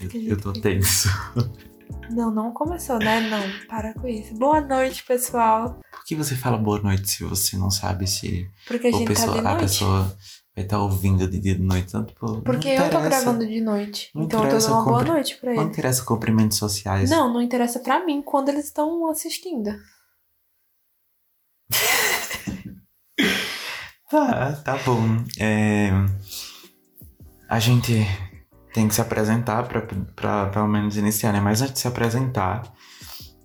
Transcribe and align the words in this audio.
eu, 0.00 0.10
eu 0.28 0.40
tô 0.40 0.52
tenso. 0.52 1.08
Não, 2.10 2.30
não 2.30 2.52
começou, 2.52 2.98
né? 2.98 3.20
Não, 3.28 3.66
para 3.68 3.94
com 3.94 4.06
isso. 4.06 4.34
Boa 4.34 4.60
noite, 4.60 5.04
pessoal. 5.04 5.80
Por 5.90 6.04
que 6.04 6.14
você 6.14 6.34
fala 6.34 6.56
boa 6.58 6.80
noite 6.80 7.08
se 7.08 7.24
você 7.24 7.56
não 7.56 7.70
sabe 7.70 8.06
se 8.06 8.48
Porque 8.66 8.88
a 8.88 8.92
gente 8.92 9.06
pessoa- 9.06 9.42
tá 9.42 9.52
a 9.52 9.56
pessoa 9.56 10.16
vai 10.54 10.64
estar 10.64 10.78
ouvindo 10.80 11.26
de 11.28 11.38
dia 11.40 11.54
de 11.54 11.62
noite? 11.62 11.90
Tanto, 11.92 12.12
pô, 12.14 12.40
Porque 12.42 12.76
não 12.78 12.84
eu 12.86 12.90
tô 12.90 13.00
gravando 13.00 13.46
de 13.46 13.60
noite. 13.60 14.10
Não 14.14 14.22
então 14.24 14.44
eu 14.44 14.50
tô 14.50 14.58
dando 14.58 14.72
uma 14.72 14.84
boa 14.84 15.04
noite 15.04 15.36
pra 15.36 15.54
Não 15.54 15.62
ele. 15.62 15.70
interessa 15.70 16.04
cumprimentos 16.04 16.58
sociais. 16.58 17.10
Não, 17.10 17.32
não 17.32 17.40
interessa 17.42 17.80
pra 17.80 18.04
mim 18.04 18.22
quando 18.22 18.50
eles 18.50 18.66
estão 18.66 19.08
assistindo. 19.10 19.70
Tá, 24.10 24.52
tá 24.64 24.76
bom. 24.84 25.24
É, 25.40 25.90
A 27.48 27.58
gente 27.58 27.92
tem 28.74 28.88
que 28.88 28.94
se 28.94 29.00
apresentar 29.00 29.62
pra, 29.68 29.86
pra 30.16 30.46
pelo 30.46 30.66
menos 30.68 30.96
iniciar, 30.98 31.32
né? 31.32 31.40
Mas 31.40 31.62
antes 31.62 31.74
de 31.74 31.80
se 31.80 31.88
apresentar, 31.88 32.64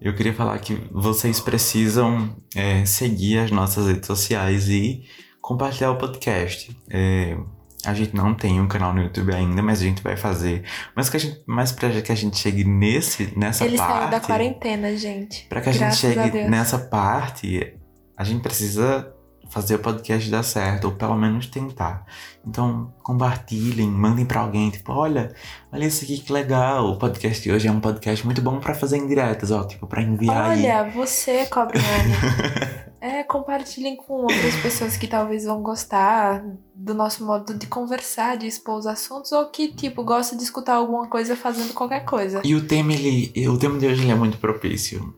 eu 0.01 0.13
queria 0.15 0.33
falar 0.33 0.57
que 0.59 0.81
vocês 0.91 1.39
precisam 1.39 2.35
é, 2.55 2.83
seguir 2.83 3.37
as 3.37 3.51
nossas 3.51 3.85
redes 3.87 4.07
sociais 4.07 4.67
e 4.67 5.03
compartilhar 5.39 5.91
o 5.91 5.97
podcast. 5.97 6.75
É, 6.89 7.37
A 7.85 7.93
gente 7.93 8.15
não 8.15 8.33
tem 8.33 8.59
um 8.59 8.67
canal 8.67 8.93
no 8.93 9.01
YouTube 9.03 9.33
ainda, 9.33 9.61
mas 9.61 9.79
a 9.81 9.83
gente 9.83 10.01
vai 10.01 10.17
fazer. 10.17 10.63
Mas, 10.95 11.09
que 11.09 11.17
a 11.17 11.19
gente, 11.19 11.41
mas 11.45 11.71
pra 11.71 11.89
que 12.01 12.11
a 12.11 12.15
gente 12.15 12.37
chegue 12.37 12.63
nesse, 12.63 13.31
nessa 13.37 13.65
Ele 13.65 13.77
parte. 13.77 13.93
saiu 13.99 14.09
da 14.09 14.19
quarentena, 14.19 14.97
gente. 14.97 15.45
Pra 15.47 15.61
que 15.61 15.69
a 15.69 15.71
gente 15.71 15.81
Graças 15.81 16.03
a 16.09 16.13
chegue 16.23 16.31
Deus. 16.31 16.49
nessa 16.49 16.77
parte, 16.79 17.77
a 18.17 18.23
gente 18.23 18.41
precisa 18.41 19.13
fazer 19.49 19.75
o 19.75 19.79
podcast 19.79 20.29
dar 20.29 20.43
certo, 20.43 20.85
ou 20.85 20.91
pelo 20.91 21.15
menos 21.15 21.47
tentar. 21.47 22.05
Então, 22.45 22.93
compartilhem, 23.03 23.89
mandem 23.89 24.25
pra 24.25 24.41
alguém, 24.41 24.69
tipo, 24.69 24.93
olha, 24.93 25.33
olha 25.71 25.85
isso 25.85 26.03
aqui 26.03 26.19
que 26.19 26.31
legal. 26.31 26.91
O 26.91 26.97
podcast 26.97 27.43
de 27.43 27.51
hoje 27.51 27.67
é 27.67 27.71
um 27.71 27.79
podcast 27.79 28.25
muito 28.25 28.41
bom 28.41 28.59
pra 28.59 28.73
fazer 28.73 28.97
indiretas, 28.97 29.51
ó, 29.51 29.63
tipo, 29.63 29.87
pra 29.87 30.01
enviar 30.01 30.51
aí. 30.51 30.59
Olha, 30.59 30.89
você, 30.91 31.45
Cobra 31.47 31.79
É, 33.01 33.23
compartilhem 33.23 33.95
com 33.95 34.13
outras 34.23 34.55
pessoas 34.61 34.97
que 34.97 35.07
talvez 35.07 35.45
vão 35.45 35.61
gostar 35.63 36.43
do 36.75 36.93
nosso 36.93 37.25
modo 37.25 37.53
de 37.53 37.65
conversar, 37.65 38.37
de 38.37 38.45
expor 38.45 38.77
os 38.77 38.85
assuntos, 38.85 39.31
ou 39.31 39.45
que, 39.45 39.69
tipo, 39.69 40.03
gosta 40.03 40.35
de 40.35 40.43
escutar 40.43 40.75
alguma 40.75 41.07
coisa 41.07 41.33
fazendo 41.33 41.73
qualquer 41.73 42.03
coisa. 42.03 42.41
E 42.43 42.53
o 42.55 42.67
tema, 42.67 42.91
ele, 42.91 43.31
o 43.47 43.57
tema 43.57 43.79
de 43.79 43.87
hoje 43.87 44.01
ele 44.01 44.11
é 44.11 44.15
muito 44.15 44.37
propício. 44.37 45.13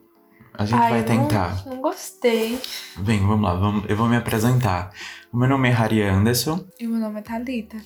A 0.53 0.65
gente 0.65 0.79
Ai, 0.79 0.91
vai 0.91 1.03
tentar. 1.03 1.65
Não, 1.65 1.75
não 1.75 1.81
gostei. 1.81 2.59
Bem, 2.97 3.19
vamos 3.19 3.41
lá, 3.41 3.55
vamos, 3.55 3.89
eu 3.89 3.95
vou 3.95 4.07
me 4.07 4.17
apresentar. 4.17 4.91
O 5.31 5.37
meu 5.37 5.47
nome 5.47 5.69
é 5.69 5.71
Harry 5.71 6.03
Anderson. 6.03 6.65
E 6.79 6.85
meu 6.85 6.99
nome 6.99 7.19
é 7.19 7.23
Thalita. 7.23 7.77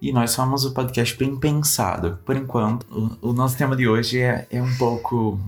E 0.00 0.12
nós 0.12 0.30
somos 0.32 0.64
o 0.64 0.72
podcast 0.72 1.16
Bem 1.16 1.38
Pensado. 1.38 2.18
Por 2.24 2.36
enquanto, 2.36 2.86
o, 3.22 3.30
o 3.30 3.32
nosso 3.32 3.56
tema 3.56 3.76
de 3.76 3.88
hoje 3.88 4.20
é, 4.20 4.46
é 4.50 4.62
um 4.62 4.76
pouco 4.76 5.38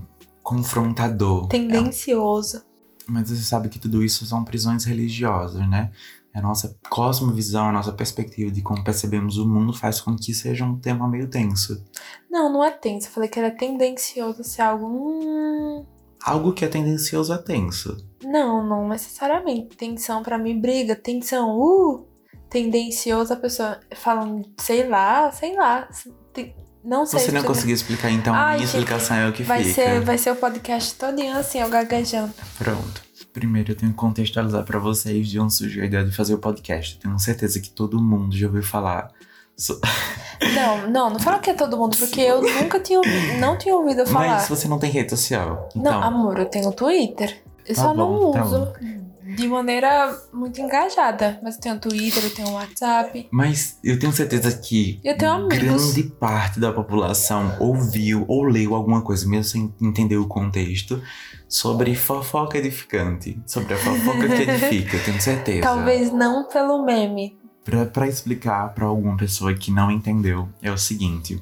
confrontador. 0.41 1.47
Tendencioso. 1.47 2.63
Mas 3.07 3.29
você 3.29 3.43
sabe 3.43 3.69
que 3.69 3.79
tudo 3.79 4.03
isso 4.03 4.25
são 4.25 4.43
prisões 4.43 4.85
religiosas, 4.85 5.67
né? 5.69 5.91
A 6.33 6.41
nossa 6.41 6.77
cosmovisão, 6.89 7.67
a 7.67 7.71
nossa 7.71 7.91
perspectiva 7.91 8.49
de 8.49 8.61
como 8.61 8.83
percebemos 8.83 9.37
o 9.37 9.47
mundo 9.47 9.73
faz 9.73 9.99
com 9.99 10.15
que 10.15 10.33
seja 10.33 10.63
um 10.63 10.79
tema 10.79 11.07
meio 11.07 11.29
tenso. 11.29 11.85
Não, 12.29 12.51
não 12.51 12.63
é 12.63 12.71
tenso. 12.71 13.07
Eu 13.07 13.11
falei 13.11 13.27
que 13.27 13.37
era 13.37 13.51
tendencioso 13.51 14.43
ser 14.43 14.61
algo. 14.61 14.87
Hum... 14.87 15.85
Algo 16.23 16.53
que 16.53 16.63
é 16.63 16.67
tendencioso 16.67 17.33
é 17.33 17.37
tenso. 17.37 17.97
Não, 18.23 18.63
não 18.67 18.87
necessariamente. 18.87 19.75
Tensão 19.75 20.21
pra 20.21 20.37
mim, 20.37 20.59
briga. 20.59 20.95
Tensão, 20.95 21.57
uh! 21.59 22.07
Tendencioso 22.49 23.33
a 23.33 23.35
pessoa 23.37 23.79
falando, 23.95 24.45
sei 24.59 24.87
lá, 24.87 25.31
sei 25.31 25.55
lá. 25.55 25.87
Tem- 26.33 26.55
Não 26.83 27.05
sei. 27.05 27.19
Você 27.19 27.31
não 27.31 27.41
se- 27.41 27.47
conseguiu 27.47 27.75
explicar, 27.75 28.09
então 28.11 28.33
Ai, 28.33 28.55
minha 28.57 28.65
explicação 28.65 29.15
é 29.17 29.29
o 29.29 29.33
que 29.33 29.43
Vai 29.43 29.63
fica. 29.63 29.73
ser, 29.75 30.01
vai 30.01 30.17
ser 30.17 30.31
o 30.31 30.35
podcast 30.35 30.95
todinho 30.95 31.35
assim, 31.37 31.59
eu 31.59 31.69
gaguejando. 31.69 32.33
Pronto. 32.57 33.01
Primeiro 33.31 33.71
eu 33.71 33.75
tenho 33.75 33.91
que 33.91 33.97
contextualizar 33.97 34.63
pra 34.65 34.77
vocês 34.79 35.27
de 35.29 35.39
onde 35.39 35.53
surgiu 35.53 35.83
a 35.83 35.85
ideia 35.85 36.03
de 36.03 36.11
fazer 36.11 36.33
o 36.33 36.37
podcast. 36.39 36.99
Tenho 36.99 37.17
certeza 37.17 37.59
que 37.61 37.69
todo 37.69 38.01
mundo 38.01 38.35
já 38.35 38.47
ouviu 38.47 38.61
falar. 38.63 39.09
Não, 40.55 40.89
não, 40.89 41.09
não 41.11 41.19
fala 41.19 41.37
que 41.37 41.51
é 41.51 41.53
todo 41.53 41.77
mundo, 41.77 41.95
porque 41.97 42.19
eu 42.19 42.41
nunca 42.41 42.79
tinha 42.79 42.97
ouvido, 42.97 43.37
não 43.39 43.55
tinha 43.55 43.75
ouvido 43.75 44.07
falar. 44.07 44.27
Mas 44.27 44.49
você 44.49 44.67
não 44.67 44.79
tem 44.79 44.89
rede 44.89 45.11
social. 45.11 45.69
Então, 45.75 45.99
Não, 45.99 46.03
amor, 46.03 46.39
eu 46.39 46.45
tenho 46.45 46.71
Twitter. 46.71 47.43
Eu 47.63 47.75
Tá 47.75 47.81
só 47.83 47.93
bom, 47.93 48.25
não 48.25 48.31
tá 48.31 48.43
uso 48.43 48.73
de 49.35 49.47
maneira 49.47 50.17
muito 50.33 50.59
engajada. 50.59 51.39
Mas 51.43 51.55
eu 51.55 51.61
tenho 51.61 51.79
Twitter, 51.79 52.23
eu 52.23 52.33
tenho 52.33 52.51
WhatsApp. 52.53 53.27
Mas 53.31 53.77
eu 53.83 53.99
tenho 53.99 54.11
certeza 54.11 54.51
que 54.57 54.99
Eu 55.03 55.17
tenho 55.17 55.47
grande 55.47 56.03
parte 56.03 56.59
da 56.59 56.71
população 56.73 57.55
ouviu 57.59 58.25
ou 58.27 58.43
leu 58.43 58.75
alguma 58.75 59.01
coisa, 59.01 59.27
mesmo 59.27 59.43
sem 59.43 59.73
entender 59.81 60.17
o 60.17 60.27
contexto, 60.27 61.01
sobre 61.47 61.95
fofoca 61.95 62.57
edificante. 62.57 63.39
Sobre 63.45 63.73
a 63.73 63.77
fofoca 63.77 64.27
que 64.27 64.41
edifica, 64.41 64.97
eu 64.97 65.03
tenho 65.03 65.21
certeza. 65.21 65.61
Talvez 65.61 66.11
não 66.11 66.47
pelo 66.47 66.83
meme. 66.83 67.39
Pra, 67.63 67.85
pra 67.85 68.07
explicar 68.07 68.73
pra 68.73 68.85
alguma 68.85 69.15
pessoa 69.15 69.53
que 69.53 69.69
não 69.71 69.91
entendeu, 69.91 70.49
é 70.61 70.71
o 70.71 70.77
seguinte: 70.77 71.41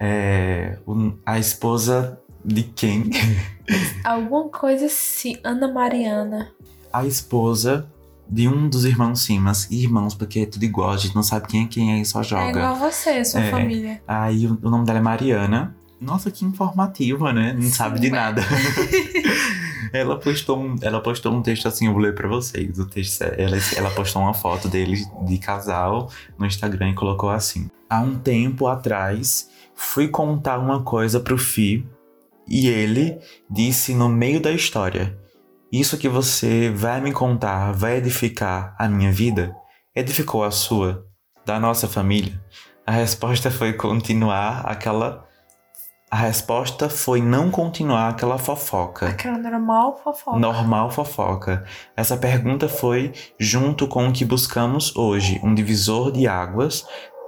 é, 0.00 0.78
o- 0.86 1.12
a 1.24 1.38
esposa 1.38 2.18
de 2.44 2.62
quem? 2.62 3.10
Alguma 4.04 4.48
coisa 4.48 4.86
assim, 4.86 5.36
Ana 5.44 5.70
Mariana. 5.72 6.50
a 6.92 7.06
esposa 7.06 7.90
de 8.28 8.48
um 8.48 8.68
dos 8.68 8.84
irmãos 8.86 9.22
Simas, 9.22 9.70
irmãos, 9.70 10.14
porque 10.14 10.40
é 10.40 10.46
tudo 10.46 10.62
igual, 10.64 10.90
a 10.92 10.96
gente 10.96 11.14
não 11.14 11.22
sabe 11.22 11.46
quem 11.46 11.64
é 11.64 11.68
quem 11.68 12.00
e 12.00 12.04
só 12.06 12.20
É 12.20 12.24
joga. 12.24 12.50
igual 12.50 12.76
você, 12.76 13.22
sua 13.24 13.40
É. 13.42 13.50
família. 13.50 14.02
Aí 14.08 14.46
o, 14.46 14.58
o 14.62 14.70
nome 14.70 14.84
dela 14.86 14.98
é 14.98 15.02
Mariana. 15.02 15.76
Nossa, 16.00 16.30
que 16.30 16.44
informativa, 16.44 17.32
né? 17.32 17.52
Não 17.54 17.68
sabe 17.70 17.98
de 18.00 18.06
Sim. 18.06 18.12
nada. 18.12 18.42
ela, 19.92 20.18
postou 20.18 20.58
um, 20.58 20.76
ela 20.80 21.00
postou 21.00 21.32
um 21.32 21.42
texto 21.42 21.66
assim, 21.66 21.86
eu 21.86 21.92
vou 21.92 22.00
ler 22.00 22.14
pra 22.14 22.28
vocês. 22.28 22.78
O 22.78 22.86
texto, 22.86 23.22
ela, 23.22 23.56
ela 23.76 23.90
postou 23.90 24.22
uma 24.22 24.34
foto 24.34 24.68
deles 24.68 25.06
de 25.26 25.38
casal 25.38 26.10
no 26.38 26.46
Instagram 26.46 26.90
e 26.90 26.94
colocou 26.94 27.30
assim. 27.30 27.68
Há 27.88 28.00
um 28.00 28.18
tempo 28.18 28.66
atrás, 28.66 29.50
fui 29.74 30.08
contar 30.08 30.58
uma 30.58 30.82
coisa 30.82 31.20
pro 31.20 31.38
Fi 31.38 31.86
e 32.48 32.68
ele 32.68 33.18
disse 33.50 33.94
no 33.94 34.08
meio 34.08 34.40
da 34.40 34.52
história: 34.52 35.18
Isso 35.72 35.98
que 35.98 36.08
você 36.08 36.70
vai 36.70 37.00
me 37.00 37.12
contar 37.12 37.72
vai 37.72 37.96
edificar 37.96 38.74
a 38.78 38.88
minha 38.88 39.12
vida? 39.12 39.54
Edificou 39.94 40.44
a 40.44 40.50
sua? 40.50 41.06
Da 41.46 41.60
nossa 41.60 41.86
família? 41.86 42.40
A 42.86 42.92
resposta 42.92 43.50
foi 43.50 43.72
continuar 43.72 44.60
aquela. 44.66 45.24
A 46.14 46.16
resposta 46.16 46.88
foi 46.88 47.20
não 47.20 47.50
continuar 47.50 48.08
aquela 48.08 48.38
fofoca. 48.38 49.08
Aquela 49.08 49.36
normal 49.36 49.98
fofoca. 50.00 50.38
Normal 50.38 50.88
fofoca. 50.88 51.64
Essa 51.96 52.16
pergunta 52.16 52.68
foi 52.68 53.12
junto 53.36 53.88
com 53.88 54.06
o 54.06 54.12
que 54.12 54.24
buscamos 54.24 54.94
hoje, 54.94 55.40
um 55.42 55.52
divisor 55.52 56.12
de 56.12 56.28
águas 56.28 56.86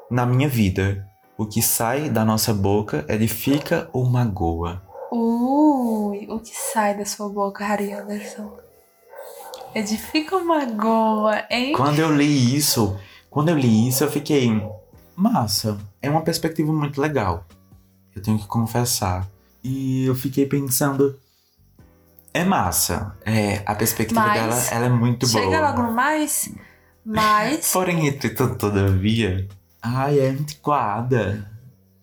na 0.08 0.24
minha 0.24 0.48
vida. 0.48 1.04
O 1.36 1.44
que 1.44 1.60
sai 1.60 2.08
da 2.08 2.24
nossa 2.24 2.54
boca 2.54 3.04
edifica 3.08 3.90
ou 3.92 4.08
magoa? 4.08 4.80
Ui, 5.10 6.28
o 6.30 6.38
que 6.38 6.54
sai 6.54 6.96
da 6.96 7.04
sua 7.04 7.28
boca, 7.28 7.64
Harry 7.64 7.92
Anderson? 7.92 8.56
Edifica 9.74 10.36
uma 10.36 10.64
goa, 10.64 11.42
hein? 11.50 11.72
Quando 11.72 11.98
eu 11.98 12.14
li 12.14 12.54
isso, 12.54 12.96
quando 13.28 13.48
eu 13.48 13.58
li 13.58 13.88
isso, 13.88 14.04
eu 14.04 14.10
fiquei. 14.12 14.48
Massa, 15.16 15.76
é 16.00 16.08
uma 16.08 16.22
perspectiva 16.22 16.72
muito 16.72 17.00
legal. 17.00 17.44
Eu 18.16 18.22
tenho 18.22 18.38
que 18.38 18.46
confessar. 18.46 19.28
E 19.62 20.06
eu 20.06 20.14
fiquei 20.14 20.46
pensando. 20.46 21.20
É 22.32 22.44
massa. 22.44 23.14
É, 23.24 23.62
a 23.66 23.74
perspectiva 23.74 24.20
Mas 24.20 24.40
dela 24.40 24.64
ela 24.70 24.86
é 24.86 24.88
muito 24.88 25.26
Chega 25.26 25.46
boa. 25.46 25.70
logo 25.70 25.82
no 25.82 25.92
mais, 25.92 26.50
mas... 27.04 27.72
Porém, 27.72 28.08
entretanto, 28.08 28.56
todavia. 28.56 29.46
Ai, 29.82 30.18
é 30.18 30.28
antiquada. 30.30 31.50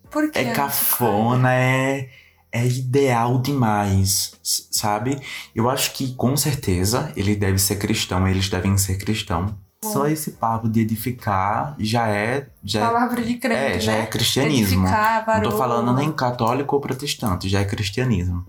Por 0.10 0.30
que? 0.30 0.38
É 0.40 0.54
cafona, 0.54 1.54
é, 1.54 2.10
é 2.52 2.66
ideal 2.66 3.42
demais, 3.42 4.34
sabe? 4.44 5.20
Eu 5.56 5.70
acho 5.70 5.94
que 5.94 6.14
com 6.14 6.38
certeza 6.38 7.12
ele 7.16 7.36
deve 7.36 7.58
ser 7.58 7.78
cristão, 7.78 8.28
eles 8.28 8.48
devem 8.50 8.78
ser 8.78 8.98
cristão. 8.98 9.58
Só 9.92 10.08
esse 10.08 10.32
papo 10.32 10.70
de 10.70 10.82
edificar 10.82 11.76
já 11.80 12.08
é. 12.08 12.48
Já 12.64 12.82
é, 12.82 12.86
Palavra 12.86 13.22
de 13.22 13.36
crente, 13.36 13.78
é, 13.78 13.80
já 13.80 13.92
né? 13.94 14.02
é 14.02 14.06
cristianismo. 14.06 14.86
Edificar, 14.86 15.42
Não 15.42 15.50
tô 15.50 15.58
falando 15.58 15.94
nem 15.94 16.12
católico 16.12 16.76
ou 16.76 16.82
protestante, 16.82 17.50
já 17.50 17.60
é 17.60 17.66
cristianismo. 17.66 18.46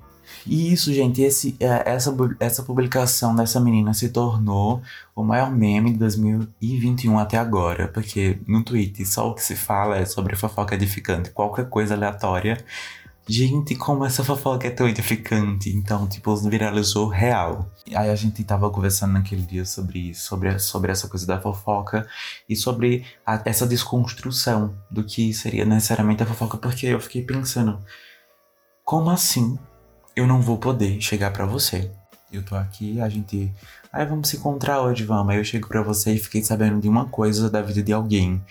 E 0.46 0.72
isso, 0.72 0.92
gente, 0.92 1.22
esse, 1.22 1.56
é, 1.58 1.90
essa, 1.90 2.14
essa 2.38 2.62
publicação 2.62 3.34
dessa 3.34 3.58
menina 3.58 3.94
se 3.94 4.10
tornou 4.10 4.82
o 5.16 5.22
maior 5.22 5.50
meme 5.50 5.92
de 5.92 5.98
2021 5.98 7.19
até 7.19 7.38
agora. 7.38 7.88
Porque 7.88 8.38
no 8.46 8.62
Twitter 8.62 9.08
só 9.08 9.30
o 9.30 9.34
que 9.34 9.42
se 9.42 9.56
fala 9.56 9.96
é 9.96 10.04
sobre 10.04 10.37
fofoca 10.37 10.75
edificante. 10.75 11.30
Qualquer 11.30 11.69
coisa 11.69 11.94
aleatória 11.94 12.62
Gente, 13.26 13.75
como 13.75 14.05
essa 14.05 14.23
fofoca 14.23 14.67
é 14.67 14.71
tão 14.71 14.87
edificante. 14.87 15.71
Então, 15.71 16.06
tipo, 16.06 16.37
viralizou 16.37 17.09
real. 17.09 17.71
Aí 17.94 18.11
a 18.11 18.15
gente 18.15 18.44
tava 18.44 18.69
conversando 18.69 19.15
naquele 19.15 19.43
dia 19.43 19.65
sobre 19.65 20.15
sobre, 20.15 20.59
sobre 20.59 20.93
essa 20.93 21.09
coisa 21.09 21.26
da 21.26 21.41
fofoca 21.41 22.06
e 22.47 22.55
sobre 22.55 23.06
a, 23.25 23.41
essa 23.47 23.67
desconstrução 23.67 24.75
do 24.91 25.03
que 25.03 25.32
seria 25.32 25.65
necessariamente 25.65 26.23
a 26.23 26.26
fofoca, 26.26 26.59
porque 26.59 26.87
eu 26.87 27.00
fiquei 27.00 27.23
pensando, 27.23 27.82
como 28.85 29.11
assim 29.11 29.59
eu 30.15 30.26
não 30.26 30.41
vou 30.43 30.59
poder 30.59 31.00
chegar 31.00 31.32
para 31.32 31.47
você? 31.47 31.91
Eu 32.31 32.43
tô 32.44 32.55
aqui, 32.56 33.00
a 33.00 33.09
gente. 33.09 33.50
Aí 33.93 34.05
vamos 34.05 34.29
se 34.29 34.37
encontrar 34.37 34.82
hoje, 34.82 35.05
vamos. 35.05 35.31
Aí 35.32 35.38
eu 35.38 35.44
chego 35.44 35.69
pra 35.69 35.82
você 35.82 36.15
e 36.15 36.19
fiquei 36.19 36.43
sabendo 36.43 36.81
de 36.81 36.88
uma 36.88 37.06
coisa 37.06 37.49
da 37.49 37.62
vida 37.62 37.82
de 37.82 37.93
alguém 37.93 38.43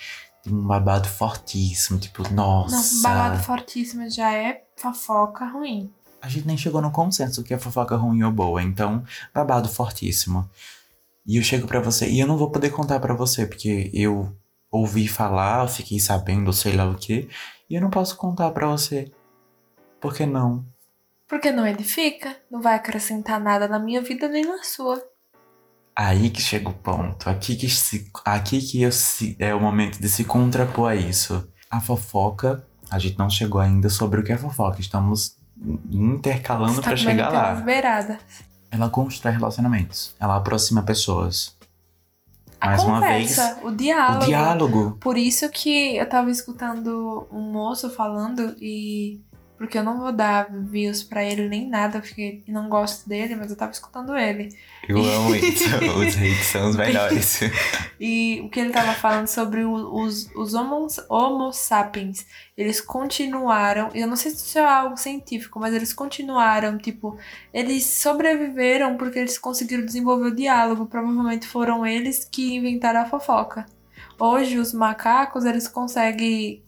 um 0.48 0.68
babado 0.68 1.08
fortíssimo, 1.08 2.00
tipo, 2.00 2.24
nossa. 2.34 2.76
Não, 2.76 3.02
babado 3.02 3.44
fortíssimo 3.44 4.10
já 4.10 4.34
é 4.34 4.64
fofoca 4.76 5.46
ruim. 5.46 5.92
A 6.22 6.28
gente 6.28 6.48
nem 6.48 6.58
chegou 6.58 6.82
no 6.82 6.92
consenso 6.92 7.44
que 7.44 7.54
é 7.54 7.60
fofoca 7.60 7.96
ruim 7.96 8.24
ou 8.24 8.32
boa, 8.32 8.62
então, 8.62 9.04
babado 9.34 9.70
fortíssimo. 9.70 10.50
E 11.26 11.38
eu 11.38 11.44
chego 11.44 11.68
para 11.68 11.80
você, 11.80 12.10
e 12.10 12.20
eu 12.20 12.28
não 12.28 12.38
vou 12.38 12.52
poder 12.52 12.70
contar 12.70 13.00
para 13.00 13.14
você, 13.14 13.46
porque 13.46 13.90
eu 13.94 14.36
ouvi 14.70 15.08
falar, 15.08 15.68
fiquei 15.68 16.00
sabendo, 16.00 16.52
sei 16.52 16.76
lá 16.76 16.86
o 16.90 16.96
que, 16.96 17.30
e 17.70 17.76
eu 17.76 17.82
não 17.82 17.90
posso 17.90 18.18
contar 18.18 18.52
para 18.52 18.68
você. 18.68 19.12
Por 20.02 20.14
que 20.14 20.26
não? 20.26 20.66
Porque 21.28 21.52
não 21.52 21.66
edifica, 21.66 22.36
não 22.52 22.62
vai 22.62 22.76
acrescentar 22.76 23.40
nada 23.40 23.68
na 23.68 23.80
minha 23.80 24.02
vida 24.02 24.28
nem 24.28 24.46
na 24.46 24.64
sua. 24.64 25.02
Aí 25.96 26.30
que 26.30 26.42
chega 26.42 26.70
o 26.70 26.74
ponto. 26.74 27.30
Aqui 27.30 27.56
que, 27.56 27.70
se, 27.70 28.10
aqui 28.26 28.60
que 28.62 28.82
eu 28.82 28.92
se, 28.92 29.36
é 29.40 29.54
o 29.54 29.60
momento 29.60 30.00
de 30.00 30.10
se 30.10 30.24
contrapor 30.24 30.92
a 30.92 30.96
isso. 30.96 31.48
A 31.70 31.80
fofoca, 31.80 32.66
a 32.90 32.98
gente 32.98 33.18
não 33.18 33.30
chegou 33.30 33.62
ainda 33.62 33.90
sobre 33.90 34.20
o 34.20 34.24
que 34.24 34.32
é 34.32 34.38
fofoca. 34.38 34.82
Estamos 34.82 35.38
intercalando 35.92 36.82
para 36.82 36.98
chegar 36.98 37.32
lá. 37.32 37.54
Beirada. 37.56 38.18
Ela 38.72 38.90
constrói 38.90 39.34
relacionamentos. 39.34 40.16
Ela 40.20 40.36
aproxima 40.38 40.82
pessoas. 40.82 41.56
A 42.60 42.68
Mais 42.68 42.84
conversa, 42.84 43.44
uma 43.44 43.54
vez, 43.54 43.64
o 43.66 43.76
diálogo. 43.76 44.24
O 44.24 44.26
diálogo. 44.26 44.98
Por 45.00 45.18
isso 45.18 45.50
que 45.50 45.98
eu 45.98 46.08
tava 46.08 46.32
escutando 46.32 47.28
um 47.32 47.42
moço 47.52 47.90
falando 47.90 48.56
e 48.60 49.22
porque 49.58 49.78
eu 49.78 49.84
não 49.84 50.00
vou 50.00 50.12
dar 50.12 50.48
views 50.52 51.04
pra 51.04 51.24
ele 51.24 51.48
nem 51.48 51.70
nada, 51.70 52.00
porque 52.00 52.42
não 52.48 52.68
gosto 52.68 53.08
dele, 53.08 53.36
mas 53.36 53.52
eu 53.52 53.56
tava 53.56 53.72
escutando 53.72 54.16
ele. 54.18 54.50
Eu 54.88 54.98
amo 54.98 55.36
isso, 55.36 55.66
os 55.98 56.18
hates 56.18 56.46
são 56.46 56.70
os 56.70 56.76
melhores. 56.76 57.40
e 58.00 58.42
o 58.44 58.50
que 58.50 58.60
ele 58.60 58.72
tava 58.72 58.94
falando 58.94 59.28
sobre 59.28 59.64
os, 59.64 60.30
os 60.36 60.54
homo, 60.54 60.88
homo 61.10 61.54
sapiens, 61.54 62.26
eles 62.58 62.82
continuaram, 62.82 63.90
eu 63.94 64.08
não 64.08 64.16
sei 64.16 64.32
se 64.32 64.38
isso 64.38 64.60
é 64.60 64.66
algo 64.66 64.98
científico, 64.98 65.60
mas 65.60 65.74
eles 65.74 65.94
continuaram, 65.94 66.78
tipo, 66.78 67.18
eles 67.54 67.86
sobreviveram 67.86 68.98
porque 68.98 69.20
eles 69.20 69.38
conseguiram 69.38 69.86
desenvolver 69.86 70.28
o 70.28 70.36
diálogo, 70.36 70.88
provavelmente 70.88 71.48
foram 71.48 71.86
eles 71.86 72.28
que 72.30 72.56
inventaram 72.56 73.02
a 73.02 73.06
fofoca. 73.06 73.66
Hoje, 74.20 74.58
os 74.58 74.74
macacos, 74.74 75.46
eles 75.46 75.68
conseguem 75.68 76.64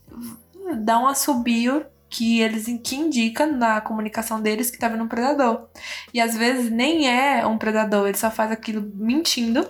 dar 0.80 1.00
um 1.00 1.08
assobio 1.08 1.86
que 2.16 2.40
eles 2.40 2.66
que 2.82 2.96
indica 2.96 3.46
na 3.46 3.82
comunicação 3.82 4.40
deles 4.40 4.72
que 4.72 4.80
tá 4.80 4.88
vindo 4.88 5.04
um 5.04 5.08
predador. 5.08 5.68
E 6.14 6.22
às 6.22 6.38
vezes 6.38 6.72
nem 6.72 7.10
é 7.10 7.46
um 7.46 7.58
predador, 7.58 8.08
ele 8.08 8.18
só 8.18 8.32
faz 8.32 8.52
aquilo 8.52 8.90
mentindo, 8.96 9.70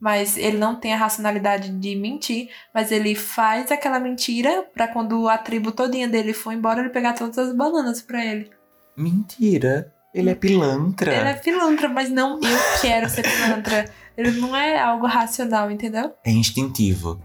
mas 0.00 0.38
ele 0.38 0.56
não 0.56 0.74
tem 0.74 0.94
a 0.94 0.96
racionalidade 0.96 1.68
de 1.68 1.94
mentir, 1.94 2.48
mas 2.72 2.90
ele 2.90 3.14
faz 3.14 3.70
aquela 3.70 4.00
mentira 4.00 4.64
para 4.72 4.88
quando 4.88 5.28
a 5.28 5.36
tribo 5.36 5.72
todinha 5.72 6.08
dele 6.08 6.32
for 6.32 6.52
embora, 6.52 6.80
ele 6.80 6.88
pegar 6.88 7.12
todas 7.12 7.36
as 7.36 7.54
bananas 7.54 8.00
para 8.00 8.24
ele. 8.24 8.50
Mentira. 8.96 9.92
Ele 10.14 10.30
é 10.30 10.34
pilantra. 10.34 11.12
Ele 11.12 11.28
é 11.28 11.34
pilantra, 11.34 11.88
mas 11.88 12.08
não 12.08 12.36
eu 12.36 12.80
quero 12.80 13.10
ser 13.10 13.22
pilantra. 13.22 13.84
Ele 14.16 14.30
não 14.30 14.56
é 14.56 14.78
algo 14.78 15.06
racional, 15.06 15.70
entendeu? 15.70 16.14
É 16.24 16.30
instintivo. 16.30 17.20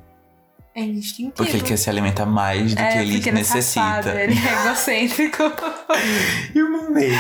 É 0.75 0.81
instintivo. 0.81 1.31
Porque 1.31 1.57
ele 1.57 1.63
quer 1.63 1.77
se 1.77 1.89
alimentar 1.89 2.25
mais 2.25 2.73
do 2.73 2.81
é, 2.81 2.91
que 2.91 2.97
ele, 2.99 3.15
ele 3.17 3.31
necessita. 3.31 3.79
É 3.79 4.01
safado, 4.01 4.09
ele 4.09 4.35
é 4.35 4.61
egocêntrico. 4.61 5.43
eu 6.55 6.71
mamei. 6.71 7.11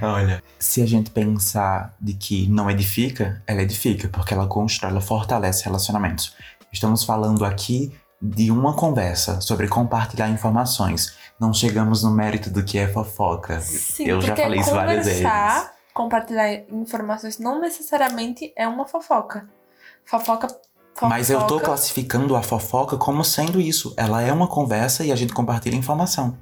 Olha, 0.00 0.42
se 0.58 0.80
a 0.80 0.86
gente 0.86 1.10
pensar 1.10 1.94
de 2.00 2.14
que 2.14 2.48
não 2.48 2.70
edifica, 2.70 3.42
ela 3.46 3.62
edifica, 3.62 4.08
porque 4.08 4.32
ela 4.32 4.46
constrói, 4.46 4.92
ela 4.92 5.00
fortalece 5.00 5.64
relacionamentos. 5.64 6.34
Estamos 6.72 7.04
falando 7.04 7.44
aqui 7.44 7.92
de 8.20 8.50
uma 8.50 8.74
conversa 8.74 9.40
sobre 9.40 9.68
compartilhar 9.68 10.28
informações. 10.28 11.16
Não 11.38 11.52
chegamos 11.52 12.02
no 12.02 12.10
mérito 12.10 12.50
do 12.50 12.64
que 12.64 12.78
é 12.78 12.88
fofoca. 12.88 13.60
Sim, 13.60 14.04
eu 14.06 14.20
já 14.20 14.34
falei 14.34 14.60
isso 14.60 14.70
várias 14.70 15.06
vezes. 15.06 15.22
Compartilhar 15.94 16.52
informações 16.70 17.38
não 17.38 17.60
necessariamente 17.60 18.52
é 18.56 18.68
uma 18.68 18.86
fofoca. 18.86 19.48
Fofoca 20.04 20.48
Fofoca. 20.98 21.08
Mas 21.08 21.30
eu 21.30 21.46
tô 21.46 21.60
classificando 21.60 22.34
a 22.34 22.42
fofoca 22.42 22.96
como 22.96 23.24
sendo 23.24 23.60
isso. 23.60 23.94
Ela 23.96 24.20
é 24.20 24.32
uma 24.32 24.48
conversa 24.48 25.04
e 25.04 25.12
a 25.12 25.16
gente 25.16 25.32
compartilha 25.32 25.76
informação. 25.76 26.36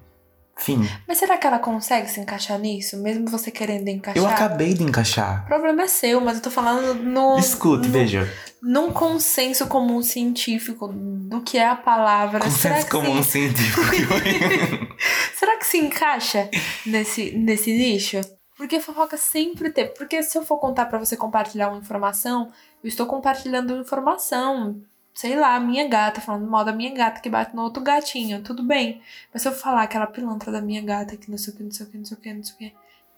Fim. 0.58 0.88
Mas 1.06 1.18
será 1.18 1.36
que 1.36 1.46
ela 1.46 1.58
consegue 1.58 2.08
se 2.08 2.18
encaixar 2.18 2.58
nisso, 2.58 2.96
mesmo 2.96 3.28
você 3.28 3.50
querendo 3.50 3.86
encaixar? 3.88 4.22
Eu 4.22 4.26
acabei 4.26 4.72
de 4.72 4.82
encaixar. 4.82 5.44
O 5.44 5.46
problema 5.48 5.82
é 5.82 5.88
seu, 5.88 6.18
mas 6.22 6.38
eu 6.38 6.42
tô 6.42 6.50
falando 6.50 6.94
no. 6.94 7.38
Escute, 7.38 7.86
no, 7.86 7.92
veja. 7.92 8.32
Num 8.62 8.90
consenso 8.90 9.66
comum 9.66 10.02
científico 10.02 10.88
do 10.88 11.42
que 11.42 11.58
é 11.58 11.68
a 11.68 11.76
palavra. 11.76 12.40
Consenso 12.40 12.88
comum 12.88 13.22
se... 13.22 13.32
científico. 13.32 13.82
será 15.38 15.58
que 15.58 15.66
se 15.66 15.76
encaixa 15.76 16.48
nesse, 16.86 17.32
nesse 17.32 17.70
nicho? 17.72 18.22
Porque 18.56 18.80
fofoca 18.80 19.18
sempre 19.18 19.68
teve. 19.68 19.90
Porque 19.90 20.22
se 20.22 20.38
eu 20.38 20.42
for 20.42 20.58
contar 20.58 20.86
para 20.86 20.98
você 20.98 21.14
compartilhar 21.14 21.68
uma 21.68 21.78
informação, 21.78 22.50
eu 22.86 22.88
estou 22.88 23.06
compartilhando 23.06 23.76
informação. 23.76 24.80
Sei 25.12 25.34
lá, 25.34 25.58
minha 25.58 25.88
gata, 25.88 26.20
falando 26.20 26.48
mal 26.48 26.64
da 26.64 26.72
minha 26.72 26.94
gata 26.94 27.20
que 27.20 27.28
bate 27.28 27.56
no 27.56 27.62
outro 27.62 27.82
gatinho, 27.82 28.42
tudo 28.42 28.62
bem. 28.62 29.00
Mas 29.32 29.42
se 29.42 29.48
eu 29.48 29.52
falar 29.52 29.82
aquela 29.82 30.06
pilantra 30.06 30.52
da 30.52 30.60
minha 30.60 30.80
gata 30.82 31.16
que 31.16 31.28
não 31.28 31.36
sei 31.36 31.52
o 31.52 31.56
que, 31.56 31.62
não 31.64 31.70
sei 31.72 31.86
o 31.86 31.88
que, 31.90 31.98
não 31.98 32.04
sei 32.04 32.16
o 32.16 32.20
que, 32.20 32.34
não 32.34 32.44
sei 32.44 32.54
o 32.54 32.58
que. 32.58 32.72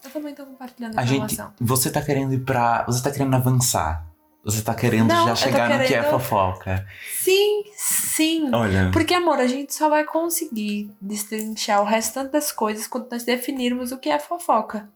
Eu 0.05 0.11
também 0.11 0.35
tô 0.35 0.47
compartilhando 0.47 0.99
a 0.99 1.03
informação. 1.03 1.47
Gente, 1.49 1.57
você 1.61 1.91
tá 1.91 2.01
querendo 2.01 2.33
ir 2.33 2.45
pra. 2.45 2.85
Você 2.87 3.03
tá 3.03 3.11
querendo 3.11 3.35
avançar. 3.35 4.07
Você 4.43 4.63
tá 4.63 4.75
querendo 4.75 5.09
não, 5.09 5.27
já 5.29 5.37
chegar 5.37 5.69
querendo... 5.69 5.83
no 5.83 5.87
que 5.87 5.95
é 5.95 6.03
fofoca. 6.05 6.87
Sim, 7.21 7.65
sim. 7.77 8.55
Olha. 8.55 8.91
Porque, 8.91 9.13
amor, 9.13 9.39
a 9.39 9.47
gente 9.47 9.75
só 9.75 9.91
vai 9.91 10.05
conseguir 10.05 10.91
destrinchar 11.03 11.83
o 11.83 11.85
restante 11.85 12.31
das 12.31 12.53
coisas 12.53 12.87
quando 12.87 13.11
nós 13.11 13.25
definirmos 13.25 13.93
o 13.93 13.99
que 13.99 14.09
é 14.09 14.19
fofoca. 14.19 14.89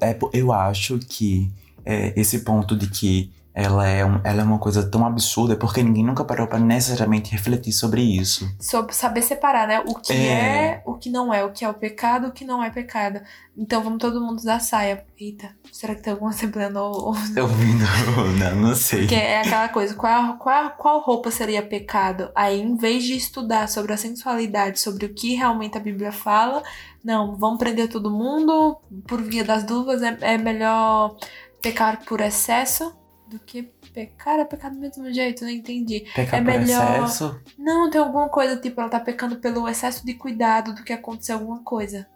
É, 0.00 0.16
eu 0.34 0.52
acho 0.52 0.98
que 1.00 1.50
é, 1.84 2.12
esse 2.14 2.44
ponto 2.44 2.76
de 2.76 2.88
que 2.88 3.32
ela 3.54 3.86
é, 3.86 4.04
um, 4.04 4.18
ela 4.24 4.40
é 4.40 4.44
uma 4.44 4.58
coisa 4.58 4.88
tão 4.88 5.04
absurda 5.04 5.56
porque 5.56 5.82
ninguém 5.82 6.04
nunca 6.04 6.24
parou 6.24 6.46
para 6.46 6.58
necessariamente 6.58 7.30
refletir 7.30 7.72
sobre 7.72 8.00
isso. 8.00 8.50
Sobre 8.58 8.94
saber 8.94 9.20
separar, 9.20 9.68
né? 9.68 9.80
O 9.86 9.94
que 9.94 10.12
é. 10.12 10.16
é. 10.16 10.82
o 10.86 10.94
que 10.94 11.10
não 11.10 11.32
é, 11.32 11.44
o 11.44 11.52
que 11.52 11.62
é 11.62 11.68
o 11.68 11.74
pecado, 11.74 12.28
o 12.28 12.32
que 12.32 12.46
não 12.46 12.64
é 12.64 12.70
pecado. 12.70 13.20
Então 13.54 13.82
vamos 13.82 13.98
todo 13.98 14.22
mundo 14.22 14.38
usar 14.38 14.58
saia. 14.58 15.04
Eita, 15.20 15.54
será 15.70 15.94
que 15.94 16.00
tem 16.02 16.14
alguma 16.14 16.30
assembleia 16.30 16.70
no. 16.70 16.80
Ouvindo, 16.80 17.84
não, 18.40 18.56
não 18.56 18.74
sei. 18.74 19.00
Porque 19.00 19.14
é 19.14 19.40
aquela 19.40 19.68
coisa, 19.68 19.94
qual, 19.94 20.38
qual, 20.38 20.70
qual 20.70 21.00
roupa 21.00 21.30
seria 21.30 21.62
pecado? 21.62 22.30
Aí, 22.34 22.58
em 22.58 22.74
vez 22.74 23.04
de 23.04 23.14
estudar 23.14 23.68
sobre 23.68 23.92
a 23.92 23.98
sensualidade, 23.98 24.80
sobre 24.80 25.04
o 25.04 25.12
que 25.12 25.34
realmente 25.34 25.76
a 25.76 25.80
Bíblia 25.80 26.10
fala, 26.10 26.62
não, 27.04 27.36
vamos 27.36 27.58
prender 27.58 27.90
todo 27.90 28.10
mundo 28.10 28.78
por 29.06 29.20
via 29.20 29.44
das 29.44 29.62
dúvidas, 29.62 30.02
é, 30.02 30.16
é 30.22 30.38
melhor 30.38 31.16
pecar 31.60 32.02
por 32.06 32.20
excesso 32.22 33.01
do 33.32 33.38
que 33.38 33.62
pecar 33.92 34.38
é 34.38 34.44
pecar 34.44 34.70
do 34.70 34.78
mesmo 34.78 35.12
jeito, 35.12 35.44
não 35.44 35.50
entendi. 35.50 36.06
Pecar 36.14 36.40
é 36.40 36.42
melhor... 36.42 37.04
excesso? 37.04 37.40
Não, 37.58 37.90
tem 37.90 38.00
alguma 38.00 38.28
coisa, 38.28 38.56
tipo, 38.56 38.80
ela 38.80 38.90
tá 38.90 39.00
pecando 39.00 39.36
pelo 39.36 39.68
excesso 39.68 40.04
de 40.04 40.14
cuidado 40.14 40.74
do 40.74 40.84
que 40.84 40.92
acontecer 40.92 41.32
alguma 41.32 41.62
coisa. 41.62 42.06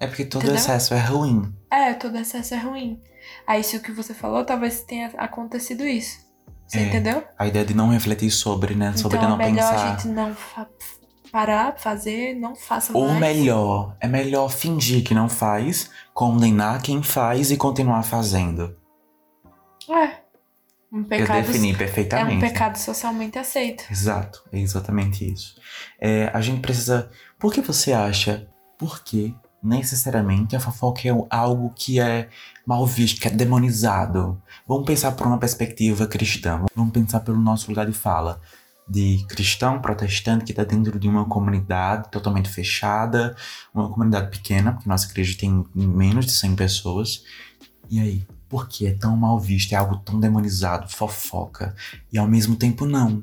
É 0.00 0.06
porque 0.06 0.24
todo 0.24 0.42
Entendeu? 0.42 0.56
excesso 0.56 0.92
é 0.92 1.00
ruim. 1.00 1.54
É, 1.70 1.94
todo 1.94 2.16
excesso 2.18 2.54
é 2.54 2.58
ruim. 2.58 3.00
Aí 3.46 3.62
se 3.62 3.76
o 3.76 3.80
que 3.80 3.92
você 3.92 4.12
falou, 4.12 4.44
talvez 4.44 4.82
tenha 4.82 5.10
acontecido 5.16 5.86
isso. 5.86 6.18
Você 6.66 6.78
é, 6.78 6.82
entendeu? 6.88 7.22
A 7.38 7.46
ideia 7.46 7.64
de 7.64 7.74
não 7.74 7.88
refletir 7.88 8.30
sobre, 8.30 8.74
né? 8.74 8.96
Sobre 8.96 9.18
então, 9.18 9.30
não 9.30 9.40
é 9.40 9.50
melhor 9.50 9.70
pensar. 9.70 9.86
a 9.86 9.96
gente 9.96 10.08
não 10.08 10.34
fa 10.34 10.66
parar, 11.30 11.76
fazer, 11.76 12.34
não 12.36 12.54
faça 12.54 12.96
Ou 12.96 13.08
mais. 13.08 13.18
melhor, 13.18 13.96
é 13.98 14.06
melhor 14.06 14.48
fingir 14.48 15.02
que 15.02 15.12
não 15.12 15.28
faz, 15.28 15.90
condenar 16.12 16.80
quem 16.80 17.02
faz 17.02 17.50
e 17.50 17.56
continuar 17.56 18.04
fazendo. 18.04 18.76
É. 19.90 20.23
Um 20.94 21.02
pecado, 21.02 21.40
eu 21.40 21.46
defini 21.46 21.74
perfeitamente. 21.74 22.34
É 22.34 22.36
um 22.36 22.40
pecado 22.40 22.76
socialmente 22.76 23.36
aceito. 23.36 23.82
Exato, 23.90 24.44
é 24.52 24.60
exatamente 24.60 25.28
isso. 25.28 25.56
É, 26.00 26.30
a 26.32 26.40
gente 26.40 26.60
precisa. 26.60 27.10
Por 27.36 27.52
que 27.52 27.60
você 27.60 27.92
acha? 27.92 28.46
Porque 28.78 29.34
necessariamente 29.60 30.54
a 30.54 30.60
fofoca 30.60 31.08
é 31.08 31.12
algo 31.30 31.72
que 31.74 31.98
é 31.98 32.28
mal 32.64 32.86
visto, 32.86 33.20
que 33.20 33.26
é 33.26 33.30
demonizado. 33.32 34.40
Vamos 34.68 34.86
pensar 34.86 35.12
por 35.12 35.26
uma 35.26 35.38
perspectiva 35.38 36.06
cristã. 36.06 36.64
Vamos 36.76 36.92
pensar 36.92 37.20
pelo 37.20 37.40
nosso 37.40 37.68
lugar 37.70 37.86
de 37.86 37.92
fala. 37.92 38.40
de 38.88 39.24
cristão 39.28 39.80
protestante 39.80 40.44
que 40.44 40.52
está 40.52 40.62
dentro 40.62 40.98
de 40.98 41.08
uma 41.08 41.24
comunidade 41.24 42.10
totalmente 42.10 42.48
fechada, 42.50 43.34
uma 43.72 43.88
comunidade 43.88 44.30
pequena, 44.30 44.74
porque 44.74 44.88
nossa 44.88 45.10
igreja 45.10 45.36
tem 45.38 45.64
menos 45.74 46.26
de 46.26 46.32
100 46.32 46.54
pessoas. 46.54 47.24
E 47.90 47.98
aí, 47.98 48.26
por 48.54 48.68
que 48.68 48.86
é 48.86 48.92
tão 48.92 49.16
mal 49.16 49.36
visto, 49.40 49.72
é 49.72 49.76
algo 49.76 49.96
tão 49.96 50.20
demonizado, 50.20 50.88
fofoca? 50.88 51.74
E 52.12 52.16
ao 52.16 52.28
mesmo 52.28 52.54
tempo 52.54 52.86
não. 52.86 53.20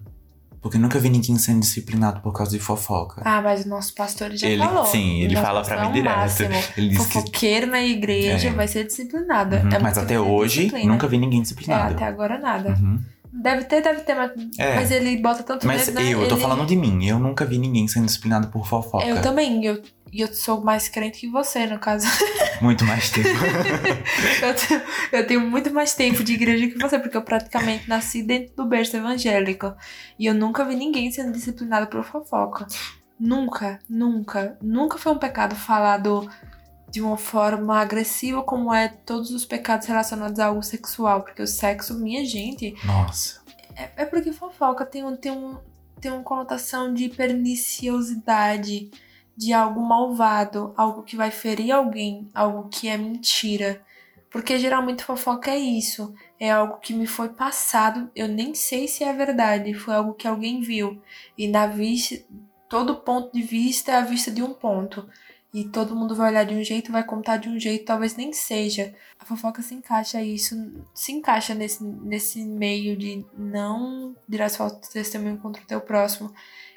Porque 0.61 0.77
nunca 0.77 0.99
vi 0.99 1.09
ninguém 1.09 1.37
sendo 1.37 1.61
disciplinado 1.61 2.19
por 2.19 2.33
causa 2.33 2.51
de 2.51 2.59
fofoca. 2.59 3.21
Ah, 3.23 3.41
mas 3.41 3.63
o 3.65 3.69
nosso 3.69 3.95
pastor 3.95 4.29
já 4.35 4.45
ele, 4.45 4.61
falou. 4.61 4.85
Sim, 4.85 5.21
ele 5.21 5.35
fala 5.37 5.61
pra 5.63 5.77
é 5.77 5.87
mim 5.87 5.93
direto. 5.93 6.43
Ele 6.75 6.89
diz 6.89 6.97
que. 7.07 7.13
Fofoqueiro 7.13 7.67
na 7.67 7.81
igreja 7.81 8.49
É. 8.49 8.51
vai 8.51 8.67
ser 8.67 8.85
disciplinado. 8.85 9.55
Uhum, 9.55 9.69
É 9.69 9.79
mas 9.79 9.97
até 9.97 10.19
hoje, 10.19 10.63
disciplina. 10.65 10.91
nunca 10.91 11.07
vi 11.07 11.17
ninguém 11.17 11.39
É, 11.39 11.41
disciplinado. 11.43 11.93
até 11.95 12.03
agora 12.05 12.37
nada. 12.37 12.71
Uhum. 12.77 12.99
Deve 13.33 13.63
ter, 13.63 13.81
deve 13.81 14.01
ter, 14.01 14.13
mas, 14.13 14.31
É. 14.59 14.75
mas 14.75 14.91
ele 14.91 15.15
bota 15.21 15.41
tanto 15.43 15.65
Mas 15.65 15.87
medo, 15.87 15.95
né? 15.99 16.13
eu, 16.13 16.21
eu 16.23 16.27
tô 16.27 16.35
Ele- 16.35 16.41
falando 16.41 16.65
de 16.65 16.75
mim. 16.75 17.05
Eu 17.05 17.17
nunca 17.17 17.45
vi 17.45 17.57
ninguém 17.57 17.87
sendo 17.87 18.05
disciplinado 18.05 18.49
por 18.49 18.67
fofoca. 18.67 19.05
Eu 19.05 19.21
também, 19.21 19.63
eu, 19.65 19.81
e 20.11 20.21
eu 20.21 20.33
sou 20.33 20.61
mais 20.61 20.89
crente 20.89 21.21
que 21.21 21.27
você, 21.27 21.65
no 21.65 21.79
caso. 21.79 22.05
Muito 22.61 22.83
mais 22.85 23.09
tempo. 23.09 23.29
eu, 24.43 24.53
tenho, 24.53 24.81
eu 25.11 25.27
tenho 25.27 25.41
muito 25.41 25.73
mais 25.73 25.95
tempo 25.95 26.23
de 26.23 26.33
igreja 26.33 26.67
que 26.67 26.77
você, 26.77 26.99
porque 26.99 27.17
eu 27.17 27.23
praticamente 27.23 27.89
nasci 27.89 28.21
dentro 28.21 28.55
do 28.55 28.65
berço 28.65 28.95
evangélico. 28.95 29.73
E 30.19 30.27
eu 30.27 30.35
nunca 30.35 30.63
vi 30.63 30.75
ninguém 30.75 31.11
sendo 31.11 31.31
disciplinado 31.31 31.87
por 31.87 32.03
fofoca. 32.03 32.67
Nunca, 33.19 33.79
nunca, 33.89 34.57
nunca 34.61 34.99
foi 34.99 35.11
um 35.11 35.17
pecado 35.17 35.55
falado 35.55 36.29
de 36.91 37.01
uma 37.01 37.17
forma 37.17 37.79
agressiva 37.79 38.43
como 38.43 38.71
é 38.71 38.89
todos 38.89 39.31
os 39.31 39.45
pecados 39.45 39.87
relacionados 39.87 40.37
a 40.37 40.45
algo 40.47 40.61
sexual. 40.61 41.23
Porque 41.23 41.41
o 41.41 41.47
sexo, 41.47 41.97
minha 41.97 42.23
gente, 42.25 42.75
Nossa. 42.85 43.41
é, 43.75 43.89
é 43.95 44.05
porque 44.05 44.31
fofoca 44.31 44.85
tem, 44.85 45.03
um, 45.03 45.15
tem, 45.15 45.31
um, 45.31 45.57
tem 45.99 46.11
uma 46.11 46.21
conotação 46.21 46.93
de 46.93 47.09
perniciosidade, 47.09 48.91
de 49.35 49.53
algo 49.53 49.81
malvado, 49.81 50.73
algo 50.77 51.03
que 51.03 51.15
vai 51.15 51.31
ferir 51.31 51.71
alguém, 51.71 52.29
algo 52.33 52.69
que 52.69 52.87
é 52.87 52.97
mentira. 52.97 53.81
Porque 54.29 54.57
geralmente 54.57 55.03
fofoca 55.03 55.51
é 55.51 55.59
isso. 55.59 56.13
É 56.39 56.49
algo 56.51 56.79
que 56.79 56.93
me 56.93 57.05
foi 57.05 57.29
passado, 57.29 58.09
eu 58.15 58.27
nem 58.27 58.55
sei 58.55 58.87
se 58.87 59.03
é 59.03 59.13
verdade, 59.13 59.73
foi 59.73 59.93
algo 59.93 60.13
que 60.13 60.27
alguém 60.27 60.61
viu. 60.61 61.01
E 61.37 61.47
na 61.47 61.67
vista, 61.67 62.23
todo 62.69 62.95
ponto 62.95 63.33
de 63.33 63.41
vista 63.41 63.91
é 63.91 63.95
a 63.95 64.01
vista 64.01 64.31
de 64.31 64.41
um 64.41 64.53
ponto. 64.53 65.07
E 65.53 65.65
todo 65.65 65.95
mundo 65.95 66.15
vai 66.15 66.31
olhar 66.31 66.45
de 66.45 66.55
um 66.55 66.63
jeito, 66.63 66.93
vai 66.93 67.03
contar 67.03 67.35
de 67.35 67.49
um 67.49 67.59
jeito, 67.59 67.83
talvez 67.83 68.15
nem 68.15 68.31
seja. 68.31 68.95
A 69.19 69.25
fofoca 69.25 69.61
se 69.61 69.75
encaixa 69.75 70.23
isso, 70.23 70.55
se 70.93 71.11
encaixa 71.11 71.53
nesse, 71.53 71.83
nesse 71.83 72.41
meio 72.41 72.95
de 72.95 73.25
não 73.37 74.15
dirás 74.27 74.55
falso 74.55 74.79
testemunho 74.93 75.37
contra 75.37 75.61
o 75.61 75.65
teu 75.65 75.81
próximo. 75.81 76.33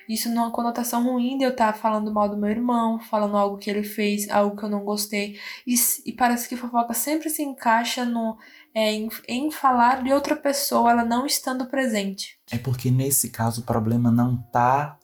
Isso 0.08 0.28
numa 0.28 0.50
conotação 0.50 1.04
ruim 1.04 1.38
de 1.38 1.44
eu 1.44 1.50
estar 1.50 1.72
falando 1.72 2.12
mal 2.12 2.28
do 2.28 2.36
meu 2.36 2.50
irmão, 2.50 2.98
falando 3.00 3.36
algo 3.36 3.56
que 3.56 3.70
ele 3.70 3.82
fez, 3.82 4.28
algo 4.30 4.56
que 4.56 4.64
eu 4.64 4.68
não 4.68 4.84
gostei. 4.84 5.38
E, 5.66 5.74
e 6.04 6.12
parece 6.12 6.48
que 6.48 6.56
fofoca 6.56 6.92
sempre 6.94 7.30
se 7.30 7.42
encaixa 7.42 8.04
no, 8.04 8.36
é, 8.74 8.92
em, 8.92 9.08
em 9.28 9.50
falar 9.50 10.02
de 10.02 10.12
outra 10.12 10.34
pessoa, 10.34 10.90
ela 10.90 11.04
não 11.04 11.24
estando 11.24 11.66
presente. 11.66 12.38
É 12.50 12.58
porque 12.58 12.90
nesse 12.90 13.30
caso 13.30 13.60
o 13.60 13.64
problema 13.64 14.10
não 14.10 14.36
tá. 14.36 14.98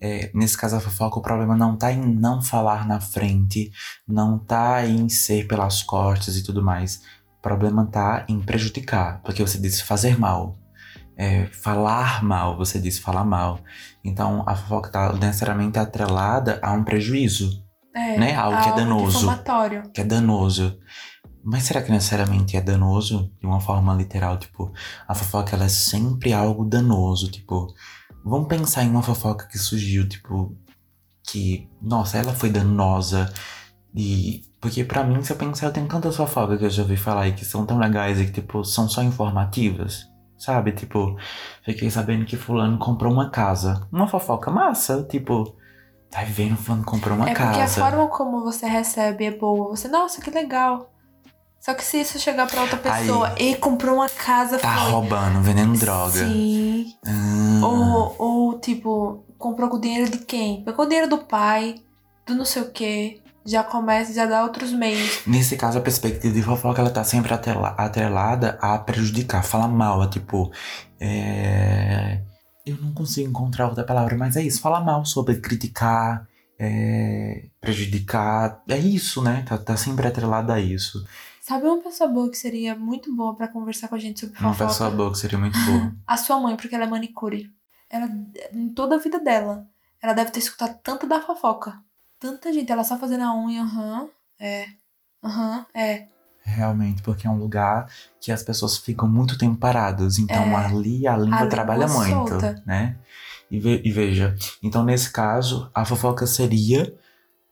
é, 0.00 0.30
nesse 0.34 0.56
caso 0.56 0.76
a 0.76 0.80
fofoca, 0.80 1.18
o 1.18 1.22
problema 1.22 1.56
não 1.56 1.76
tá 1.76 1.90
em 1.90 2.00
não 2.00 2.42
falar 2.42 2.86
na 2.86 3.00
frente, 3.00 3.70
não 4.06 4.38
tá 4.38 4.86
em 4.86 5.08
ser 5.08 5.48
pelas 5.48 5.82
costas 5.82 6.36
e 6.36 6.44
tudo 6.44 6.62
mais. 6.62 7.02
O 7.38 7.42
problema 7.42 7.86
tá 7.86 8.24
em 8.28 8.40
prejudicar, 8.40 9.20
porque 9.22 9.42
você 9.42 9.58
disse 9.58 9.82
fazer 9.82 10.18
mal. 10.18 10.58
É, 11.16 11.46
falar 11.46 12.24
mal, 12.24 12.56
você 12.56 12.78
disse 12.78 13.00
falar 13.00 13.24
mal. 13.24 13.60
Então 14.04 14.44
a 14.46 14.54
fofoca 14.54 14.90
tá 14.90 15.12
necessariamente 15.14 15.78
atrelada 15.78 16.58
a 16.62 16.72
um 16.72 16.84
prejuízo, 16.84 17.64
É, 17.96 18.18
Né? 18.18 18.34
Algo 18.34 18.60
que 18.60 18.68
é 18.68 18.72
danoso. 18.76 19.18
que 19.92 20.00
é 20.00 20.04
danoso. 20.04 20.78
Mas 21.44 21.64
será 21.64 21.82
que 21.82 21.90
necessariamente 21.92 22.56
é 22.56 22.60
danoso 22.60 23.30
de 23.38 23.46
uma 23.46 23.60
forma 23.60 23.94
literal? 23.94 24.38
Tipo, 24.38 24.72
a 25.06 25.14
fofoca 25.14 25.54
ela 25.54 25.64
é 25.66 25.68
sempre 25.68 26.32
algo 26.32 26.64
danoso. 26.64 27.30
Tipo, 27.30 27.66
vamos 28.24 28.48
pensar 28.48 28.82
em 28.82 28.90
uma 28.90 29.02
fofoca 29.02 29.46
que 29.46 29.58
surgiu, 29.58 30.08
tipo, 30.08 30.56
que, 31.22 31.68
nossa, 31.80 32.18
ela 32.18 32.32
foi 32.34 32.50
danosa. 32.50 33.32
E. 33.94 34.42
Porque 34.60 34.82
pra 34.82 35.04
mim, 35.04 35.22
se 35.22 35.30
eu 35.32 35.36
pensar, 35.36 35.66
eu 35.66 35.72
tenho 35.72 35.86
tantas 35.86 36.16
fofocas 36.16 36.58
que 36.58 36.64
eu 36.64 36.70
já 36.70 36.82
ouvi 36.82 36.96
falar 36.96 37.22
aí 37.22 37.32
que 37.34 37.44
são 37.44 37.66
tão 37.66 37.78
legais 37.78 38.18
e 38.18 38.24
que, 38.24 38.32
tipo, 38.32 38.64
são 38.64 38.88
só 38.88 39.02
informativas. 39.02 40.06
Sabe? 40.44 40.72
Tipo, 40.72 41.16
fiquei 41.64 41.90
sabendo 41.90 42.26
que 42.26 42.36
fulano 42.36 42.76
comprou 42.78 43.10
uma 43.12 43.30
casa. 43.30 43.86
Uma 43.90 44.06
fofoca 44.06 44.50
massa, 44.50 45.02
tipo. 45.04 45.56
Tá 46.10 46.22
vendo 46.22 46.54
fulano 46.56 46.84
comprou 46.84 47.16
uma 47.16 47.24
é 47.28 47.34
porque 47.34 47.42
a 47.42 47.60
casa. 47.60 47.80
forma 47.80 48.06
como 48.08 48.42
você 48.42 48.66
recebe 48.66 49.24
é 49.24 49.30
boa. 49.30 49.70
Você, 49.74 49.88
nossa, 49.88 50.20
que 50.20 50.30
legal. 50.30 50.90
Só 51.58 51.72
que 51.72 51.82
se 51.82 51.98
isso 52.02 52.18
chegar 52.18 52.46
pra 52.46 52.60
outra 52.60 52.78
Aí. 52.84 53.00
pessoa 53.06 53.34
e 53.38 53.56
comprou 53.56 53.94
uma 53.96 54.08
casa, 54.08 54.58
Tá 54.58 54.76
foi. 54.76 54.90
roubando, 54.92 55.40
vendendo 55.40 55.78
droga. 55.78 56.12
Sim. 56.26 56.92
Ah, 57.06 57.66
Ou, 57.66 58.14
ou, 58.18 58.58
tipo, 58.60 59.24
comprou 59.38 59.70
com 59.70 59.78
o 59.78 59.80
dinheiro 59.80 60.10
de 60.10 60.18
quem? 60.18 60.62
Pegou 60.62 60.84
o 60.84 60.88
dinheiro 60.88 61.08
do 61.08 61.18
pai, 61.24 61.76
do 62.26 62.34
não 62.34 62.44
sei 62.44 62.62
o 62.62 62.70
quê. 62.70 63.22
Já 63.46 63.62
começa, 63.62 64.12
já 64.12 64.24
dá 64.26 64.42
outros 64.42 64.72
meios. 64.72 65.20
Nesse 65.26 65.56
caso, 65.56 65.78
a 65.78 65.80
perspectiva 65.82 66.32
de 66.32 66.42
fofoca, 66.42 66.80
ela 66.80 66.90
tá 66.90 67.04
sempre 67.04 67.32
atrela- 67.34 67.74
atrelada 67.76 68.58
a 68.60 68.78
prejudicar, 68.78 69.44
falar 69.44 69.68
mal, 69.68 70.02
é 70.02 70.08
tipo. 70.08 70.50
É... 70.98 72.20
Eu 72.64 72.76
não 72.78 72.92
consigo 72.94 73.28
encontrar 73.28 73.68
outra 73.68 73.84
palavra, 73.84 74.16
mas 74.16 74.36
é 74.36 74.42
isso, 74.42 74.60
falar 74.60 74.80
mal 74.80 75.04
sobre 75.04 75.36
criticar, 75.36 76.26
é, 76.58 77.44
prejudicar. 77.60 78.62
É 78.66 78.78
isso, 78.78 79.20
né? 79.22 79.44
Tá, 79.46 79.58
tá 79.58 79.76
sempre 79.76 80.08
atrelada 80.08 80.54
a 80.54 80.60
isso. 80.60 81.06
Sabe 81.42 81.66
uma 81.66 81.82
pessoa 81.82 82.08
boa 82.08 82.30
que 82.30 82.38
seria 82.38 82.74
muito 82.74 83.14
boa 83.14 83.34
pra 83.36 83.48
conversar 83.48 83.88
com 83.88 83.94
a 83.94 83.98
gente 83.98 84.20
sobre 84.20 84.38
Uma 84.40 84.54
fofoca? 84.54 84.68
pessoa 84.70 84.90
boa 84.90 85.12
que 85.12 85.18
seria 85.18 85.38
muito 85.38 85.58
boa. 85.58 85.92
A 86.08 86.16
sua 86.16 86.40
mãe, 86.40 86.56
porque 86.56 86.74
ela 86.74 86.84
é 86.84 86.88
manicure. 86.88 87.52
Ela, 87.90 88.08
em 88.50 88.70
toda 88.70 88.94
a 88.94 88.98
vida 88.98 89.20
dela, 89.20 89.66
ela 90.02 90.14
deve 90.14 90.30
ter 90.30 90.38
escutado 90.40 90.78
tanto 90.82 91.06
da 91.06 91.20
fofoca. 91.20 91.78
Tanta 92.24 92.50
gente, 92.54 92.72
ela 92.72 92.82
só 92.84 92.98
fazendo 92.98 93.22
a 93.24 93.36
unha, 93.36 93.60
aham, 93.62 94.08
é, 94.40 94.66
aham, 95.22 95.66
é. 95.74 96.06
Realmente, 96.42 97.02
porque 97.02 97.26
é 97.26 97.30
um 97.30 97.36
lugar 97.38 97.86
que 98.18 98.32
as 98.32 98.42
pessoas 98.42 98.78
ficam 98.78 99.06
muito 99.06 99.36
tempo 99.36 99.56
paradas. 99.58 100.18
Então 100.18 100.42
É. 100.58 100.64
ali 100.64 101.06
a 101.06 101.16
língua 101.18 101.24
língua 101.40 101.48
trabalha 101.50 101.86
muito, 101.86 102.08
solta. 102.30 102.62
né? 102.64 102.96
E, 103.50 103.60
ve- 103.60 103.82
e 103.84 103.92
veja, 103.92 104.34
então 104.62 104.82
nesse 104.82 105.10
caso, 105.12 105.70
a 105.74 105.84
fofoca 105.84 106.26
seria, 106.26 106.94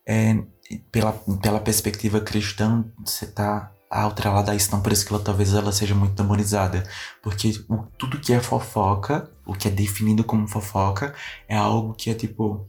é, 0.07 0.43
pela, 0.91 1.13
pela 1.39 1.59
perspectiva 1.59 2.19
cristã, 2.19 2.83
você 3.05 3.27
tá 3.27 3.71
atrelada 3.91 4.51
a 4.51 4.55
isso. 4.55 4.69
Então 4.69 4.81
por 4.81 4.91
isso 4.91 5.05
que 5.05 5.13
ela, 5.13 5.23
talvez 5.23 5.53
ela 5.53 5.71
seja 5.71 5.93
muito 5.93 6.15
demonizada. 6.15 6.83
Porque 7.21 7.51
o, 7.69 7.83
tudo 7.95 8.19
que 8.19 8.33
é 8.33 8.39
fofoca, 8.39 9.29
o 9.45 9.53
que 9.53 9.67
é 9.67 9.71
definido 9.71 10.23
como 10.23 10.47
fofoca, 10.47 11.13
é 11.47 11.55
algo 11.55 11.93
que 11.93 12.09
é 12.09 12.15
tipo... 12.15 12.65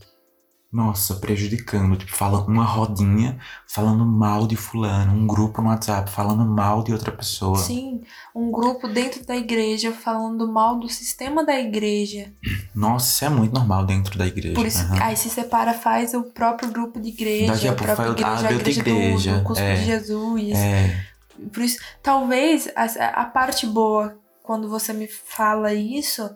Nossa, 0.74 1.14
prejudicando, 1.14 1.96
tipo, 1.96 2.10
falando 2.10 2.48
uma 2.48 2.64
rodinha 2.64 3.38
falando 3.64 4.04
mal 4.04 4.44
de 4.44 4.56
fulano, 4.56 5.12
um 5.12 5.24
grupo 5.24 5.62
no 5.62 5.68
WhatsApp 5.68 6.10
falando 6.10 6.44
mal 6.44 6.82
de 6.82 6.92
outra 6.92 7.12
pessoa. 7.12 7.56
Sim, 7.58 8.02
um 8.34 8.50
grupo 8.50 8.88
dentro 8.88 9.24
da 9.24 9.36
igreja 9.36 9.92
falando 9.92 10.46
mal 10.50 10.78
do 10.80 10.88
sistema 10.88 11.44
da 11.44 11.58
igreja. 11.60 12.32
Nossa, 12.74 13.06
isso 13.08 13.24
é 13.24 13.28
muito 13.28 13.54
normal 13.54 13.86
dentro 13.86 14.18
da 14.18 14.26
igreja. 14.26 14.54
Por 14.56 14.66
isso, 14.66 14.82
aham. 14.82 15.00
aí 15.00 15.16
se 15.16 15.30
separa, 15.30 15.74
faz 15.74 16.12
o 16.12 16.24
próprio 16.24 16.70
grupo 16.72 17.00
de 17.00 17.10
igreja, 17.10 17.52
Daqui 17.52 17.68
a 17.68 17.70
a 17.70 17.74
pouco 17.74 17.94
própria 17.94 18.06
faz- 18.06 18.18
igreja, 18.18 18.30
a 18.30 18.40
abre 18.40 18.54
outra 18.54 18.70
igreja, 18.70 18.80
igreja, 18.90 19.32
do, 19.32 19.38
do 19.38 19.44
cuspo 19.44 19.64
é. 19.64 19.74
de 19.76 19.84
Jesus. 19.84 20.52
É, 20.56 21.04
Por 21.52 21.62
isso, 21.62 21.78
talvez 22.02 22.68
a, 22.74 22.84
a 23.22 23.24
parte 23.26 23.64
boa 23.64 24.18
quando 24.42 24.68
você 24.68 24.92
me 24.92 25.06
fala 25.08 25.72
isso, 25.72 26.28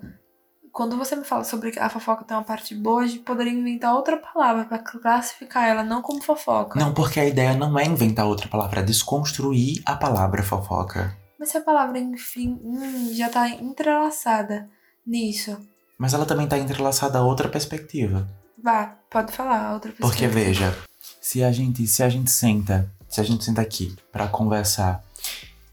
quando 0.79 0.97
você 0.97 1.17
me 1.17 1.25
fala 1.25 1.43
sobre 1.43 1.77
a 1.77 1.91
fofoca 1.91 2.23
tem 2.23 2.37
uma 2.37 2.45
parte 2.45 2.73
boa, 2.73 3.03
a 3.03 3.07
gente 3.09 3.25
poderia 3.25 3.53
inventar 3.53 3.97
outra 3.97 4.17
palavra 4.17 4.65
pra 4.65 4.79
classificar 4.79 5.67
ela, 5.67 5.83
não 5.83 6.01
como 6.01 6.23
fofoca. 6.23 6.79
não, 6.79 6.95
porque 6.95 7.19
a 7.19 7.25
ideia 7.27 7.53
não 7.53 7.77
é 7.77 7.85
inventar 7.85 8.25
outra 8.25 8.47
palavra, 8.47 8.79
é 8.79 8.85
desconstruir 8.85 9.83
a 9.85 9.97
palavra 9.97 10.41
fofoca. 10.41 11.17
Mas 11.37 11.49
se 11.49 11.57
a 11.57 11.63
palavra, 11.63 11.99
enfim, 11.99 12.61
hum, 12.63 13.13
já 13.13 13.29
tá 13.29 13.49
entrelaçada 13.49 14.71
nisso, 15.05 15.59
Mas 15.99 16.15
ela 16.15 16.25
também 16.25 16.47
tá 16.47 16.57
entrelaçada 16.57 17.19
a 17.19 17.23
outra 17.23 17.49
perspectiva. 17.49 18.29
vá, 18.63 18.95
pode 19.11 19.33
falar 19.33 19.75
outra 19.75 19.91
pessoa. 19.91 20.09
Porque 20.09 20.29
veja, 20.29 20.73
se 21.21 21.43
a 21.43 21.51
gente, 21.51 21.89
se 21.89 22.05
a 22.05 22.09
gente 22.09 22.31
senta, 22.31 22.89
se 23.09 23.21
a 23.21 23.25
gente 23.25 23.45
senta 23.45 23.61
aqui 23.61 23.97
pra 24.13 24.29
conversar 24.29 25.03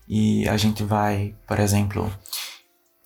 e 0.08 0.50
a 0.50 0.58
gente 0.58 0.84
vai, 0.84 1.36
por 1.48 1.60
exemplo, 1.60 2.12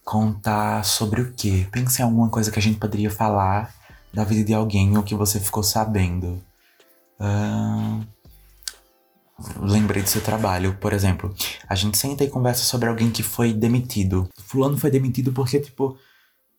contar 0.10 0.84
sobre 0.84 1.22
o 1.22 1.32
quê? 1.34 1.68
Pense 1.72 2.02
em 2.02 2.06
alguma 2.06 2.30
coisa 2.30 2.50
que 2.50 2.58
a 2.58 2.62
gente 2.62 2.80
poderia 2.80 3.12
falar 3.12 3.72
da 4.12 4.24
vida 4.24 4.44
de 4.44 4.56
alguém 4.56 4.98
ou 4.98 5.04
que 5.04 5.14
você 5.14 5.40
ficou 5.40 5.62
sabendo. 5.62 6.42
Ahn, 7.20 8.02
lembrei 9.62 10.02
do 10.02 10.10
seu 10.10 10.20
trabalho, 10.20 10.76
por 10.82 10.94
exemplo. 10.94 11.32
A 11.68 11.76
gente 11.76 11.96
senta 11.96 12.24
e 12.24 12.30
conversa 12.30 12.64
sobre 12.64 12.90
alguém 12.90 13.12
que 13.12 13.22
foi 13.22 13.54
demitido. 13.54 14.28
Fulano 14.48 14.80
foi 14.80 14.90
demitido 14.90 15.32
porque, 15.32 15.60
tipo, 15.60 15.96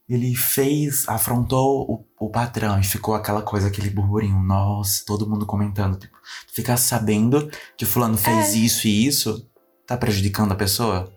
ele 0.08 0.32
fez, 0.36 1.08
afrontou 1.08 1.90
o, 1.90 2.26
o 2.26 2.30
patrão 2.30 2.78
e 2.78 2.84
ficou 2.84 3.16
aquela 3.16 3.42
coisa, 3.42 3.66
aquele 3.66 3.90
burburinho. 3.90 4.40
Nossa, 4.40 5.02
todo 5.04 5.28
mundo 5.28 5.44
comentando. 5.44 5.98
Tipo, 5.98 6.16
ficar 6.52 6.76
sabendo 6.76 7.50
que 7.76 7.84
fulano 7.84 8.16
fez 8.16 8.54
É. 8.54 8.58
isso 8.58 8.86
e 8.86 9.06
isso, 9.08 9.44
tá 9.84 9.96
prejudicando 9.96 10.52
a 10.52 10.56
pessoa? 10.56 11.12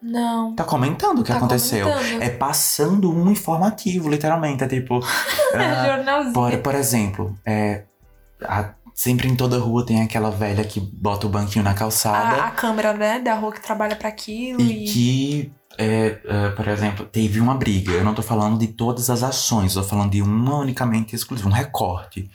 Não. 0.00 0.54
Tá 0.54 0.64
comentando 0.64 1.20
o 1.20 1.22
que 1.24 1.30
Tá 1.32 1.38
aconteceu. 1.38 1.88
comentando. 1.90 2.22
É 2.22 2.30
passando 2.30 3.10
um 3.12 3.30
informativo, 3.30 4.08
literalmente. 4.08 4.62
É 4.64 4.68
tipo. 4.68 5.00
ah, 5.54 5.86
Jornalzinho. 5.86 6.32
por, 6.32 6.56
por 6.58 6.74
exemplo, 6.74 7.38
é, 7.44 7.84
a- 8.44 8.74
sempre 8.94 9.28
em 9.28 9.34
toda 9.36 9.58
rua 9.58 9.84
tem 9.84 10.00
aquela 10.02 10.30
velha 10.30 10.64
que 10.64 10.78
bota 10.80 11.26
o 11.26 11.30
banquinho 11.30 11.64
na 11.64 11.74
calçada. 11.74 12.42
a, 12.42 12.46
a 12.46 12.50
câmera, 12.50 12.92
né, 12.94 13.18
da 13.18 13.34
rua 13.34 13.52
que 13.52 13.60
trabalha 13.60 13.96
pra 13.96 14.08
aquilo 14.08 14.60
E 14.60 14.84
e. 14.84 14.88
que, 14.92 15.52
é, 15.76 16.18
é, 16.24 16.48
por 16.50 16.66
exemplo, 16.68 17.04
teve 17.06 17.40
uma 17.40 17.54
briga. 17.54 17.92
Eu 17.92 18.04
não 18.04 18.14
tô 18.14 18.22
falando 18.22 18.58
de 18.58 18.68
todas 18.68 19.10
as 19.10 19.22
ações, 19.22 19.74
eu 19.76 19.82
tô 19.82 19.88
falando 19.88 20.10
de 20.12 20.22
uma 20.22 20.56
unicamente 20.58 21.14
exclusiva, 21.14 21.48
um 21.48 21.52
recorte. 21.52 22.28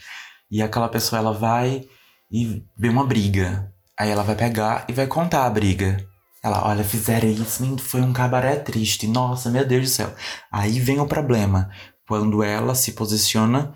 E 0.52 0.62
aquela 0.62 0.88
pessoa, 0.90 1.20
ela 1.20 1.34
vai 1.34 1.84
e 2.32 2.64
vê 2.78 2.90
uma 2.90 3.06
briga. 3.06 3.72
Aí 3.98 4.10
ela 4.10 4.24
vai 4.24 4.36
pegar 4.36 4.86
e 4.88 4.94
vai 4.94 5.08
contar 5.08 5.46
a 5.46 5.50
briga. 5.50 5.98
Ela, 6.44 6.68
olha, 6.68 6.84
fizeram 6.84 7.30
isso, 7.30 7.78
foi 7.80 8.02
um 8.02 8.12
cabaré 8.12 8.58
triste. 8.58 9.08
Nossa, 9.08 9.50
meu 9.50 9.66
Deus 9.66 9.84
do 9.84 9.90
céu. 9.90 10.14
Aí 10.52 10.80
vem 10.80 11.00
o 11.00 11.08
problema. 11.08 11.70
Quando 12.08 12.44
ela 12.44 12.76
se 12.76 12.92
posiciona 12.92 13.74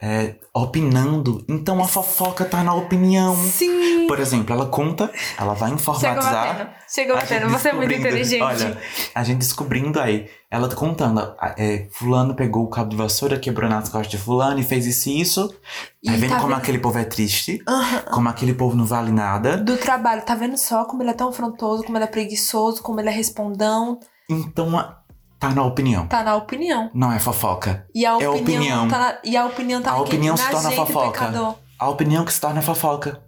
é, 0.00 0.36
opinando, 0.54 1.44
então 1.48 1.82
a 1.82 1.88
fofoca 1.88 2.44
tá 2.44 2.62
na 2.62 2.72
opinião. 2.74 3.34
Sim! 3.36 4.06
Por 4.06 4.20
exemplo, 4.20 4.54
ela 4.54 4.66
conta, 4.66 5.10
ela 5.38 5.54
vai 5.54 5.70
informatizar. 5.70 6.46
batendo. 6.56 6.70
Chega 6.88 7.12
A 7.12 7.16
batendo. 7.16 7.48
Você 7.50 7.68
é 7.68 7.72
muito 7.72 7.92
inteligente. 7.92 8.42
Olha, 8.42 8.78
a 9.14 9.22
gente 9.24 9.38
descobrindo 9.38 10.00
aí, 10.00 10.28
ela 10.50 10.68
contando, 10.74 11.20
a- 11.20 11.54
é, 11.58 11.88
fulano 11.92 12.34
pegou 12.34 12.64
o 12.64 12.70
cabo 12.70 12.88
de 12.90 12.96
vassoura, 12.96 13.38
quebrou 13.38 13.68
nas 13.68 13.88
costas 13.88 14.08
de 14.10 14.16
fulano 14.18 14.58
e 14.60 14.62
fez 14.62 14.86
isso 14.86 15.08
e 15.10 15.20
isso. 15.20 15.48
Tá 15.48 15.54
E 16.02 16.16
vendo 16.16 16.30
tá 16.30 16.36
como 16.36 16.48
vendo- 16.48 16.58
aquele 16.58 16.78
povo 16.78 16.98
é 16.98 17.04
triste? 17.04 17.60
Aham. 17.68 18.02
Como 18.12 18.28
aquele 18.28 18.54
povo 18.54 18.74
não 18.76 18.86
vale 18.86 19.10
nada? 19.12 19.58
Do 19.58 19.76
trabalho, 19.76 20.22
tá 20.22 20.34
vendo 20.34 20.56
só 20.56 20.84
como 20.86 21.02
ele 21.02 21.10
é 21.10 21.14
tão 21.14 21.28
afrontoso, 21.28 21.82
como 21.84 21.98
ele 21.98 22.04
é 22.04 22.08
preguiçoso, 22.08 22.82
como 22.82 22.98
ele 23.00 23.08
é 23.08 23.12
respondão? 23.12 24.00
Então, 24.30 24.78
a- 24.78 24.97
tá 25.38 25.50
na 25.50 25.64
opinião. 25.64 26.06
Tá 26.06 26.22
na 26.22 26.36
opinião. 26.36 26.90
Não 26.94 27.12
é 27.12 27.18
fofoca. 27.18 27.86
E 27.94 28.04
a 28.04 28.10
É 28.10 28.28
opinião, 28.28 28.34
opinião. 28.34 28.88
tá 28.88 28.98
na, 28.98 29.18
e 29.24 29.36
a 29.36 29.46
opinião 29.46 29.82
tá 29.82 29.92
A 29.92 30.00
opinião 30.00 30.36
se 30.36 30.50
torna 30.50 30.70
fofoca. 30.70 31.10
pecador. 31.12 31.54
A 31.78 31.88
opinião 31.88 32.24
que 32.24 32.32
se 32.32 32.40
torna 32.40 32.60
fofoca. 32.62 33.22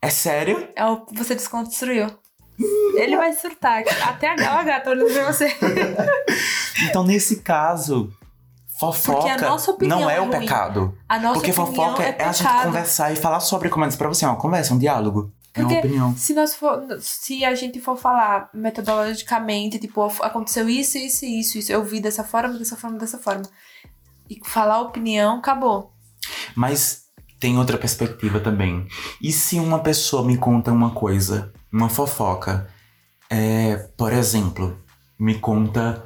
É 0.00 0.08
sério? 0.10 0.68
É 0.76 0.84
o, 0.86 1.04
você 1.12 1.34
desconstruiu. 1.34 2.06
Ele 2.96 3.16
vai 3.16 3.32
surtar. 3.32 3.82
Até 4.06 4.28
a 4.28 4.58
a 4.58 4.62
gata 4.62 4.90
olhando 4.90 5.12
pra 5.12 5.32
você. 5.32 5.52
Então, 6.88 7.04
nesse 7.04 7.36
caso, 7.42 8.10
fofoca 8.80 9.20
Porque 9.20 9.44
a 9.44 9.48
nossa 9.48 9.70
opinião 9.70 10.00
não 10.00 10.10
é, 10.10 10.16
é 10.16 10.20
o 10.20 10.28
pecado. 10.28 10.96
Porque 11.34 11.50
opinião 11.50 11.66
fofoca 11.66 12.02
é 12.02 12.16
é, 12.18 12.24
a 12.24 12.32
gente 12.32 12.62
conversar 12.64 13.12
e 13.12 13.16
falar 13.16 13.40
sobre, 13.40 13.68
como 13.68 13.84
eu 13.84 13.88
disse 13.88 13.98
pra 13.98 14.08
você, 14.08 14.24
é 14.24 14.28
uma 14.28 14.36
conversa, 14.36 14.74
um 14.74 14.78
diálogo. 14.78 15.30
É 15.54 15.60
Porque- 15.60 15.78
opinião. 15.78 16.16
Se 16.16 16.32
nós 16.34 16.54
for, 16.54 16.82
se 17.00 17.44
a 17.44 17.54
gente 17.54 17.80
for 17.80 17.96
falar 17.96 18.48
metodologicamente, 18.54 19.78
tipo, 19.78 20.02
aconteceu 20.22 20.68
isso, 20.68 20.96
isso 20.96 21.24
e 21.24 21.40
isso, 21.40 21.58
isso, 21.58 21.72
eu 21.72 21.84
vi 21.84 22.00
dessa 22.00 22.24
forma, 22.24 22.58
dessa 22.58 22.76
forma, 22.76 22.98
dessa 22.98 23.18
forma. 23.18 23.42
E 24.30 24.38
falar 24.44 24.80
opinião, 24.80 25.38
acabou. 25.38 25.92
Mas 26.54 27.02
tem 27.38 27.58
outra 27.58 27.76
perspectiva 27.76 28.40
também. 28.40 28.86
E 29.20 29.30
se 29.32 29.58
uma 29.58 29.80
pessoa 29.80 30.24
me 30.24 30.38
conta 30.38 30.72
uma 30.72 30.92
coisa, 30.92 31.52
uma 31.70 31.88
fofoca, 31.88 32.68
é, 33.28 33.76
por 33.96 34.12
exemplo, 34.12 34.78
me 35.18 35.38
conta. 35.38 36.04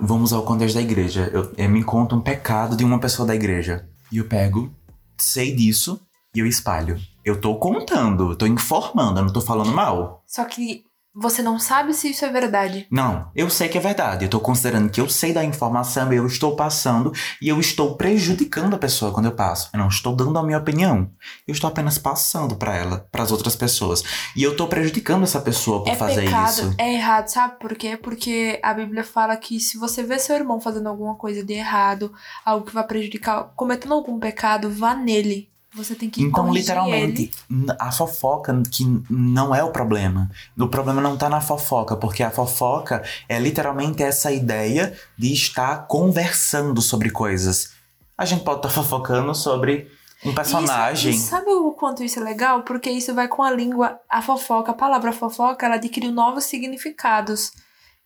vamos 0.00 0.32
ao 0.32 0.44
contexto 0.44 0.74
da 0.76 0.82
igreja. 0.82 1.30
Eu, 1.32 1.52
é, 1.56 1.68
me 1.68 1.84
conta 1.84 2.16
um 2.16 2.20
pecado 2.20 2.74
de 2.74 2.84
uma 2.84 2.98
pessoa 2.98 3.26
da 3.28 3.34
igreja. 3.34 3.86
E 4.10 4.16
eu 4.16 4.24
pego, 4.26 4.74
sei 5.18 5.54
disso 5.54 6.00
e 6.34 6.40
eu 6.40 6.46
espalho. 6.46 6.98
Eu 7.24 7.40
tô 7.40 7.54
contando, 7.56 8.32
eu 8.32 8.36
tô 8.36 8.46
informando, 8.46 9.20
eu 9.20 9.24
não 9.24 9.32
tô 9.32 9.40
falando 9.40 9.72
mal. 9.72 10.24
Só 10.26 10.44
que 10.44 10.84
você 11.14 11.42
não 11.42 11.58
sabe 11.58 11.92
se 11.92 12.08
isso 12.10 12.24
é 12.24 12.30
verdade. 12.30 12.86
Não, 12.90 13.30
eu 13.36 13.50
sei 13.50 13.68
que 13.68 13.76
é 13.76 13.80
verdade. 13.80 14.24
Eu 14.24 14.30
tô 14.30 14.40
considerando 14.40 14.90
que 14.90 15.00
eu 15.00 15.08
sei 15.10 15.32
da 15.32 15.44
informação, 15.44 16.10
eu 16.10 16.26
estou 16.26 16.56
passando 16.56 17.12
e 17.40 17.50
eu 17.50 17.60
estou 17.60 17.96
prejudicando 17.96 18.74
a 18.74 18.78
pessoa 18.78 19.12
quando 19.12 19.26
eu 19.26 19.32
passo. 19.32 19.68
Eu 19.74 19.78
não 19.78 19.88
estou 19.88 20.16
dando 20.16 20.38
a 20.38 20.42
minha 20.42 20.56
opinião. 20.56 21.10
Eu 21.46 21.52
estou 21.52 21.68
apenas 21.68 21.98
passando 21.98 22.56
pra 22.56 22.74
ela, 22.74 23.06
para 23.12 23.22
as 23.22 23.30
outras 23.30 23.54
pessoas. 23.54 24.02
E 24.34 24.42
eu 24.42 24.56
tô 24.56 24.66
prejudicando 24.66 25.24
essa 25.24 25.40
pessoa 25.40 25.84
por 25.84 25.90
é 25.90 25.94
fazer 25.94 26.24
pecado, 26.24 26.50
isso. 26.50 26.74
é 26.78 26.94
errado, 26.94 27.28
sabe 27.28 27.58
por 27.60 27.74
quê? 27.74 27.96
Porque 27.96 28.58
a 28.62 28.72
Bíblia 28.72 29.04
fala 29.04 29.36
que 29.36 29.60
se 29.60 29.76
você 29.76 30.02
vê 30.02 30.18
seu 30.18 30.34
irmão 30.34 30.60
fazendo 30.60 30.88
alguma 30.88 31.14
coisa 31.14 31.44
de 31.44 31.52
errado, 31.52 32.10
algo 32.42 32.64
que 32.64 32.72
vai 32.72 32.86
prejudicar, 32.86 33.52
cometendo 33.54 33.92
algum 33.92 34.18
pecado, 34.18 34.70
vá 34.70 34.94
nele. 34.94 35.51
Você 35.74 35.94
tem 35.94 36.10
que 36.10 36.22
Então, 36.22 36.52
literalmente, 36.52 37.30
ele. 37.50 37.66
a 37.78 37.90
fofoca 37.90 38.62
que 38.70 38.84
não 39.08 39.54
é 39.54 39.64
o 39.64 39.70
problema. 39.70 40.30
O 40.58 40.68
problema 40.68 41.00
não 41.00 41.16
tá 41.16 41.30
na 41.30 41.40
fofoca, 41.40 41.96
porque 41.96 42.22
a 42.22 42.30
fofoca 42.30 43.02
é 43.28 43.38
literalmente 43.38 44.02
essa 44.02 44.30
ideia 44.30 44.92
de 45.16 45.32
estar 45.32 45.86
conversando 45.86 46.82
sobre 46.82 47.10
coisas. 47.10 47.72
A 48.18 48.26
gente 48.26 48.44
pode 48.44 48.58
estar 48.58 48.68
fofocando 48.82 49.34
sobre 49.34 49.90
um 50.24 50.34
personagem. 50.34 51.14
Isso, 51.14 51.28
sabe 51.28 51.50
o 51.50 51.72
quanto 51.72 52.04
isso 52.04 52.20
é 52.20 52.22
legal? 52.22 52.62
Porque 52.62 52.90
isso 52.90 53.14
vai 53.14 53.26
com 53.26 53.42
a 53.42 53.50
língua, 53.50 53.98
a 54.08 54.20
fofoca, 54.20 54.72
a 54.72 54.74
palavra 54.74 55.12
fofoca, 55.12 55.64
ela 55.64 55.76
adquiriu 55.76 56.12
novos 56.12 56.44
significados. 56.44 57.52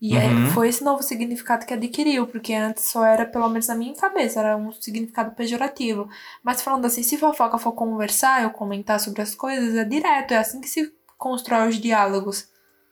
E 0.01 0.15
Uhum. 0.17 0.51
foi 0.51 0.69
esse 0.69 0.85
novo 0.85 1.03
significado 1.03 1.65
que 1.65 1.73
adquiriu, 1.73 2.27
porque 2.27 2.53
antes 2.53 2.85
só 2.85 3.05
era, 3.05 3.25
pelo 3.25 3.49
menos 3.49 3.67
na 3.67 3.75
minha 3.75 3.95
cabeça, 3.95 4.41
era 4.41 4.57
um 4.57 4.71
significado 4.73 5.35
pejorativo. 5.35 6.09
Mas 6.45 6.61
falando 6.61 6.85
assim, 6.85 7.03
se 7.03 7.17
fofoca 7.17 7.59
for 7.59 7.73
conversar 7.73 8.45
ou 8.45 8.51
comentar 8.51 9.01
sobre 9.01 9.23
as 9.23 9.35
coisas, 9.35 9.75
é 9.75 9.85
direto, 9.85 10.33
é 10.33 10.39
assim 10.39 10.61
que 10.61 10.69
se 10.69 10.93
constrói 11.17 11.69
os 11.69 11.81
diálogos. 11.81 12.49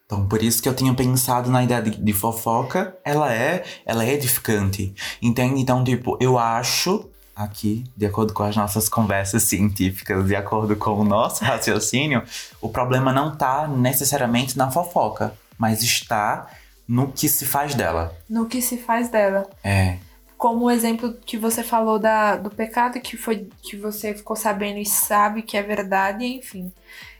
Então, 0.06 0.26
por 0.26 0.42
isso 0.42 0.62
que 0.62 0.68
eu 0.68 0.74
tinha 0.74 0.94
pensado 0.94 1.50
na 1.50 1.62
ideia 1.62 1.82
de, 1.82 1.90
de 1.90 2.12
fofoca, 2.12 2.96
ela 3.04 3.32
é, 3.32 3.64
ela 3.84 4.04
é 4.04 4.12
edificante. 4.12 4.94
Entende? 5.20 5.60
Então, 5.60 5.82
tipo, 5.84 6.16
eu 6.20 6.38
acho 6.38 7.10
aqui, 7.34 7.84
de 7.96 8.06
acordo 8.06 8.32
com 8.32 8.42
as 8.44 8.54
nossas 8.56 8.88
conversas 8.88 9.42
científicas, 9.42 10.26
de 10.26 10.36
acordo 10.36 10.76
com 10.76 11.00
o 11.00 11.04
nosso 11.04 11.44
raciocínio, 11.44 12.22
o 12.60 12.68
problema 12.68 13.12
não 13.12 13.36
tá 13.36 13.66
necessariamente 13.66 14.56
na 14.56 14.70
fofoca, 14.70 15.34
mas 15.58 15.82
está 15.82 16.48
no 16.86 17.12
que 17.12 17.28
se 17.28 17.46
faz 17.46 17.74
dela. 17.74 18.16
No 18.28 18.46
que 18.46 18.60
se 18.60 18.76
faz 18.76 19.08
dela. 19.08 19.48
É. 19.62 19.98
Como 20.36 20.66
o 20.66 20.70
exemplo 20.70 21.14
que 21.24 21.38
você 21.38 21.62
falou 21.62 21.98
da, 21.98 22.36
do 22.36 22.50
pecado 22.50 23.00
que 23.00 23.16
foi 23.16 23.48
que 23.62 23.76
você 23.76 24.14
ficou 24.14 24.36
sabendo 24.36 24.78
e 24.78 24.86
sabe 24.86 25.42
que 25.42 25.56
é 25.56 25.62
verdade, 25.62 26.24
enfim. 26.24 26.72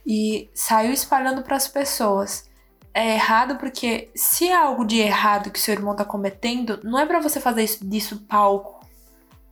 E 0.07 0.51
saiu 0.55 0.93
espalhando 0.93 1.43
para 1.43 1.57
as 1.57 1.67
pessoas. 1.67 2.49
É 2.93 3.15
errado 3.15 3.57
porque 3.57 4.11
se 4.15 4.49
é 4.49 4.55
algo 4.55 4.85
de 4.85 4.99
errado 5.01 5.51
que 5.51 5.59
seu 5.59 5.75
irmão 5.75 5.97
tá 5.97 6.05
cometendo, 6.05 6.79
não 6.85 6.99
é 6.99 7.07
para 7.07 7.21
você 7.21 7.41
fazer 7.41 7.65
isso 7.65 7.85
disso 7.85 8.25
palco 8.29 8.84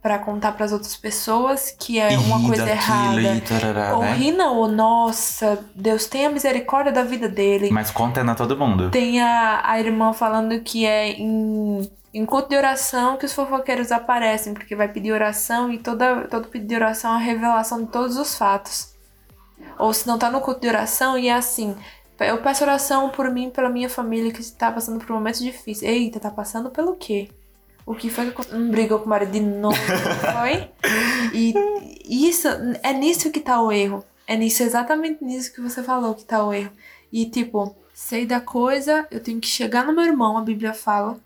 para 0.03 0.19
contar 0.19 0.53
para 0.53 0.65
as 0.65 0.73
outras 0.73 0.97
pessoas 0.97 1.71
que 1.79 2.01
é 2.01 2.19
uma 2.19 2.45
coisa 2.45 2.69
errada. 2.69 3.21
e 3.21 3.41
tarará, 3.41 3.95
Ou 3.95 4.03
né? 4.03 4.15
rir 4.15 4.33
não, 4.33 4.57
ou 4.57 4.67
nossa, 4.67 5.65
Deus 5.77 6.07
tenha 6.07 6.29
misericórdia 6.29 6.91
da 6.91 7.05
vida 7.05 7.29
dele. 7.29 7.71
Mas 7.71 7.93
contando 7.93 8.33
a 8.33 8.35
todo 8.35 8.57
mundo. 8.59 8.91
Tem 8.91 9.23
a, 9.23 9.63
a 9.65 9.79
irmã 9.79 10.13
falando 10.13 10.59
que 10.61 10.85
é 10.85 11.13
em, 11.13 11.89
em 12.13 12.27
culto 12.27 12.49
de 12.49 12.57
oração 12.57 13.17
que 13.17 13.25
os 13.25 13.33
fofoqueiros 13.33 13.93
aparecem, 13.93 14.53
porque 14.53 14.75
vai 14.75 14.89
pedir 14.89 15.13
oração 15.13 15.71
e 15.71 15.79
toda, 15.79 16.23
todo 16.23 16.49
pedido 16.49 16.71
de 16.71 16.75
oração 16.75 17.13
é 17.13 17.15
a 17.15 17.19
revelação 17.19 17.85
de 17.85 17.87
todos 17.87 18.17
os 18.17 18.37
fatos. 18.37 18.93
Ou 19.79 19.95
se 19.95 20.09
não 20.09 20.19
tá 20.19 20.29
no 20.29 20.41
culto 20.41 20.61
de 20.63 20.69
oração 20.69 21.17
e 21.17 21.29
é 21.29 21.35
assim. 21.35 21.77
Eu 22.19 22.39
peço 22.39 22.65
oração 22.65 23.09
por 23.11 23.31
mim, 23.31 23.51
pela 23.51 23.69
minha 23.69 23.89
família 23.89 24.33
que 24.33 24.41
está 24.41 24.71
passando 24.73 24.99
por 24.99 25.15
momentos 25.15 25.41
difíceis. 25.41 25.83
Eita, 25.83 26.19
tá 26.19 26.31
passando 26.31 26.71
pelo 26.71 26.97
quê? 26.97 27.29
O 27.85 27.95
que 27.95 28.09
foi 28.09 28.31
que? 28.31 28.55
Não 28.55 28.71
brigou 28.71 28.99
com 28.99 29.07
o 29.07 29.09
marido 29.09 29.33
de 29.33 29.41
novo, 29.41 29.77
foi? 30.33 30.71
E 31.35 31.55
isso, 32.29 32.49
é 32.83 32.93
nisso 32.93 33.31
que 33.31 33.41
tá 33.41 33.61
o 33.61 33.73
erro. 33.73 34.05
É 34.27 34.37
nisso, 34.37 34.63
exatamente 34.63 35.25
nisso 35.25 35.53
que 35.53 35.61
você 35.61 35.83
falou 35.83 36.15
que 36.15 36.25
tá 36.25 36.45
o 36.45 36.53
erro. 36.53 36.71
E 37.13 37.27
tipo, 37.27 37.75
sei 37.93 38.25
da 38.25 38.41
coisa, 38.41 39.07
eu 39.11 39.21
tenho 39.21 39.41
que 39.41 39.49
chegar 39.49 39.85
no 39.85 39.93
meu 39.93 40.05
irmão, 40.05 40.39
a 40.39 40.43
Bíblia 40.43 40.73
fala, 40.73 41.19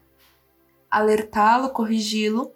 alertá-lo, 0.90 1.70
corrigi-lo 1.70 2.50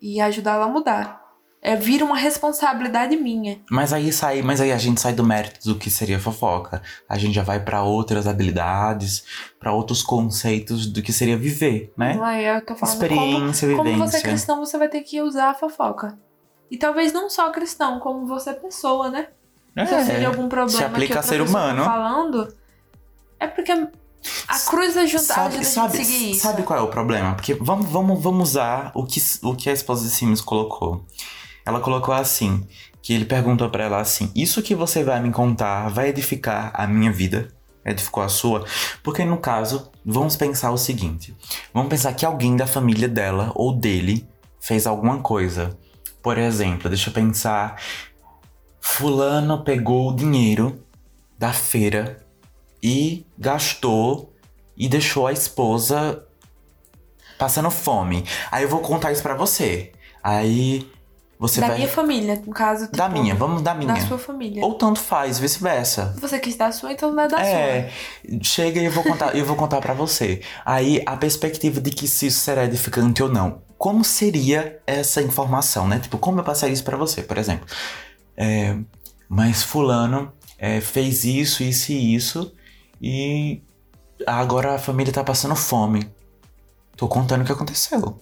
e 0.00 0.20
ajudá-lo 0.20 0.64
a 0.64 0.68
mudar. 0.68 1.25
É 1.68 1.74
vir 1.74 2.00
uma 2.00 2.16
responsabilidade 2.16 3.16
minha. 3.16 3.58
Mas 3.68 3.92
aí 3.92 4.12
sai, 4.12 4.40
mas 4.40 4.60
aí 4.60 4.70
a 4.70 4.78
gente 4.78 5.00
sai 5.00 5.12
do 5.12 5.24
mérito 5.24 5.58
do 5.68 5.74
que 5.74 5.90
seria 5.90 6.20
fofoca. 6.20 6.80
A 7.08 7.18
gente 7.18 7.34
já 7.34 7.42
vai 7.42 7.58
pra 7.58 7.82
outras 7.82 8.28
habilidades, 8.28 9.24
pra 9.58 9.72
outros 9.72 10.00
conceitos 10.00 10.86
do 10.86 11.02
que 11.02 11.12
seria 11.12 11.36
viver, 11.36 11.92
né? 11.96 12.16
É, 12.40 12.56
eu 12.56 12.64
tô 12.64 12.76
falando 12.76 12.94
Experiência, 12.94 13.68
como, 13.70 13.78
como 13.82 13.90
você 13.98 14.02
é 14.02 14.06
vivência. 14.06 14.28
cristão, 14.28 14.58
você 14.64 14.78
vai 14.78 14.88
ter 14.88 15.00
que 15.00 15.20
usar 15.20 15.50
a 15.50 15.54
fofoca. 15.54 16.16
E 16.70 16.76
talvez 16.76 17.12
não 17.12 17.28
só 17.28 17.50
cristão, 17.50 17.98
como 17.98 18.26
você 18.28 18.50
é 18.50 18.52
pessoa, 18.54 19.10
né? 19.10 19.26
Se 19.74 19.92
eu 19.92 20.04
sei 20.04 20.18
de 20.20 20.24
algum 20.24 20.48
problema 20.48 20.78
se 20.78 20.84
aplica 20.84 21.14
que 21.14 21.18
a 21.18 21.22
ser 21.22 21.38
tá 21.38 21.50
humano. 21.50 21.84
falando, 21.84 22.54
é 23.40 23.46
porque 23.48 23.72
A 23.72 24.58
cruz 24.66 24.96
ajuda, 24.96 25.22
Sabe, 25.22 25.48
ajuda 25.48 25.64
sabe, 25.64 25.94
a 25.94 25.96
gente 25.96 26.06
seguir 26.06 26.30
isso. 26.30 26.40
sabe 26.42 26.62
qual 26.62 26.78
é 26.78 26.82
o 26.82 26.88
problema? 26.88 27.34
Porque 27.34 27.54
vamos, 27.54 27.86
vamos, 27.90 28.22
vamos 28.22 28.50
usar 28.50 28.92
o 28.94 29.04
que, 29.04 29.20
o 29.42 29.54
que 29.56 29.68
a 29.68 29.72
esposa 29.72 30.04
de 30.04 30.14
Sims 30.14 30.40
colocou. 30.40 31.04
Ela 31.66 31.80
colocou 31.80 32.14
assim, 32.14 32.64
que 33.02 33.12
ele 33.12 33.24
perguntou 33.24 33.68
pra 33.68 33.84
ela 33.84 34.00
assim, 34.00 34.30
isso 34.36 34.62
que 34.62 34.74
você 34.74 35.02
vai 35.02 35.20
me 35.20 35.32
contar 35.32 35.88
vai 35.88 36.08
edificar 36.08 36.70
a 36.72 36.86
minha 36.86 37.10
vida? 37.10 37.48
Edificou 37.84 38.22
a 38.22 38.28
sua? 38.28 38.64
Porque 39.02 39.24
no 39.24 39.36
caso, 39.36 39.90
vamos 40.04 40.36
pensar 40.36 40.70
o 40.70 40.78
seguinte. 40.78 41.36
Vamos 41.74 41.90
pensar 41.90 42.12
que 42.14 42.24
alguém 42.24 42.56
da 42.56 42.66
família 42.66 43.08
dela 43.08 43.50
ou 43.54 43.72
dele 43.72 44.28
fez 44.60 44.86
alguma 44.86 45.18
coisa. 45.18 45.76
Por 46.22 46.38
exemplo, 46.38 46.88
deixa 46.88 47.10
eu 47.10 47.14
pensar. 47.14 47.80
Fulano 48.80 49.62
pegou 49.62 50.10
o 50.10 50.16
dinheiro 50.16 50.84
da 51.38 51.52
feira 51.52 52.24
e 52.82 53.26
gastou 53.36 54.34
e 54.76 54.88
deixou 54.88 55.26
a 55.26 55.32
esposa 55.32 56.24
passando 57.38 57.70
fome. 57.70 58.24
Aí 58.50 58.62
eu 58.64 58.68
vou 58.68 58.80
contar 58.80 59.12
isso 59.12 59.22
pra 59.22 59.34
você. 59.34 59.92
Aí 60.22 60.90
você 61.38 61.60
da 61.60 61.68
vai. 61.68 61.76
minha 61.76 61.88
família, 61.88 62.42
no 62.46 62.52
caso. 62.52 62.84
Tipo, 62.86 62.96
Da 62.96 63.08
minha, 63.08 63.34
vamos 63.34 63.62
da 63.62 63.74
minha. 63.74 63.92
Da 63.94 64.00
sua 64.00 64.18
família. 64.18 64.64
Ou 64.64 64.74
tanto 64.74 64.98
faz, 65.00 65.38
vice-versa. 65.38 66.14
Você 66.20 66.38
quis 66.38 66.56
dar 66.56 66.66
a 66.68 66.72
sua, 66.72 66.92
então 66.92 67.12
não 67.12 67.22
é 67.22 67.28
da 67.28 67.40
É, 67.40 67.90
sua. 68.24 68.38
chega 68.42 68.80
e 68.80 68.86
eu 68.86 68.92
vou 68.92 69.04
contar, 69.04 69.36
eu 69.36 69.44
vou 69.44 69.56
contar 69.56 69.80
para 69.80 69.92
você. 69.94 70.40
Aí 70.64 71.02
a 71.04 71.16
perspectiva 71.16 71.80
de 71.80 71.90
que 71.90 72.08
se 72.08 72.26
isso 72.28 72.40
será 72.40 72.64
edificante 72.64 73.22
ou 73.22 73.28
não. 73.28 73.62
Como 73.76 74.02
seria 74.02 74.80
essa 74.86 75.20
informação, 75.20 75.86
né? 75.86 75.98
Tipo, 75.98 76.16
como 76.18 76.40
eu 76.40 76.44
passaria 76.44 76.72
isso 76.72 76.84
para 76.84 76.96
você, 76.96 77.22
por 77.22 77.36
exemplo? 77.36 77.66
É, 78.36 78.76
mas 79.28 79.62
fulano 79.62 80.32
é, 80.58 80.80
fez 80.80 81.24
isso, 81.24 81.62
isso 81.62 81.92
e 81.92 82.14
isso 82.14 82.52
e 83.02 83.60
agora 84.26 84.74
a 84.74 84.78
família 84.78 85.12
tá 85.12 85.22
passando 85.22 85.54
fome. 85.54 86.10
Tô 86.96 87.06
contando 87.06 87.42
o 87.42 87.44
que 87.44 87.52
aconteceu. 87.52 88.18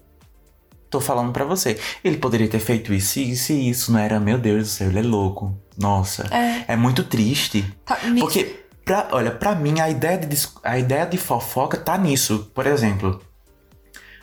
Tô 0.94 1.00
falando 1.00 1.32
pra 1.32 1.44
você. 1.44 1.76
Ele 2.04 2.18
poderia 2.18 2.46
ter 2.46 2.60
feito 2.60 2.94
isso, 2.94 3.18
isso 3.18 3.52
e 3.52 3.68
isso, 3.68 3.90
não 3.90 3.98
era? 3.98 4.20
Meu 4.20 4.38
Deus 4.38 4.62
do 4.62 4.68
céu, 4.68 4.88
ele 4.90 5.00
é 5.00 5.02
louco. 5.02 5.52
Nossa. 5.76 6.24
É. 6.30 6.72
É 6.74 6.76
muito 6.76 7.02
triste. 7.02 7.64
Tá, 7.84 7.98
me- 8.04 8.20
Porque, 8.20 8.64
pra, 8.84 9.08
olha, 9.10 9.32
pra 9.32 9.56
mim, 9.56 9.80
a 9.80 9.90
ideia, 9.90 10.16
de, 10.18 10.38
a 10.62 10.78
ideia 10.78 11.04
de 11.04 11.18
fofoca 11.18 11.76
tá 11.76 11.98
nisso. 11.98 12.48
Por 12.54 12.64
exemplo, 12.64 13.20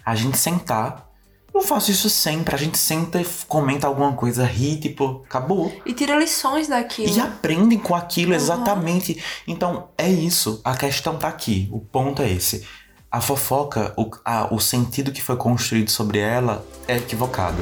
a 0.06 0.16
gente 0.16 0.38
sentar. 0.38 1.10
Eu 1.54 1.60
faço 1.62 1.92
isso 1.92 2.10
sempre. 2.10 2.56
A 2.56 2.58
gente 2.58 2.78
senta 2.78 3.20
e 3.20 3.26
comenta 3.50 3.86
alguma 3.86 4.14
coisa, 4.14 4.46
ri, 4.46 4.78
tipo, 4.80 5.24
acabou. 5.26 5.74
E 5.86 5.92
tira 5.92 6.16
lições 6.18 6.70
daquilo. 6.70 7.14
E 7.14 7.20
aprendem 7.20 7.78
com 7.78 7.94
aquilo 7.94 8.30
Uhum. 8.32 8.38
exatamente. 8.38 9.22
Então, 9.46 9.90
é 9.98 10.08
isso. 10.10 10.62
A 10.64 10.74
questão 10.78 11.18
tá 11.18 11.28
aqui. 11.28 11.68
O 11.70 11.82
ponto 11.82 12.22
é 12.22 12.32
esse. 12.32 12.66
A 13.12 13.20
fofoca, 13.20 13.94
o, 13.98 14.10
a- 14.24 14.48
o 14.54 14.60
sentido 14.60 15.12
que 15.12 15.22
foi 15.22 15.36
construído 15.36 15.92
sobre 15.92 16.20
ela 16.20 16.66
é 16.88 16.96
equivocado. 16.96 17.62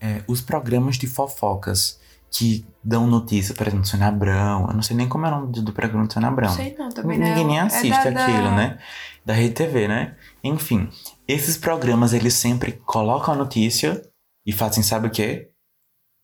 É, 0.00 0.22
os 0.26 0.40
programas 0.40 0.96
de 0.96 1.06
fofocas 1.06 1.98
que 2.32 2.64
dão 2.82 3.06
notícia, 3.06 3.54
por 3.54 3.66
exemplo, 3.66 3.84
Sônia 3.86 4.06
Abrão, 4.06 4.66
eu 4.68 4.74
não 4.74 4.82
sei 4.82 4.96
nem 4.96 5.08
como 5.08 5.26
é 5.26 5.28
o 5.28 5.32
nome 5.32 5.52
do 5.52 5.62
do 5.62 5.72
programa 5.72 6.06
de 6.06 6.12
Sônia 6.14 6.28
Abrão. 6.28 6.48
Não 6.48 6.56
sei 6.56 6.74
não, 6.78 6.88
também 6.88 7.18
não. 7.18 7.26
Ninguém 7.28 7.46
nem 7.46 7.58
É 7.58 7.62
assiste 7.62 7.90
da- 8.04 8.10
da- 8.10 8.24
aquilo, 8.26 8.50
né? 8.52 8.78
Da 9.26 9.34
Rede 9.34 9.54
TV, 9.54 9.88
né? 9.88 10.16
Enfim, 10.42 10.88
esses 11.28 11.56
programas 11.56 12.12
eles 12.12 12.34
sempre 12.34 12.72
colocam 12.72 13.34
a 13.34 13.36
notícia 13.36 14.00
e 14.46 14.52
fazem, 14.52 14.82
sabe 14.82 15.08
o 15.08 15.10
quê? 15.10 15.50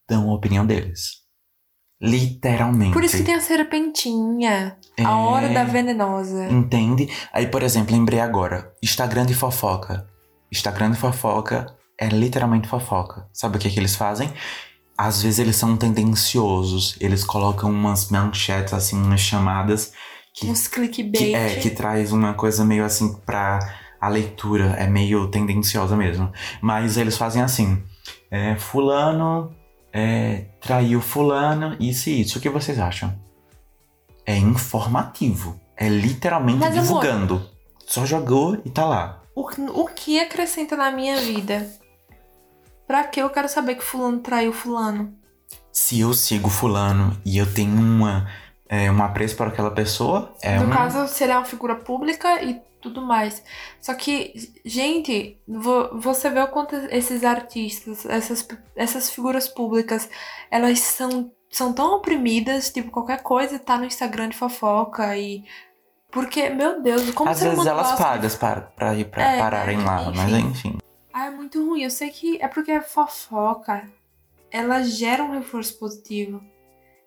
Dão 0.08 0.30
a 0.30 0.34
opinião 0.34 0.64
deles. 0.64 1.24
Literalmente. 2.00 2.92
Por 2.92 3.02
isso 3.04 3.16
que 3.16 3.22
tem 3.24 3.34
a 3.34 3.40
serpentinha. 3.40 4.76
É, 4.98 5.04
A 5.04 5.16
hora 5.16 5.48
da 5.48 5.64
venenosa. 5.64 6.46
Entende? 6.50 7.08
Aí, 7.32 7.46
por 7.48 7.62
exemplo, 7.62 7.94
lembrei 7.96 8.20
agora. 8.20 8.72
Instagram 8.82 9.26
de 9.26 9.34
fofoca. 9.34 10.06
Instagram 10.52 10.90
de 10.92 10.98
fofoca 10.98 11.66
é 11.98 12.08
literalmente 12.08 12.68
fofoca. 12.68 13.28
Sabe 13.32 13.56
o 13.56 13.60
que, 13.60 13.70
que 13.70 13.80
eles 13.80 13.96
fazem? 13.96 14.30
Às 14.98 15.22
vezes 15.22 15.38
eles 15.38 15.56
são 15.56 15.76
tendenciosos. 15.76 16.96
Eles 17.00 17.22
colocam 17.24 17.70
umas 17.70 18.10
manchetes, 18.10 18.72
assim, 18.72 18.96
umas 18.96 19.20
chamadas 19.20 19.92
que 20.32 20.46
Uns 20.46 20.68
clickbait. 20.68 21.18
que, 21.24 21.34
é, 21.34 21.54
que 21.56 21.70
traz 21.70 22.12
uma 22.12 22.34
coisa 22.34 22.64
meio 22.64 22.84
assim 22.84 23.14
pra 23.26 23.58
a 24.00 24.08
leitura, 24.08 24.74
é 24.78 24.86
meio 24.86 25.28
tendenciosa 25.28 25.96
mesmo. 25.96 26.30
Mas 26.60 26.96
eles 26.96 27.16
fazem 27.16 27.42
assim: 27.42 27.82
é, 28.30 28.56
Fulano 28.56 29.54
é, 29.92 30.44
traiu 30.60 31.00
Fulano, 31.00 31.76
isso 31.80 32.08
e 32.10 32.20
isso. 32.22 32.38
O 32.38 32.40
que 32.40 32.48
vocês 32.50 32.78
acham? 32.78 33.14
É 34.24 34.36
informativo. 34.36 35.60
É 35.76 35.88
literalmente 35.88 36.58
Mas, 36.58 36.72
amor- 36.72 36.82
divulgando. 36.82 37.50
Só 37.86 38.04
jogou 38.04 38.60
e 38.64 38.70
tá 38.70 38.84
lá. 38.84 39.22
O, 39.34 39.42
o 39.82 39.86
que 39.86 40.18
acrescenta 40.18 40.76
na 40.76 40.90
minha 40.90 41.18
vida? 41.20 41.68
Pra 42.86 43.04
que 43.04 43.20
eu 43.20 43.30
quero 43.30 43.48
saber 43.48 43.74
que 43.76 43.84
fulano 43.84 44.18
traiu 44.20 44.52
fulano? 44.52 45.14
Se 45.72 46.00
eu 46.00 46.14
sigo 46.14 46.48
Fulano 46.48 47.20
e 47.24 47.36
eu 47.36 47.52
tenho 47.52 47.76
uma, 47.78 48.26
é, 48.68 48.90
um 48.90 49.02
apreço 49.02 49.36
por 49.36 49.46
aquela 49.48 49.70
pessoa, 49.70 50.34
é 50.40 50.58
no 50.58 50.66
um. 50.66 50.70
caso, 50.70 51.06
se 51.06 51.22
ele 51.22 51.32
é 51.32 51.36
uma 51.36 51.44
figura 51.44 51.74
pública 51.76 52.42
e 52.42 52.60
tudo 52.80 53.02
mais. 53.02 53.42
Só 53.80 53.92
que, 53.92 54.32
gente, 54.64 55.36
vo- 55.46 55.90
você 56.00 56.30
vê 56.30 56.40
o 56.40 56.48
quanto 56.48 56.74
esses 56.90 57.22
artistas, 57.24 58.06
essas, 58.06 58.46
essas 58.74 59.10
figuras 59.10 59.48
públicas, 59.48 60.08
elas 60.50 60.78
são, 60.80 61.30
são 61.50 61.72
tão 61.74 61.96
oprimidas, 61.96 62.70
tipo, 62.70 62.90
qualquer 62.90 63.22
coisa 63.22 63.58
tá 63.58 63.76
no 63.76 63.84
Instagram 63.84 64.30
de 64.30 64.36
fofoca 64.36 65.14
e. 65.16 65.44
Porque, 66.10 66.48
meu 66.48 66.80
Deus, 66.80 67.10
como 67.10 67.28
Às 67.28 67.40
vezes 67.42 67.66
elas 67.66 67.88
gosta 67.90 67.96
de 67.96 68.02
pagam 68.02 68.38
para, 68.38 68.60
pra 68.62 68.94
ir 68.94 69.04
pra 69.10 69.22
É, 69.32 69.38
pararem 69.38 69.84
lá, 69.84 70.10
mas 70.14 70.32
enfim. 70.32 70.78
Ah, 71.18 71.28
é 71.28 71.30
muito 71.30 71.66
ruim. 71.66 71.82
Eu 71.82 71.88
sei 71.88 72.10
que 72.10 72.36
é 72.42 72.46
porque 72.46 72.70
a 72.70 72.82
fofoca, 72.82 73.90
ela 74.50 74.82
gera 74.82 75.24
um 75.24 75.30
reforço 75.30 75.78
positivo. 75.78 76.44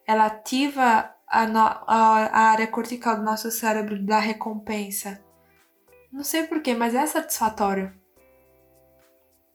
Ela 0.04 0.26
ativa 0.26 1.14
a, 1.28 1.46
no- 1.46 1.60
a 1.60 2.40
área 2.50 2.66
cortical 2.66 3.18
do 3.18 3.22
nosso 3.22 3.52
cérebro 3.52 4.04
da 4.04 4.18
recompensa. 4.18 5.24
Não 6.12 6.24
sei 6.24 6.48
porquê, 6.48 6.74
mas 6.74 6.96
é 6.96 7.06
satisfatório. 7.06 7.94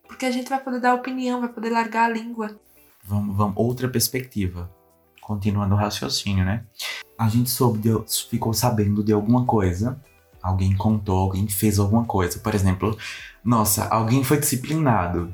Porque 0.06 0.24
a 0.24 0.30
gente 0.30 0.48
vai 0.48 0.62
poder 0.62 0.78
dar 0.78 0.94
opinião, 0.94 1.40
vai 1.40 1.48
poder 1.48 1.70
largar 1.70 2.04
a 2.04 2.12
língua. 2.12 2.56
Vamos, 3.02 3.36
vamos, 3.36 3.54
outra 3.56 3.88
perspectiva. 3.88 4.70
Continuando 5.20 5.74
o 5.74 5.78
raciocínio, 5.78 6.44
né? 6.44 6.64
A 7.18 7.28
gente 7.28 7.50
soube 7.50 7.80
de- 7.80 8.28
ficou 8.30 8.52
sabendo 8.54 9.02
de 9.02 9.12
alguma 9.12 9.44
coisa. 9.44 10.00
Alguém 10.44 10.76
contou, 10.76 11.20
alguém 11.20 11.48
fez 11.48 11.78
alguma 11.78 12.04
coisa. 12.04 12.38
Por 12.38 12.54
exemplo, 12.54 12.98
nossa, 13.42 13.86
alguém 13.88 14.22
foi 14.22 14.38
disciplinado. 14.38 15.32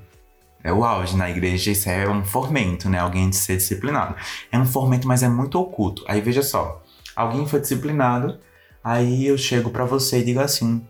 É 0.62 0.73
o 0.73 0.85
auge 0.85 1.16
na 1.16 1.29
igreja, 1.29 1.73
isso 1.73 1.88
é 1.90 2.09
um 2.09 2.25
fomento, 2.25 2.88
né? 2.88 3.01
Alguém 3.01 3.29
de 3.29 3.35
ser 3.35 3.57
disciplinado. 3.57 4.14
É 4.53 4.57
um 4.59 4.64
fomento, 4.64 5.09
mas 5.09 5.25
é 5.25 5.29
muito 5.29 5.59
oculto. 5.59 6.05
Aí 6.07 6.20
veja 6.20 6.42
só, 6.42 6.81
alguém 7.16 7.44
foi 7.44 7.59
disciplinado, 7.59 8.38
aí 8.85 9.27
eu 9.27 9.37
chego 9.37 9.70
pra 9.70 9.85
você 9.85 10.20
e 10.20 10.25
digo 10.25 10.38
assim: 10.38 10.87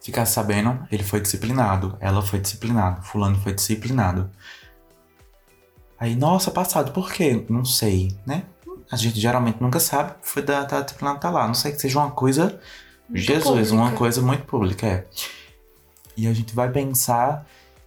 ficar 0.00 0.24
sabendo, 0.24 0.86
ele 0.92 1.02
foi 1.02 1.20
disciplinado, 1.20 1.96
ela 1.98 2.22
foi 2.22 2.38
disciplinada, 2.38 3.02
fulano 3.02 3.36
foi 3.40 3.52
disciplinado. 3.52 4.30
Aí, 5.98 6.14
nossa, 6.14 6.52
passado, 6.52 6.92
por 6.92 7.12
quê? 7.12 7.44
Não 7.48 7.64
sei, 7.64 8.16
né? 8.24 8.44
A 8.92 8.96
gente 8.96 9.18
geralmente 9.18 9.60
nunca 9.60 9.80
sabe, 9.80 10.14
foi 10.22 10.42
da, 10.42 10.62
da 10.64 10.82
disciplina 10.82 11.16
tá 11.16 11.30
lá. 11.30 11.46
Não 11.46 11.54
sei 11.54 11.72
que 11.72 11.80
seja 11.80 11.98
uma 11.98 12.10
coisa. 12.10 12.60
Muito 13.12 13.24
Jesus, 13.24 13.70
uma 13.70 13.82
pública. 13.82 13.98
coisa 13.98 14.22
muito 14.22 14.44
pública, 14.44 14.86
é. 14.86 15.06
E 16.16 16.26
a 16.26 16.32
gente 16.32 16.54
vai 16.54 16.70
pensar, 16.70 17.46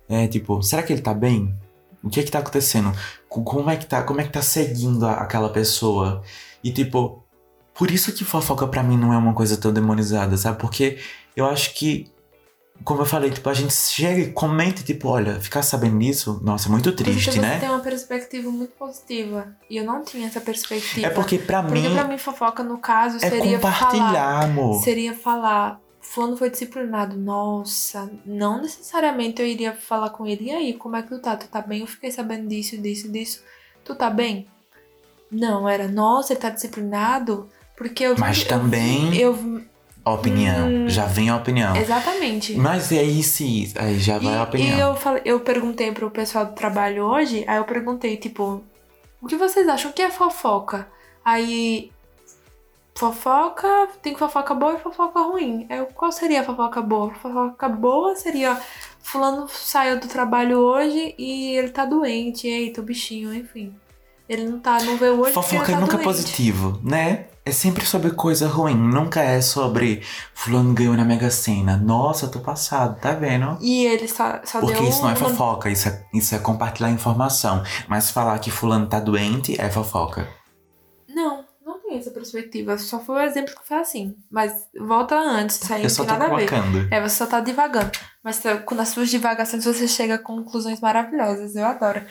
é, 0.10 0.28
tipo, 0.28 0.62
será 0.62 0.82
que 0.84 0.94
ele 0.94 1.02
tá 1.02 1.14
bem? 1.14 1.54
O 2.04 2.10
que 2.10 2.20
é 2.20 2.24
que 2.24 2.32
tá 2.32 2.40
acontecendo? 2.40 2.92
Co- 3.28 3.44
Como 3.44 3.70
é 3.70 3.76
que 3.78 3.86
tá, 3.86 4.04
como 4.04 4.22
é 4.22 4.24
que 4.24 4.32
tá 4.32 4.42
seguindo 4.42 5.06
a- 5.06 5.14
aquela 5.16 5.50
pessoa? 5.50 6.22
E 6.64 6.72
tipo, 6.72 7.24
por 7.74 7.90
isso 7.92 8.12
que 8.14 8.24
fofoca 8.24 8.68
pra 8.68 8.84
mim 8.84 8.98
não 8.98 9.12
é 9.14 9.18
uma 9.18 9.34
coisa 9.34 9.58
tão 9.58 9.74
demonizada, 9.74 10.38
sabe? 10.38 10.60
Porque 10.60 10.98
eu 11.36 11.46
acho 11.46 11.74
que, 11.74 12.12
como 12.84 13.02
eu 13.02 13.06
falei, 13.06 13.32
tipo, 13.32 13.50
a 13.50 13.54
gente 13.54 13.74
chega 13.74 14.20
e 14.22 14.32
comenta, 14.32 14.84
tipo, 14.84 15.08
olha, 15.08 15.40
ficar 15.40 15.64
sabendo 15.64 15.98
disso, 16.00 16.40
nossa, 16.44 16.68
é 16.68 16.72
muito 16.72 16.92
triste, 16.92 17.26
porque 17.26 17.40
você 17.40 17.42
né? 17.42 17.60
tem 17.60 17.70
uma 17.70 17.80
perspectiva 17.80 18.50
muito 18.52 18.74
positiva. 18.74 19.56
E 19.70 19.78
eu 19.78 19.84
não 19.86 20.04
tinha 20.04 20.28
essa 20.28 20.42
perspectiva. 20.42 21.08
É 21.08 21.10
porque 21.10 21.40
pra 21.40 21.64
Porque 21.64 21.80
mim 21.88 21.94
pra 21.94 22.04
mim, 22.04 22.18
fofoca, 22.18 22.64
no 22.64 22.78
caso, 22.78 23.18
é 23.18 23.30
seria 23.30 23.60
falar. 23.60 23.76
compartilhar, 23.80 24.44
amor. 24.44 24.84
seria 24.84 25.14
falar, 25.16 25.80
fulano 26.02 26.38
foi 26.38 26.50
disciplinado. 26.52 27.16
Nossa, 27.18 28.10
não 28.26 28.62
necessariamente 28.62 29.42
eu 29.42 29.48
iria 29.48 29.74
falar 29.74 30.10
com 30.12 30.26
ele. 30.28 30.46
E 30.46 30.52
aí, 30.52 30.74
como 30.74 30.96
é 30.96 31.02
que 31.02 31.10
tu 31.10 31.20
tá? 31.20 31.36
Tu 31.36 31.48
tá 31.48 31.62
bem? 31.62 31.82
Eu 31.82 31.88
fiquei 31.88 32.12
sabendo 32.12 32.48
disso, 32.48 32.78
disso, 32.78 33.12
disso. 33.12 33.42
Tu 33.84 33.96
tá 33.96 34.10
bem? 34.10 34.48
Não, 35.32 35.68
era, 35.68 35.88
nossa, 35.88 36.34
ele 36.34 36.40
tá 36.42 36.50
disciplinado? 36.50 37.50
Porque 37.76 38.04
eu 38.04 38.16
Mas 38.18 38.42
eu- 38.44 38.48
também- 38.48 39.16
Eu, 39.18 39.62
A 40.06 40.14
opinião. 40.14 40.68
Hum. 40.68 40.88
Já 40.88 41.06
vem 41.06 41.30
a 41.30 41.36
opinião. 41.36 41.76
exatamente. 41.76 42.56
Mas 42.56 42.92
e 42.92 43.00
aí 43.00 43.24
se. 43.24 43.74
Aí 43.76 44.00
já 44.00 44.20
vai 44.20 44.38
a 44.38 44.44
opinião. 44.44 44.78
e 44.78 44.80
eu, 44.80 44.96
falei, 44.96 45.22
eu 45.26 45.40
perguntei 45.40 45.92
pro 45.92 46.12
pessoal 46.12 46.46
do 46.46 46.54
trabalho 46.54 47.04
hoje, 47.06 47.44
aí 47.48 47.58
eu 47.58 47.64
perguntei, 47.66 48.16
tipo, 48.16 48.64
o 49.20 49.28
que 49.28 49.36
vocês 49.36 49.68
acham? 49.68 49.90
O 49.90 49.94
que 49.94 50.04
é 50.04 50.12
fofoca? 50.12 50.88
Aí. 51.24 51.92
Fofoca, 52.98 53.90
tem 54.02 54.16
fofoca 54.16 54.54
boa 54.54 54.76
e 54.76 54.80
fofoca 54.80 55.20
ruim. 55.20 55.68
Eu, 55.70 55.88
qual 55.88 56.14
seria 56.14 56.42
a 56.42 56.44
fofoca 56.46 56.82
boa? 56.82 57.14
Fofoca 57.16 57.68
boa 57.68 58.16
seria 58.16 58.58
fulano 59.06 59.48
saiu 59.50 60.00
do 60.00 60.08
trabalho 60.08 60.58
hoje 60.58 61.14
e 61.18 61.56
ele 61.56 61.70
tá 61.70 61.86
doente, 61.86 62.48
eita, 62.48 62.82
o 62.82 62.84
bichinho, 62.84 63.34
enfim. 63.34 63.76
Ele 64.28 64.46
não 64.46 64.60
tá, 64.60 64.82
não 64.84 64.98
vê 64.98 65.10
hoje 65.10 65.34
Fofoca 65.34 65.72
é 65.72 65.76
tá 65.76 65.80
nunca 65.80 65.94
doente. 65.94 66.04
positivo, 66.04 66.80
né? 66.84 67.26
É 67.48 67.52
sempre 67.52 67.86
sobre 67.86 68.10
coisa 68.10 68.48
ruim. 68.48 68.74
Nunca 68.74 69.22
é 69.22 69.40
sobre 69.40 70.02
fulano 70.34 70.74
ganhou 70.74 70.96
na 70.98 71.06
Mega 71.06 71.30
Sena. 71.30 71.78
Nossa, 71.78 72.28
tô 72.28 72.40
passado, 72.40 73.00
tá 73.00 73.12
vendo? 73.12 73.56
E 73.62 73.86
ele 73.86 74.08
só, 74.08 74.42
só 74.44 74.60
Porque 74.60 74.74
deu 74.74 74.90
isso 74.90 75.04
não 75.04 75.12
é 75.12 75.16
fofoca, 75.16 75.70
isso 75.70 75.88
é, 75.88 76.04
isso 76.12 76.34
é 76.34 76.40
compartilhar 76.40 76.90
informação. 76.90 77.62
Mas 77.88 78.10
falar 78.10 78.40
que 78.40 78.50
fulano 78.50 78.88
tá 78.88 79.00
doente 79.00 79.56
é 79.62 79.70
fofoca. 79.70 80.28
Não, 81.08 81.46
não 81.64 81.80
tem 81.84 82.00
essa 82.00 82.10
perspectiva. 82.10 82.80
Só 82.80 83.00
foi 83.00 83.18
o 83.18 83.22
exemplo 83.22 83.54
que 83.54 83.68
foi 83.68 83.78
assim. 83.78 84.16
Mas 84.32 84.52
volta 84.80 85.16
antes, 85.16 85.62
isso 85.62 85.72
aí 85.72 85.84
Eu 85.84 85.90
não 85.90 85.96
tem 85.98 86.06
nada 86.08 86.26
a 86.26 86.36
ver. 86.36 86.50
colocando. 86.50 86.88
É, 86.92 87.00
você 87.00 87.16
só 87.16 87.28
tá 87.28 87.42
divagando. 87.42 87.92
Mas 88.24 88.42
com 88.66 88.82
as 88.82 88.90
suas 88.90 89.12
divagações 89.12 89.66
você 89.66 89.88
chega 89.88 90.16
a 90.16 90.20
conclusões 90.20 90.82
maravilhosas. 90.82 91.56
Eu 91.56 91.66
adoro. 91.68 92.02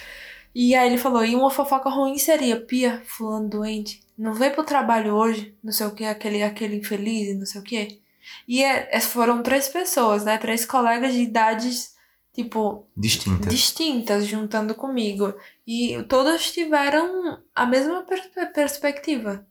E 0.55 0.75
aí 0.75 0.87
ele 0.89 0.99
falou, 0.99 1.25
e 1.25 1.35
uma 1.35 1.51
fofoca 1.51 1.89
ruim 1.91 2.17
seria, 2.17 2.61
Pia, 2.61 3.03
fulano 3.07 3.49
doente, 3.49 4.03
não 4.17 4.33
veio 4.35 4.53
pro 4.55 4.63
trabalho 4.65 5.15
hoje, 5.15 5.55
não 5.63 5.73
sei 5.73 5.87
o 5.87 5.95
que, 5.95 6.05
aquele, 6.05 6.43
aquele 6.43 6.77
infeliz, 6.77 7.37
não 7.37 7.45
sei 7.47 7.61
o 7.61 7.65
que. 7.65 8.01
E 8.47 8.63
é, 8.63 8.89
é- 8.97 9.01
foram 9.01 9.43
três 9.43 9.69
pessoas, 9.69 10.25
né? 10.25 10.39
Três 10.39 10.65
colegas 10.65 11.13
de 11.13 11.21
idades, 11.23 11.95
tipo, 12.33 12.87
Distinta. 12.97 13.49
distintas 13.49 14.27
juntando 14.27 14.75
comigo. 14.75 15.35
E 15.67 16.03
todas 16.05 16.53
tiveram 16.53 17.43
a 17.55 17.67
mesma 17.67 18.03
per- 18.03 18.53
perspectiva 18.53 19.47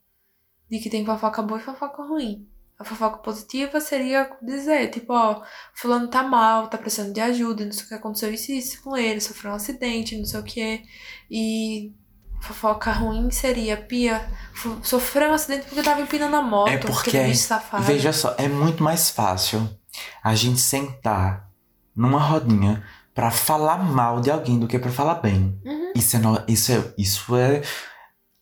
de 0.70 0.80
que 0.80 0.90
tem 0.90 1.06
fofoca 1.06 1.42
boa 1.42 1.60
e 1.60 1.64
fofoca 1.64 2.02
ruim. 2.04 2.48
A 2.84 2.86
fofoca 2.86 3.18
positiva 3.20 3.80
seria 3.80 4.30
dizer, 4.42 4.90
tipo, 4.90 5.14
ó, 5.14 5.42
fulano 5.74 6.10
tá 6.10 6.22
mal, 6.22 6.68
tá 6.68 6.78
precisando 6.78 7.14
de 7.14 7.22
ajuda, 7.22 7.64
não 7.64 7.72
sei 7.72 7.86
o 7.86 7.88
que 7.88 7.94
aconteceu 7.94 8.34
isso 8.34 8.52
e 8.52 8.58
isso 8.58 8.82
com 8.84 8.98
ele, 8.98 9.22
sofreu 9.22 9.54
um 9.54 9.56
acidente, 9.56 10.18
não 10.18 10.26
sei 10.26 10.40
o 10.40 10.44
que. 10.44 10.84
E 11.32 11.94
fofoca 12.42 12.92
ruim 12.92 13.32
seria, 13.32 13.78
Pia, 13.78 14.30
sofreu 14.84 15.30
um 15.30 15.34
acidente 15.34 15.66
porque 15.68 15.82
tava 15.82 16.02
empinando 16.02 16.36
a 16.36 16.42
moto, 16.42 16.70
É 16.72 16.78
porque 16.78 17.18
bicho 17.22 17.44
safado. 17.48 17.84
Veja 17.84 18.12
só, 18.12 18.36
é 18.38 18.50
muito 18.50 18.84
mais 18.84 19.10
fácil 19.10 19.70
a 20.22 20.36
gente 20.36 20.60
sentar 20.60 21.50
numa 21.96 22.20
rodinha 22.20 22.84
pra 23.16 23.32
falar 23.32 23.78
mal 23.78 24.20
de 24.20 24.30
alguém 24.30 24.60
do 24.60 24.68
que 24.68 24.78
pra 24.78 24.92
falar 24.92 25.16
bem. 25.16 25.58
Uhum. 25.64 25.94
Isso 25.96 26.16
é, 26.16 26.20
no- 26.20 26.44
isso 26.48 26.72
é, 26.74 26.94
isso 26.98 27.36
é 27.38 27.62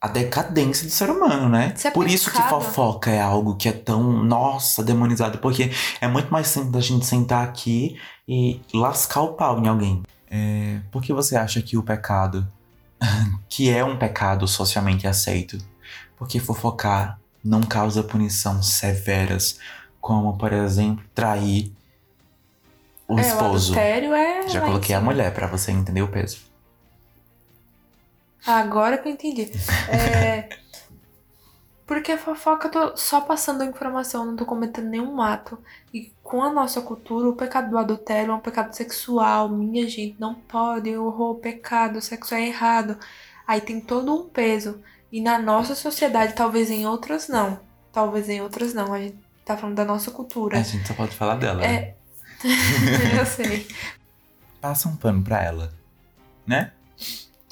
a 0.01 0.07
decadência 0.07 0.87
do 0.87 0.91
ser 0.91 1.11
humano, 1.11 1.47
né? 1.47 1.73
Isso 1.75 1.87
é 1.87 1.91
Por 1.91 2.07
isso 2.07 2.31
que 2.31 2.41
fofoca 2.41 3.11
é 3.11 3.21
algo 3.21 3.55
que 3.55 3.69
é 3.69 3.71
tão, 3.71 4.01
nossa, 4.23 4.83
demonizado. 4.83 5.37
Porque 5.37 5.71
é 6.01 6.07
muito 6.07 6.33
mais 6.33 6.47
simples 6.47 6.75
a 6.75 6.79
gente 6.81 7.05
sentar 7.05 7.47
aqui 7.47 7.99
e 8.27 8.59
lascar 8.73 9.21
o 9.21 9.33
pau 9.33 9.59
em 9.59 9.67
alguém. 9.67 10.01
É, 10.27 10.79
por 10.89 11.03
que 11.03 11.13
você 11.13 11.35
acha 11.35 11.61
que 11.61 11.77
o 11.77 11.83
pecado, 11.83 12.47
que 13.47 13.69
é 13.69 13.85
um 13.85 13.95
pecado 13.95 14.47
socialmente 14.47 15.05
aceito, 15.05 15.59
porque 16.17 16.39
fofocar 16.39 17.19
não 17.43 17.61
causa 17.61 18.01
punição 18.01 18.63
severas, 18.63 19.59
como, 19.99 20.35
por 20.35 20.51
exemplo, 20.51 21.05
trair 21.13 21.71
o 23.07 23.19
é, 23.19 23.21
esposo? 23.21 23.73
O 23.73 23.77
adultério 23.77 24.13
é. 24.15 24.47
Já 24.47 24.61
coloquei 24.61 24.95
a 24.95 25.01
mulher 25.01 25.31
pra 25.31 25.45
você 25.45 25.71
entender 25.71 26.01
o 26.01 26.07
peso. 26.07 26.50
Agora 28.45 28.97
que 28.97 29.07
eu 29.07 29.13
entendi. 29.13 29.51
É. 29.89 30.49
Porque 31.85 32.13
a 32.13 32.17
fofoca 32.17 32.69
eu 32.69 32.71
tô 32.71 32.95
só 32.95 33.19
passando 33.19 33.63
a 33.63 33.65
informação, 33.65 34.25
não 34.25 34.37
tô 34.37 34.45
cometendo 34.45 34.87
nenhum 34.87 35.21
ato. 35.21 35.59
E 35.93 36.09
com 36.23 36.41
a 36.41 36.49
nossa 36.49 36.81
cultura, 36.81 37.27
o 37.27 37.35
pecado 37.35 37.69
do 37.69 37.77
adultério 37.77 38.31
é 38.31 38.33
um 38.33 38.39
pecado 38.39 38.73
sexual. 38.73 39.49
Minha 39.49 39.85
gente, 39.89 40.15
não 40.17 40.33
pode, 40.33 40.95
o 40.95 41.35
pecado, 41.35 41.97
o 41.97 42.01
sexo 42.01 42.33
é 42.33 42.47
errado. 42.47 42.97
Aí 43.45 43.59
tem 43.59 43.81
todo 43.81 44.15
um 44.15 44.29
peso. 44.29 44.81
E 45.11 45.19
na 45.19 45.37
nossa 45.37 45.75
sociedade, 45.75 46.33
talvez 46.33 46.71
em 46.71 46.87
outras 46.87 47.27
não. 47.27 47.59
Talvez 47.91 48.29
em 48.29 48.39
outras 48.39 48.73
não. 48.73 48.93
A 48.93 48.99
gente 48.99 49.17
tá 49.43 49.57
falando 49.57 49.75
da 49.75 49.83
nossa 49.83 50.11
cultura. 50.11 50.57
A 50.57 50.63
gente 50.63 50.87
só 50.87 50.93
pode 50.93 51.13
falar 51.13 51.35
dela. 51.35 51.61
É. 51.61 51.95
eu 53.19 53.25
sei. 53.25 53.67
Passa 54.61 54.87
um 54.87 54.95
pano 54.95 55.21
pra 55.21 55.43
ela, 55.43 55.73
né? 56.47 56.71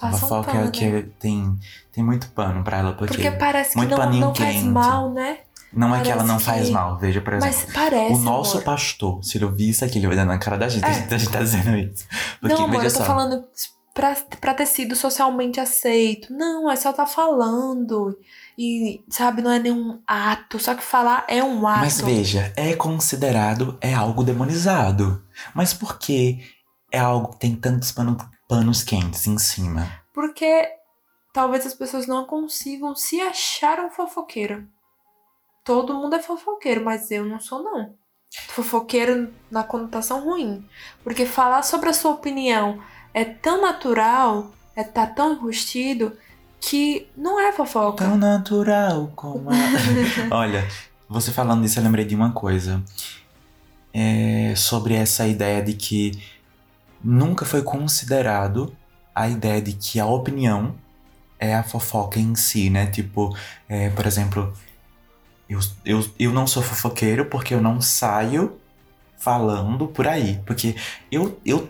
A 0.01 0.09
Passa 0.12 0.25
um 0.25 0.29
fofoca 0.29 0.51
é 0.51 0.53
pano. 0.55 0.67
o 0.67 0.71
que 0.71 1.01
tem, 1.19 1.57
tem 1.91 2.03
muito 2.03 2.29
pano 2.29 2.63
pra 2.63 2.77
ela, 2.77 2.93
porque, 2.93 3.13
Porque 3.15 3.31
parece 3.31 3.71
que 3.71 3.77
muito 3.77 3.91
não, 3.91 3.97
paninho 3.97 4.25
não 4.27 4.35
faz 4.35 4.53
quente. 4.55 4.67
mal, 4.69 5.13
né? 5.13 5.38
não 5.71 5.95
é 5.95 6.01
que 6.01 6.07
ela 6.09 6.23
parece 6.23 6.33
não 6.33 6.39
faz 6.39 6.65
que- 6.67 6.71
mal. 6.71 6.97
Veja, 6.97 7.21
por 7.21 7.33
exemplo, 7.33 7.55
Mas 7.62 7.73
parece. 7.73 8.13
o 8.13 8.17
nosso 8.17 8.53
amor. 8.57 8.63
pastor, 8.63 9.23
se 9.23 9.38
ele 9.38 9.45
ouvir 9.45 9.69
isso 9.69 9.85
aqui, 9.85 9.99
ele 9.99 10.07
vai 10.07 10.15
dar 10.15 10.25
na 10.25 10.38
cara 10.39 10.57
da 10.57 10.67
gente, 10.67 10.83
É. 10.83 10.88
a 10.88 10.91
gente, 10.93 11.13
a 11.13 11.17
gente 11.17 11.31
tá 11.31 11.39
dizendo 11.39 11.77
isso. 11.77 12.05
Porque, 12.41 12.55
não, 12.55 12.63
amor, 12.65 12.83
eu 12.83 12.91
tô 12.91 12.97
só, 12.97 13.05
falando 13.05 13.43
pra, 13.93 14.15
pra 14.41 14.53
ter 14.55 14.65
sido 14.65 14.95
socialmente 14.95 15.59
aceito. 15.59 16.33
Não, 16.33 16.71
é 16.71 16.75
só 16.75 16.91
tá 16.91 17.05
falando. 17.05 18.17
E, 18.57 19.01
sabe, 19.09 19.41
não 19.41 19.51
é 19.51 19.59
nenhum 19.59 19.99
ato. 20.07 20.57
Só 20.59 20.73
que 20.73 20.83
falar 20.83 21.23
é 21.29 21.43
um 21.43 21.67
ato. 21.67 21.79
Mas 21.81 22.01
veja, 22.01 22.51
é 22.57 22.73
considerado, 22.75 23.77
é 23.79 23.93
algo 23.93 24.23
demonizado. 24.23 25.23
Mas 25.53 25.73
por 25.73 25.97
que 25.99 26.39
é 26.91 26.97
algo 26.99 27.29
que 27.33 27.39
tem 27.39 27.55
tantos 27.55 27.91
pano- 27.91 28.17
panos 28.49 28.83
quentes 28.83 29.27
em 29.27 29.38
cima? 29.38 29.88
Porque 30.12 30.67
talvez 31.31 31.67
as 31.67 31.75
pessoas 31.75 32.07
não 32.07 32.25
consigam 32.25 32.95
se 32.95 33.21
achar 33.21 33.79
um 33.79 33.91
fofoqueiro. 33.91 34.67
Todo 35.63 35.93
mundo 35.93 36.15
é 36.15 36.19
fofoqueiro, 36.21 36.83
mas 36.83 37.12
eu 37.12 37.23
não 37.23 37.39
sou, 37.39 37.63
não. 37.63 37.93
Fofoqueiro 38.47 39.31
na 39.51 39.63
conotação 39.63 40.25
ruim. 40.25 40.67
Porque 41.03 41.27
falar 41.27 41.62
sobre 41.62 41.89
a 41.89 41.93
sua 41.93 42.12
opinião 42.12 42.81
é 43.13 43.23
tão 43.23 43.62
natural, 43.62 44.51
é 44.75 44.83
tá 44.83 45.05
tão 45.05 45.33
enrustido, 45.33 46.17
que 46.59 47.07
não 47.15 47.39
é 47.39 47.51
fofoca. 47.51 48.03
Tão 48.03 48.17
natural 48.17 49.12
como 49.15 49.51
a... 49.51 49.53
Olha, 50.35 50.67
você 51.07 51.31
falando 51.31 51.63
isso, 51.65 51.79
eu 51.79 51.83
lembrei 51.83 52.03
de 52.03 52.15
uma 52.15 52.31
coisa. 52.31 52.83
É 53.93 54.53
sobre 54.55 54.95
essa 54.95 55.27
ideia 55.27 55.62
de 55.62 55.73
que 55.73 56.38
nunca 57.03 57.45
foi 57.45 57.62
considerado 57.62 58.75
a 59.13 59.27
ideia 59.27 59.62
de 59.62 59.73
que 59.73 59.99
a 59.99 60.05
opinião 60.05 60.75
é 61.39 61.55
a 61.55 61.63
fofoca 61.63 62.19
em 62.19 62.35
si, 62.35 62.69
né? 62.69 62.88
Tipo, 62.88 63.35
é, 63.67 63.89
por 63.89 64.05
exemplo, 64.05 64.53
eu, 65.49 65.59
eu, 65.85 66.05
eu 66.19 66.31
não 66.31 66.45
sou 66.45 66.62
fofoqueiro 66.62 67.25
porque 67.25 67.53
eu 67.53 67.62
não 67.62 67.81
saio 67.81 68.57
falando 69.17 69.88
por 69.88 70.07
aí. 70.07 70.39
Porque 70.45 70.75
eu, 71.12 71.39
eu, 71.45 71.69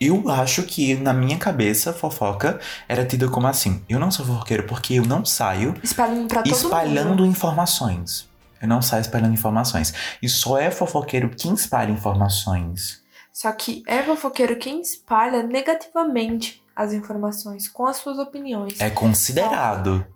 eu 0.00 0.28
acho 0.30 0.62
que 0.62 0.94
na 0.94 1.12
minha 1.12 1.36
cabeça 1.38 1.92
fofoca 1.92 2.58
era 2.88 3.04
tida 3.04 3.28
como 3.28 3.46
assim. 3.46 3.82
Eu 3.88 3.98
não 3.98 4.10
sou 4.10 4.24
fofoqueiro 4.24 4.64
porque 4.64 4.94
eu 4.94 5.04
não 5.04 5.24
saio 5.24 5.74
Espalhando 5.82 6.28
pra 6.28 6.42
todo 6.42 6.54
espalhando 6.54 7.08
mundo. 7.10 7.26
informações. 7.26 8.28
Eu 8.60 8.68
não 8.68 8.82
saio 8.82 9.00
espalhando 9.00 9.32
informações. 9.34 9.92
E 10.22 10.28
só 10.28 10.58
é 10.58 10.70
fofoqueiro 10.70 11.30
quem 11.30 11.54
espalha 11.54 11.90
informações. 11.90 13.00
Só 13.40 13.50
que 13.52 13.82
é 13.86 14.02
fofoqueiro 14.02 14.58
quem 14.58 14.82
espalha 14.82 15.42
negativamente 15.42 16.62
as 16.76 16.92
informações 16.92 17.66
com 17.66 17.86
as 17.86 17.96
suas 17.96 18.18
opiniões. 18.18 18.78
É 18.78 18.90
considerado 18.90 20.06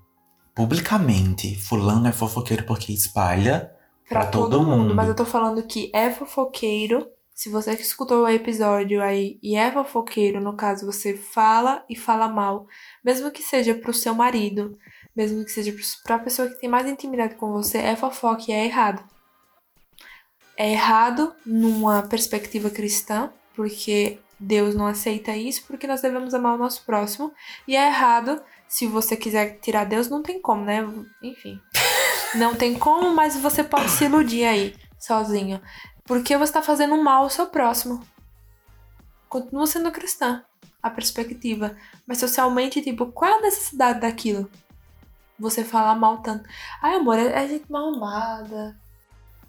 publicamente. 0.55 1.59
Fulano 1.59 2.07
é 2.07 2.13
fofoqueiro 2.13 2.67
porque 2.67 2.93
espalha. 2.93 3.73
pra 4.07 4.27
todo 4.27 4.63
mundo. 4.63 4.95
Mas 4.95 5.09
eu 5.09 5.17
tô 5.17 5.25
falando 5.25 5.63
que 5.63 5.91
é 5.95 6.11
fofoqueiro. 6.11 7.09
Se 7.33 7.49
você 7.49 7.75
que 7.75 7.81
escutou 7.81 8.25
o 8.25 8.29
episódio 8.29 9.03
aí 9.03 9.39
e 9.43 9.57
é 9.57 9.73
fofoqueiro, 9.73 10.39
no 10.39 10.55
caso, 10.55 10.85
você 10.85 11.17
fala 11.17 11.83
e 11.89 11.97
fala 11.97 12.29
mal. 12.29 12.67
Mesmo 13.03 13.31
que 13.31 13.43
seja 13.43 13.75
pro 13.75 13.95
seu 13.95 14.15
marido, 14.15 14.77
mesmo 15.17 15.43
que 15.47 15.51
seja 15.51 15.75
pra 16.05 16.19
pessoa 16.19 16.49
que 16.49 16.61
tem 16.61 16.69
mais 16.69 16.87
intimidade 16.87 17.37
com 17.37 17.51
você, 17.53 17.79
é 17.79 17.97
fofoca 17.97 18.45
e 18.49 18.53
é 18.53 18.67
errado. 18.67 19.03
É 20.57 20.71
errado 20.71 21.35
numa 21.45 22.03
perspectiva 22.03 22.71
cristã, 22.71 23.31
porque 23.55 24.19
Deus 24.39 24.75
não 24.75 24.87
aceita 24.87 25.37
isso, 25.37 25.65
porque 25.67 25.87
nós 25.87 26.01
devemos 26.01 26.35
amar 26.35 26.55
o 26.55 26.59
nosso 26.59 26.85
próximo. 26.85 27.33
E 27.67 27.77
é 27.77 27.87
errado, 27.87 28.43
se 28.69 28.87
você 28.87 29.17
quiser 29.17 29.59
tirar 29.61 29.85
Deus, 29.85 30.09
não 30.09 30.23
tem 30.23 30.41
como, 30.41 30.65
né? 30.65 30.87
Enfim. 31.23 31.61
Não 32.35 32.53
tem 32.53 32.77
como, 32.77 33.15
mas 33.15 33.37
você 33.37 33.63
pode 33.63 33.89
se 33.91 34.07
iludir 34.07 34.45
aí, 34.45 34.75
sozinho. 34.99 35.63
Porque 36.05 36.37
você 36.37 36.53
tá 36.53 36.61
fazendo 36.61 37.01
mal 37.01 37.23
ao 37.23 37.31
seu 37.31 37.47
próximo. 37.47 38.05
Continua 39.29 39.69
sendo 39.69 39.93
cristã, 39.93 40.43
a 40.83 40.91
perspectiva. 40.91 41.77
Mas 42.05 42.19
socialmente, 42.19 42.83
tipo, 42.83 43.07
qual 43.13 43.31
é 43.31 43.39
a 43.39 43.41
necessidade 43.41 44.01
daquilo? 44.01 44.51
você 45.39 45.65
falar 45.65 45.95
mal 45.95 46.19
tanto. 46.19 46.49
Ai, 46.81 46.97
amor, 46.97 47.19
é, 47.19 47.45
é 47.45 47.49
gente 47.49 47.71
mal 47.71 47.95
amada. 47.95 48.77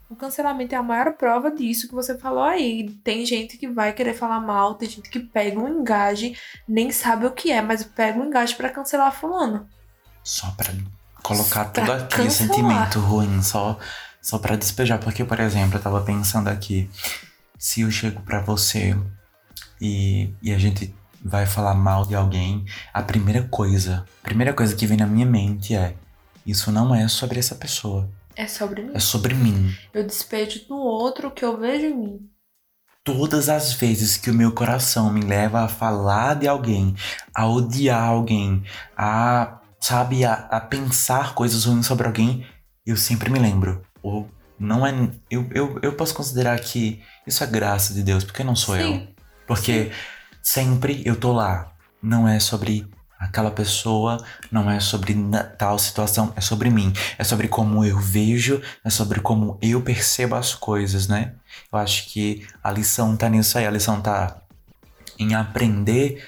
O 0.10 0.16
cancelamento 0.16 0.76
é 0.76 0.78
a 0.78 0.84
maior 0.84 1.14
prova 1.14 1.50
disso 1.50 1.88
que 1.88 1.96
você 1.96 2.18
falou 2.18 2.44
aí. 2.44 2.90
Tem 3.04 3.26
gente 3.26 3.58
que 3.58 3.68
vai 3.68 3.92
querer 3.92 4.14
falar 4.14 4.40
mal, 4.40 4.76
tem 4.76 4.88
gente 4.88 5.10
que 5.10 5.20
pega 5.20 5.60
um 5.60 5.68
engaje, 5.68 6.38
nem 6.68 6.92
sabe 6.92 7.26
o 7.26 7.32
que 7.32 7.52
é, 7.52 7.62
mas 7.62 7.84
pega 7.84 8.20
um 8.20 8.26
engaje 8.26 8.56
pra 8.56 8.70
cancelar 8.70 9.12
fulano. 9.12 9.68
Só 10.24 10.52
pra 10.52 10.72
colocar 11.24 11.66
Pra 11.66 11.84
tudo 11.86 11.92
aqui, 11.92 12.18
cancelar. 12.18 12.32
sentimento 12.32 13.00
ruim, 13.00 13.42
só, 13.42 13.80
só 14.22 14.38
pra 14.38 14.56
despejar. 14.56 15.00
Porque, 15.00 15.24
por 15.26 15.40
exemplo, 15.40 15.78
eu 15.78 15.82
tava 15.82 16.02
pensando 16.02 16.50
aqui, 16.50 16.90
se 17.58 17.82
eu 17.82 17.90
chego 17.90 18.22
pra 18.22 18.42
você 18.42 18.96
e, 19.82 20.30
e 20.42 20.54
a 20.54 20.58
gente 20.60 20.94
vai 21.24 21.48
falar 21.48 21.74
mal 21.74 22.06
de 22.06 22.14
alguém, 22.14 22.64
a 22.94 23.02
primeira 23.02 23.42
coisa, 23.48 24.06
a 24.22 24.24
primeira 24.24 24.54
coisa 24.54 24.76
que 24.76 24.86
vem 24.86 24.98
na 24.98 25.08
minha 25.08 25.26
mente 25.26 25.76
é: 25.76 25.96
isso 26.46 26.72
não 26.72 26.94
é 26.94 27.08
sobre 27.08 27.40
essa 27.40 27.56
pessoa, 27.56 28.08
É 28.36 28.48
sobre 28.48 28.84
mim. 28.84 28.92
é 28.94 29.00
sobre 29.00 29.34
mim. 29.34 29.76
Eu 29.94 30.06
despejo 30.06 30.66
no 30.70 30.78
outro 30.78 31.30
o 31.30 31.32
que 31.32 31.46
eu 31.46 31.58
vejo 31.58 31.86
em 31.86 31.98
mim. 31.98 32.30
Todas 33.04 33.50
as 33.50 33.74
vezes 33.74 34.18
que 34.18 34.32
o 34.32 34.34
meu 34.34 34.52
coração 34.52 35.14
me 35.14 35.22
leva 35.22 35.62
a 35.62 35.68
falar 35.68 36.36
de 36.36 36.48
alguém, 36.48 36.96
a 37.34 37.48
odiar 37.48 38.04
alguém, 38.04 38.64
a, 38.98 39.60
sabe, 39.80 40.26
a, 40.26 40.34
a 40.34 40.60
pensar 40.60 41.36
coisas 41.36 41.66
ruins 41.66 41.86
sobre 41.86 42.08
alguém, 42.08 42.46
eu 42.86 42.98
sempre 42.98 43.30
me 43.30 43.38
lembro. 43.38 43.84
Ou 44.02 44.28
não 44.58 44.86
é. 44.86 44.92
Eu, 45.30 45.48
eu, 45.54 45.80
eu 45.82 45.94
posso 45.94 46.14
considerar 46.14 46.60
que 46.60 47.02
isso 47.28 47.44
é 47.44 47.48
graça 47.48 47.94
de 47.94 48.02
Deus, 48.02 48.24
porque 48.24 48.44
não 48.44 48.56
sou 48.56 48.76
eu. 48.76 48.94
Sim. 48.94 49.08
Porque 49.46 49.92
sempre 50.42 51.04
eu 51.06 51.16
tô 51.16 51.32
lá. 51.32 51.72
Não 52.02 52.28
é 52.28 52.40
sobre 52.40 52.88
aquela 53.20 53.52
pessoa, 53.52 54.24
não 54.52 54.70
é 54.70 54.80
sobre 54.80 55.16
tal 55.58 55.80
situação, 55.80 56.34
é 56.36 56.42
sobre 56.42 56.70
mim. 56.70 56.94
É 57.18 57.24
sobre 57.24 57.48
como 57.48 57.84
eu 57.84 58.00
vejo, 58.00 58.62
é 58.84 58.90
sobre 58.90 59.20
como 59.20 59.58
eu 59.62 59.82
percebo 59.82 60.36
as 60.36 60.54
coisas, 60.54 61.08
né? 61.08 61.34
Eu 61.72 61.80
acho 61.80 62.08
que 62.10 62.46
a 62.64 62.72
lição 62.72 63.16
tá 63.16 63.30
nisso 63.30 63.58
aí. 63.58 63.66
A 63.66 63.72
lição 63.72 64.02
tá 64.02 64.42
em 65.18 65.34
aprender 65.34 66.28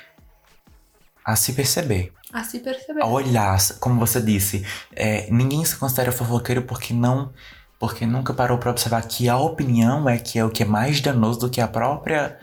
a 1.24 1.36
se 1.36 1.54
perceber. 1.54 2.14
A 2.32 2.44
se 2.44 2.60
perceber. 2.60 3.02
A 3.02 3.08
olhar, 3.08 3.58
como 3.80 4.00
você 4.00 4.22
disse. 4.22 4.66
É, 4.96 5.30
ninguém 5.32 5.64
se 5.66 5.76
considera 5.76 6.12
fofoqueiro 6.12 6.62
porque 6.62 6.94
não. 6.94 7.34
Porque 7.80 8.06
nunca 8.06 8.34
parou 8.34 8.58
pra 8.58 8.72
observar 8.72 9.04
que 9.04 9.30
a 9.30 9.38
opinião 9.38 10.10
é 10.10 10.18
que 10.18 10.40
é 10.40 10.44
o 10.44 10.50
que 10.50 10.64
é 10.64 10.66
mais 10.66 11.00
danoso 11.00 11.42
do 11.42 11.50
que 11.50 11.62
a 11.62 11.68
própria. 11.68 12.40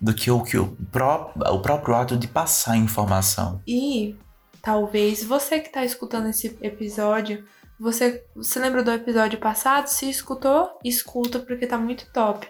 Do 0.00 0.14
que 0.14 0.30
o, 0.30 0.42
que 0.42 0.58
o, 0.58 0.76
pró, 0.90 1.32
o 1.36 1.60
próprio 1.60 1.94
ato 1.94 2.16
de 2.16 2.28
passar 2.28 2.72
a 2.72 2.76
informação. 2.76 3.62
E 3.66 4.16
talvez 4.60 5.22
você 5.22 5.60
que 5.60 5.70
tá 5.70 5.84
escutando 5.84 6.28
esse 6.28 6.58
episódio, 6.60 7.44
você 7.78 8.24
se 8.40 8.58
lembra 8.58 8.82
do 8.82 8.90
episódio 8.90 9.38
passado? 9.38 9.88
Se 9.88 10.08
escutou, 10.08 10.78
escuta 10.84 11.38
porque 11.38 11.66
tá 11.66 11.78
muito 11.78 12.10
top. 12.12 12.46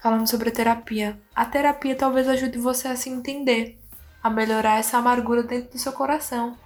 Falando 0.00 0.28
sobre 0.28 0.50
terapia. 0.50 1.18
A 1.34 1.44
terapia 1.44 1.96
talvez 1.96 2.28
ajude 2.28 2.58
você 2.58 2.88
a 2.88 2.96
se 2.96 3.08
entender, 3.08 3.78
a 4.22 4.28
melhorar 4.28 4.78
essa 4.78 4.98
amargura 4.98 5.42
dentro 5.42 5.70
do 5.70 5.78
seu 5.78 5.92
coração. 5.92 6.56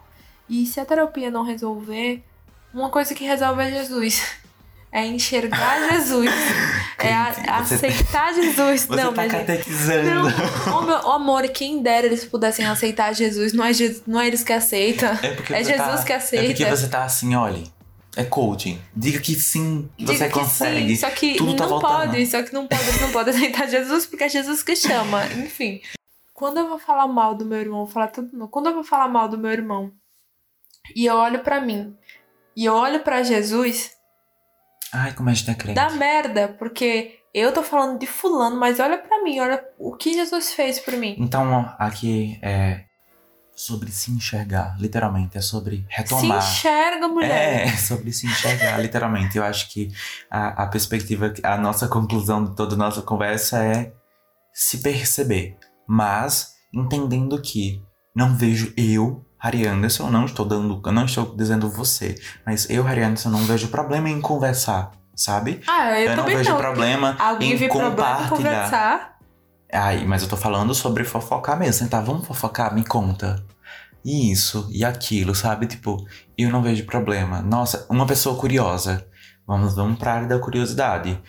E 0.48 0.66
se 0.66 0.80
a 0.80 0.84
terapia 0.84 1.30
não 1.30 1.44
resolver, 1.44 2.24
uma 2.72 2.90
coisa 2.90 3.14
que 3.14 3.24
resolve 3.24 3.62
é 3.62 3.70
Jesus. 3.70 4.40
É 4.90 5.06
enxergar 5.06 5.90
Jesus. 5.90 6.30
É 7.00 7.12
a- 7.14 7.58
aceitar 7.58 8.34
Jesus. 8.34 8.82
Você 8.86 8.96
não, 9.04 9.14
tá 9.14 9.22
gente. 9.22 9.30
catequizando. 9.46 10.10
Não, 10.66 10.78
o 10.80 10.82
meu 10.82 10.96
o 10.96 11.12
amor, 11.12 11.46
quem 11.50 11.80
dera 11.80 12.06
eles 12.06 12.24
pudessem 12.24 12.66
aceitar 12.66 13.14
Jesus, 13.14 13.52
não 13.52 13.64
é, 13.64 13.72
Je- 13.72 14.02
não 14.04 14.20
é 14.20 14.26
eles 14.26 14.42
que 14.42 14.52
aceitam. 14.52 15.08
É, 15.22 15.34
porque 15.34 15.54
É 15.54 15.62
você 15.62 15.76
Jesus 15.76 16.00
tá, 16.00 16.04
que 16.04 16.12
aceita. 16.12 16.44
É 16.44 16.48
porque 16.48 16.64
você 16.64 16.88
tá 16.88 17.04
assim, 17.04 17.36
olha. 17.36 17.62
É 18.16 18.24
coaching. 18.24 18.80
Diga 18.96 19.20
que 19.20 19.36
sim, 19.36 19.88
Diga 19.96 20.12
você 20.12 20.26
que 20.26 20.34
consegue. 20.34 20.88
Sim, 20.88 20.96
só 20.96 21.10
que 21.10 21.36
Tudo 21.36 21.54
tá 21.54 21.62
não 21.62 21.70
voltando. 21.78 21.90
pode, 22.10 22.26
só 22.26 22.42
que 22.42 22.52
não 22.52 22.66
pode, 22.66 23.00
não 23.00 23.12
podem 23.12 23.32
aceitar 23.32 23.68
Jesus 23.68 24.04
porque 24.06 24.24
é 24.24 24.28
Jesus 24.28 24.64
que 24.64 24.74
chama. 24.74 25.24
Enfim. 25.36 25.80
Quando 26.34 26.58
eu 26.58 26.68
vou 26.68 26.80
falar 26.80 27.06
mal 27.06 27.32
do 27.36 27.44
meu 27.44 27.60
irmão, 27.60 27.84
vou 27.84 27.86
falar 27.94 28.08
tudo. 28.08 28.48
Quando 28.48 28.66
eu 28.66 28.74
vou 28.74 28.82
falar 28.82 29.06
mal 29.06 29.28
do 29.28 29.38
meu 29.38 29.52
irmão 29.52 29.92
e 30.96 31.06
eu 31.06 31.14
olho 31.14 31.38
pra 31.44 31.60
mim 31.60 31.94
e 32.56 32.64
eu 32.64 32.74
olho 32.74 32.98
pra 33.00 33.22
Jesus, 33.22 33.92
Ai, 34.92 35.12
como 35.12 35.28
a 35.28 35.34
gente 35.34 35.50
é 35.50 35.54
crente. 35.54 35.74
dá 35.74 35.90
merda, 35.90 36.48
porque 36.58 37.20
eu 37.34 37.52
tô 37.52 37.62
falando 37.62 37.98
de 37.98 38.06
fulano, 38.06 38.56
mas 38.56 38.80
olha 38.80 38.98
pra 38.98 39.22
mim, 39.22 39.38
olha 39.40 39.62
o 39.78 39.94
que 39.94 40.14
Jesus 40.14 40.52
fez 40.52 40.78
por 40.80 40.94
mim. 40.94 41.14
Então, 41.18 41.52
ó, 41.52 41.74
aqui 41.78 42.38
é 42.42 42.84
sobre 43.54 43.90
se 43.90 44.12
enxergar, 44.12 44.76
literalmente. 44.78 45.36
É 45.36 45.40
sobre 45.40 45.84
retomar. 45.88 46.40
Se 46.40 46.48
enxerga, 46.50 47.08
mulher. 47.08 47.66
É, 47.66 47.76
sobre 47.76 48.12
se 48.12 48.26
enxergar, 48.26 48.78
literalmente. 48.80 49.36
Eu 49.36 49.44
acho 49.44 49.68
que 49.70 49.90
a, 50.30 50.62
a 50.62 50.66
perspectiva, 50.68 51.34
a 51.42 51.58
nossa 51.58 51.88
conclusão 51.88 52.44
de 52.44 52.54
toda 52.54 52.74
a 52.74 52.78
nossa 52.78 53.02
conversa 53.02 53.62
é 53.62 53.92
se 54.52 54.78
perceber. 54.78 55.56
Mas 55.88 56.54
entendendo 56.72 57.40
que 57.42 57.82
não 58.14 58.36
vejo 58.36 58.72
eu, 58.76 59.26
Harry 59.40 59.66
Anderson, 59.66 60.10
não 60.10 60.24
estou 60.24 60.44
dando, 60.44 60.80
não 60.90 61.04
estou 61.04 61.34
dizendo 61.36 61.68
você, 61.70 62.14
mas 62.44 62.68
eu, 62.68 62.82
Harry 62.82 63.02
Anderson, 63.02 63.30
não 63.30 63.40
vejo 63.40 63.68
problema 63.68 64.08
em 64.10 64.20
conversar, 64.20 64.90
sabe? 65.14 65.60
Ah, 65.66 65.98
eu, 66.00 66.10
Eu, 66.10 66.16
não 66.16 66.24
vejo 66.24 66.50
não. 66.50 66.56
problema 66.58 67.16
Alguém 67.18 67.52
em 67.52 67.56
vê 67.56 67.68
problema 67.68 67.92
em 67.92 67.94
compartilhar. 67.94 68.28
conversar. 68.36 69.18
Ai, 69.72 70.04
mas 70.06 70.22
eu 70.22 70.28
tô 70.28 70.36
falando 70.36 70.74
sobre 70.74 71.04
fofocar 71.04 71.58
mesmo. 71.58 71.74
Sentar, 71.74 72.02
vamos 72.02 72.26
fofocar? 72.26 72.74
Me 72.74 72.84
conta. 72.84 73.44
E 74.04 74.32
isso, 74.32 74.66
e 74.72 74.84
aquilo, 74.84 75.34
sabe? 75.34 75.66
Tipo, 75.66 75.98
eu 76.36 76.50
não 76.50 76.62
vejo 76.62 76.86
problema. 76.86 77.42
Nossa, 77.42 77.86
uma 77.90 78.06
pessoa 78.06 78.38
curiosa. 78.38 79.06
Vamos, 79.46 79.74
vamos 79.74 79.98
pra 79.98 80.14
área 80.14 80.26
da 80.28 80.38
curiosidade. 80.38 81.20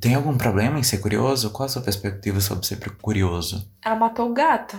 Tem 0.00 0.14
algum 0.14 0.36
problema 0.36 0.78
em 0.78 0.82
ser 0.82 0.98
curioso? 0.98 1.50
Qual 1.50 1.66
a 1.66 1.68
sua 1.68 1.82
perspectiva 1.82 2.40
sobre 2.40 2.66
ser 2.66 2.78
curioso? 3.00 3.68
Ela 3.84 3.96
matou 3.96 4.30
o 4.30 4.34
gato. 4.34 4.78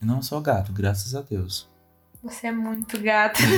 Eu 0.00 0.06
não 0.06 0.22
sou 0.22 0.40
gato, 0.40 0.72
graças 0.72 1.14
a 1.14 1.20
Deus. 1.22 1.68
Você 2.22 2.46
é 2.48 2.52
muito 2.52 3.00
gato. 3.00 3.40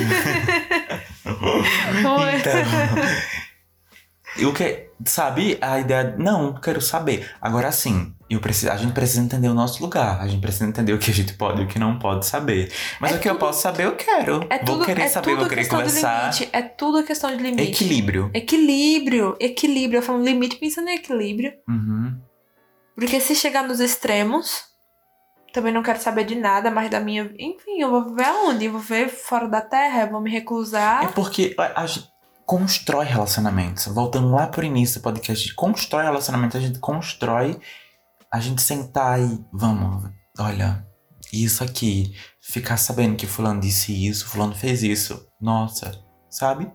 Então, 4.34 4.48
o 4.48 4.52
que, 4.54 4.88
sabe, 5.04 5.58
a 5.60 5.78
ideia, 5.78 6.14
não, 6.18 6.54
quero 6.54 6.80
saber. 6.80 7.30
Agora 7.40 7.70
sim, 7.70 8.14
eu 8.30 8.40
preciso, 8.40 8.72
a 8.72 8.76
gente 8.76 8.92
precisa 8.92 9.20
entender 9.20 9.48
o 9.48 9.54
nosso 9.54 9.82
lugar. 9.82 10.20
A 10.20 10.26
gente 10.26 10.40
precisa 10.40 10.64
entender 10.66 10.92
o 10.94 10.98
que 10.98 11.10
a 11.10 11.14
gente 11.14 11.34
pode 11.34 11.60
e 11.60 11.64
o 11.64 11.68
que 11.68 11.78
não 11.78 11.98
pode 11.98 12.24
saber. 12.26 12.72
Mas 12.98 13.12
É 13.12 13.16
o 13.16 13.20
que 13.20 13.28
eu 13.28 13.34
tudo- 13.34 13.40
posso 13.40 13.60
saber, 13.60 13.84
eu 13.84 13.94
quero. 13.96 14.40
É 14.48 14.56
vou 14.58 14.76
tudo, 14.76 14.84
querer 14.86 15.02
é 15.02 15.08
saber, 15.08 15.30
tudo 15.30 15.40
vou 15.40 15.48
querer 15.48 15.60
questão 15.62 15.78
conversar. 15.80 16.30
de 16.30 16.38
limite. 16.40 16.56
É 16.56 16.62
tudo 16.62 17.04
questão 17.04 17.36
de 17.36 17.42
limite. 17.42 17.62
Equilíbrio. 17.70 18.30
Equilíbrio. 18.32 19.36
Equilíbrio. 19.38 19.98
Eu 19.98 20.02
falo 20.02 20.22
limite 20.24 20.56
pensando 20.56 20.88
em 20.88 20.94
equilíbrio. 20.94 21.52
Uhum. 21.68 22.18
Porque 22.96 23.20
se 23.20 23.34
chegar 23.34 23.66
nos 23.68 23.80
extremos, 23.80 24.64
também 25.52 25.72
não 25.72 25.82
quero 25.82 26.00
saber 26.00 26.24
de 26.24 26.34
nada 26.34 26.70
mais 26.70 26.90
da 26.90 26.98
minha. 27.00 27.24
Enfim, 27.38 27.80
eu 27.80 27.90
vou 27.90 28.04
viver 28.08 28.24
aonde? 28.24 28.64
Eu 28.66 28.72
vou 28.72 28.80
viver 28.80 29.08
fora 29.08 29.48
da 29.48 29.60
terra? 29.60 30.02
Eu 30.02 30.10
vou 30.10 30.20
me 30.20 30.30
É 30.30 30.34
reclusar? 30.34 31.12
porque 31.12 31.54
a, 31.58 31.82
a 31.82 31.86
gente 31.86 32.08
constrói 32.44 33.04
relacionamentos. 33.06 33.86
Voltando 33.86 34.30
lá 34.30 34.46
pro 34.46 34.64
início 34.64 35.00
do 35.00 35.04
podcast, 35.04 35.32
a 35.32 35.46
gente 35.46 35.54
constrói 35.54 36.04
relacionamentos, 36.04 36.56
a 36.56 36.60
gente 36.60 36.78
constrói 36.78 37.58
a 38.30 38.40
gente 38.40 38.62
sentar 38.62 39.20
e 39.20 39.44
vamos, 39.52 40.10
olha, 40.38 40.86
isso 41.32 41.62
aqui, 41.62 42.14
ficar 42.40 42.76
sabendo 42.76 43.16
que 43.16 43.26
fulano 43.26 43.60
disse 43.60 44.06
isso, 44.06 44.26
fulano 44.28 44.54
fez 44.54 44.82
isso. 44.82 45.26
Nossa, 45.40 45.92
sabe? 46.30 46.70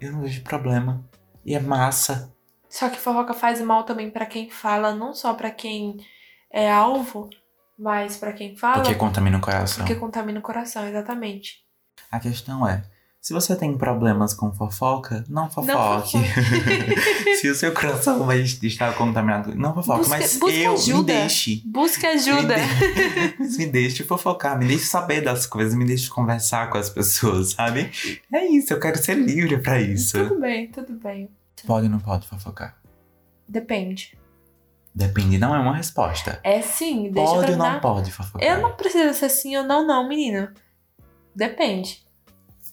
Eu 0.00 0.12
não 0.12 0.22
vejo 0.22 0.42
problema. 0.42 1.04
E 1.44 1.54
é 1.54 1.60
massa. 1.60 2.32
Só 2.68 2.88
que 2.90 2.98
fofoca 2.98 3.32
faz 3.32 3.60
mal 3.60 3.84
também 3.84 4.10
pra 4.10 4.26
quem 4.26 4.50
fala, 4.50 4.94
não 4.94 5.14
só 5.14 5.32
pra 5.34 5.50
quem 5.50 5.96
é 6.52 6.70
alvo, 6.70 7.30
mas 7.78 8.16
pra 8.16 8.32
quem 8.32 8.56
fala. 8.56 8.82
Porque 8.82 8.94
contamina 8.94 9.38
o 9.38 9.40
coração. 9.40 9.84
porque 9.84 9.98
contamina 9.98 10.38
o 10.38 10.42
coração, 10.42 10.86
exatamente. 10.86 11.64
A 12.10 12.20
questão 12.20 12.66
é, 12.66 12.82
se 13.26 13.32
você 13.32 13.56
tem 13.56 13.76
problemas 13.76 14.32
com 14.32 14.52
fofoca, 14.52 15.24
não 15.28 15.50
fofoque. 15.50 16.16
se 17.40 17.48
o 17.48 17.56
seu 17.56 17.74
coração 17.74 18.24
vai 18.24 18.38
estar 18.40 18.94
contaminado, 18.94 19.52
não 19.56 19.74
fofoque. 19.74 19.98
Busca- 19.98 20.16
mas 20.16 20.36
busca 20.38 20.56
eu, 20.56 20.72
me 20.74 20.78
ajuda. 20.78 21.12
deixe. 21.12 21.62
Busque 21.66 22.06
ajuda. 22.06 22.54
Me, 22.56 23.48
de... 23.48 23.58
me 23.58 23.66
deixe 23.66 24.04
fofocar, 24.04 24.56
me 24.56 24.66
deixe 24.66 24.84
saber 24.84 25.22
das 25.22 25.44
coisas, 25.44 25.74
me 25.74 25.84
deixe 25.84 26.08
conversar 26.08 26.70
com 26.70 26.78
as 26.78 26.88
pessoas, 26.88 27.50
sabe? 27.50 27.90
É 28.32 28.46
isso, 28.46 28.72
eu 28.72 28.78
quero 28.78 28.96
ser 28.96 29.14
livre 29.14 29.58
pra 29.58 29.80
isso. 29.80 30.16
Tudo 30.28 30.40
bem, 30.40 30.68
tudo 30.68 30.92
bem. 30.92 31.28
Pode 31.66 31.86
ou 31.86 31.90
não 31.92 31.98
pode 31.98 32.28
fofocar? 32.28 32.78
Depende. 33.48 34.16
Depende, 34.96 35.36
não 35.36 35.54
é 35.54 35.58
uma 35.58 35.76
resposta. 35.76 36.40
É 36.42 36.62
sim, 36.62 37.10
deixa 37.10 37.30
eu 37.30 37.34
Pode 37.34 37.52
ou 37.52 37.58
não 37.58 37.80
pode 37.80 38.10
fofocar? 38.10 38.42
Eu 38.42 38.62
não 38.62 38.72
preciso 38.72 39.12
ser 39.12 39.28
sim 39.28 39.54
ou 39.54 39.62
não, 39.62 39.86
não, 39.86 40.08
menino. 40.08 40.48
Depende. 41.34 42.02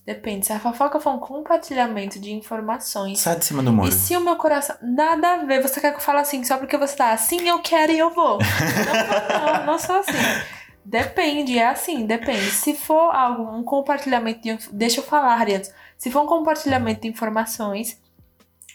Depende. 0.05 0.45
Se 0.45 0.53
a 0.53 0.59
fofoca 0.59 1.01
for 1.01 1.11
um 1.15 1.19
compartilhamento 1.19 2.21
de 2.21 2.31
informações. 2.31 3.19
Sai 3.19 3.37
de 3.37 3.43
cima 3.43 3.61
do 3.61 3.73
muro. 3.73 3.89
E 3.89 3.91
se 3.91 4.15
o 4.15 4.21
meu 4.21 4.37
coração. 4.37 4.77
Nada 4.81 5.33
a 5.33 5.37
ver. 5.43 5.61
Você 5.61 5.81
quer 5.81 5.91
que 5.91 5.97
eu 5.97 6.01
fale 6.01 6.19
assim 6.19 6.41
só 6.45 6.57
porque 6.57 6.77
você 6.77 6.95
tá 6.95 7.11
assim, 7.11 7.45
eu 7.45 7.59
quero 7.59 7.91
e 7.91 7.99
eu 7.99 8.09
vou. 8.13 8.37
Não, 8.37 9.57
não, 9.57 9.65
não 9.65 9.77
sou 9.77 9.97
assim. 9.97 10.13
Depende, 10.85 11.59
é 11.59 11.67
assim, 11.67 12.05
depende. 12.05 12.51
Se 12.51 12.73
for 12.73 13.13
algo, 13.13 13.43
um 13.53 13.63
compartilhamento 13.63 14.41
de. 14.41 14.57
Deixa 14.71 15.01
eu 15.01 15.03
falar, 15.03 15.39
Ariane. 15.39 15.65
Se 15.97 16.09
for 16.09 16.21
um 16.21 16.27
compartilhamento 16.27 17.01
de 17.01 17.09
informações, 17.09 18.01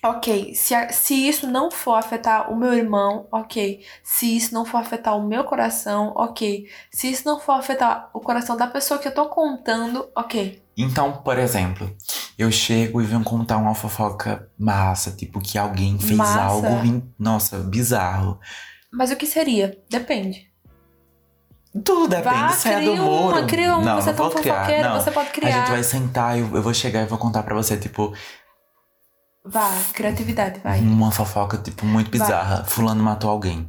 ok. 0.03 0.55
Se, 0.55 0.75
a- 0.75 0.91
se 0.91 1.15
isso 1.29 1.47
não 1.47 1.71
for 1.71 1.95
afetar 1.95 2.51
o 2.53 2.57
meu 2.57 2.73
irmão, 2.75 3.27
ok. 3.33 3.85
Se 4.03 4.37
isso 4.37 4.55
não 4.55 4.65
for 4.65 4.79
afetar 4.79 5.17
o 5.17 5.27
meu 5.27 5.45
coração, 5.45 6.13
ok. 6.17 6.67
Se 6.91 7.11
isso 7.11 7.23
não 7.27 7.39
for 7.41 7.53
afetar 7.53 8.11
o 8.15 8.21
coração 8.21 8.57
da 8.57 8.67
pessoa 8.67 8.99
que 9.01 9.09
eu 9.09 9.15
tô 9.15 9.27
contando, 9.27 10.09
ok. 10.17 10.63
Então, 10.77 11.13
por 11.25 11.39
exemplo, 11.39 11.91
eu 12.39 12.53
chego 12.53 13.03
e 13.03 13.05
venho 13.05 13.25
contar 13.25 13.57
uma 13.57 13.75
fofoca 13.75 14.49
massa, 14.57 15.11
tipo 15.11 15.41
que 15.41 15.59
alguém 15.59 15.99
fez 15.99 16.17
Massa. 16.17 16.41
algo, 16.43 16.69
in- 16.87 17.13
nossa, 17.19 17.59
bizarro. 17.59 18.39
Mas 18.93 19.11
o 19.11 19.17
que 19.17 19.27
seria? 19.27 19.77
Depende. 19.91 20.47
Tudo 21.85 22.09
depende, 22.09 22.35
Vá, 22.35 22.49
se 22.49 22.69
é 22.69 22.81
do 22.81 22.97
muro. 22.97 23.37
uma, 23.39 23.47
cria 23.47 23.75
uma. 23.77 23.83
não, 23.85 24.01
você 24.01 24.11
é 24.11 24.13
tão 24.15 24.31
fofoqueiro, 24.31 24.91
você 24.95 25.11
pode 25.11 25.29
A 25.29 25.33
criar. 25.33 25.51
gente 25.51 25.71
vai 25.71 25.83
sentar, 25.85 26.39
eu, 26.39 26.57
eu 26.57 26.63
vou 26.63 26.73
chegar 26.73 27.03
e 27.03 27.07
vou 27.07 27.19
contar 27.19 27.43
pra 27.43 27.55
você, 27.55 27.77
tipo, 27.77 28.13
Vá, 29.51 29.71
criatividade, 29.95 30.61
vai. 30.63 30.81
uma 30.81 31.11
fofoca, 31.11 31.57
tipo, 31.57 31.87
muito 31.87 32.11
Vai. 32.11 32.21
bizarra. 32.21 32.65
Fulano 32.65 33.03
matou 33.03 33.31
alguém. 33.31 33.67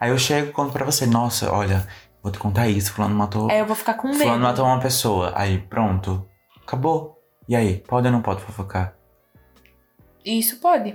Aí 0.00 0.10
eu 0.10 0.18
chego 0.18 0.48
e 0.48 0.52
conto 0.52 0.72
pra 0.72 0.84
você, 0.84 1.06
nossa, 1.06 1.52
olha, 1.52 1.86
vou 2.22 2.32
te 2.32 2.38
contar 2.38 2.66
isso, 2.68 2.92
fulano 2.92 3.14
matou. 3.14 3.48
Aí 3.50 3.60
eu 3.60 3.66
vou 3.66 3.76
ficar 3.76 3.94
com 3.94 4.08
medo. 4.08 4.18
fulano 4.20 4.42
matou 4.42 4.64
uma 4.66 4.80
pessoa. 4.80 5.32
Aí, 5.36 5.58
pronto. 5.58 6.26
Acabou. 6.66 7.16
E 7.48 7.54
aí, 7.54 7.78
pode 7.86 8.06
ou 8.06 8.12
não 8.12 8.22
pode 8.22 8.40
fofocar? 8.40 8.94
Isso 10.24 10.56
pode. 10.60 10.94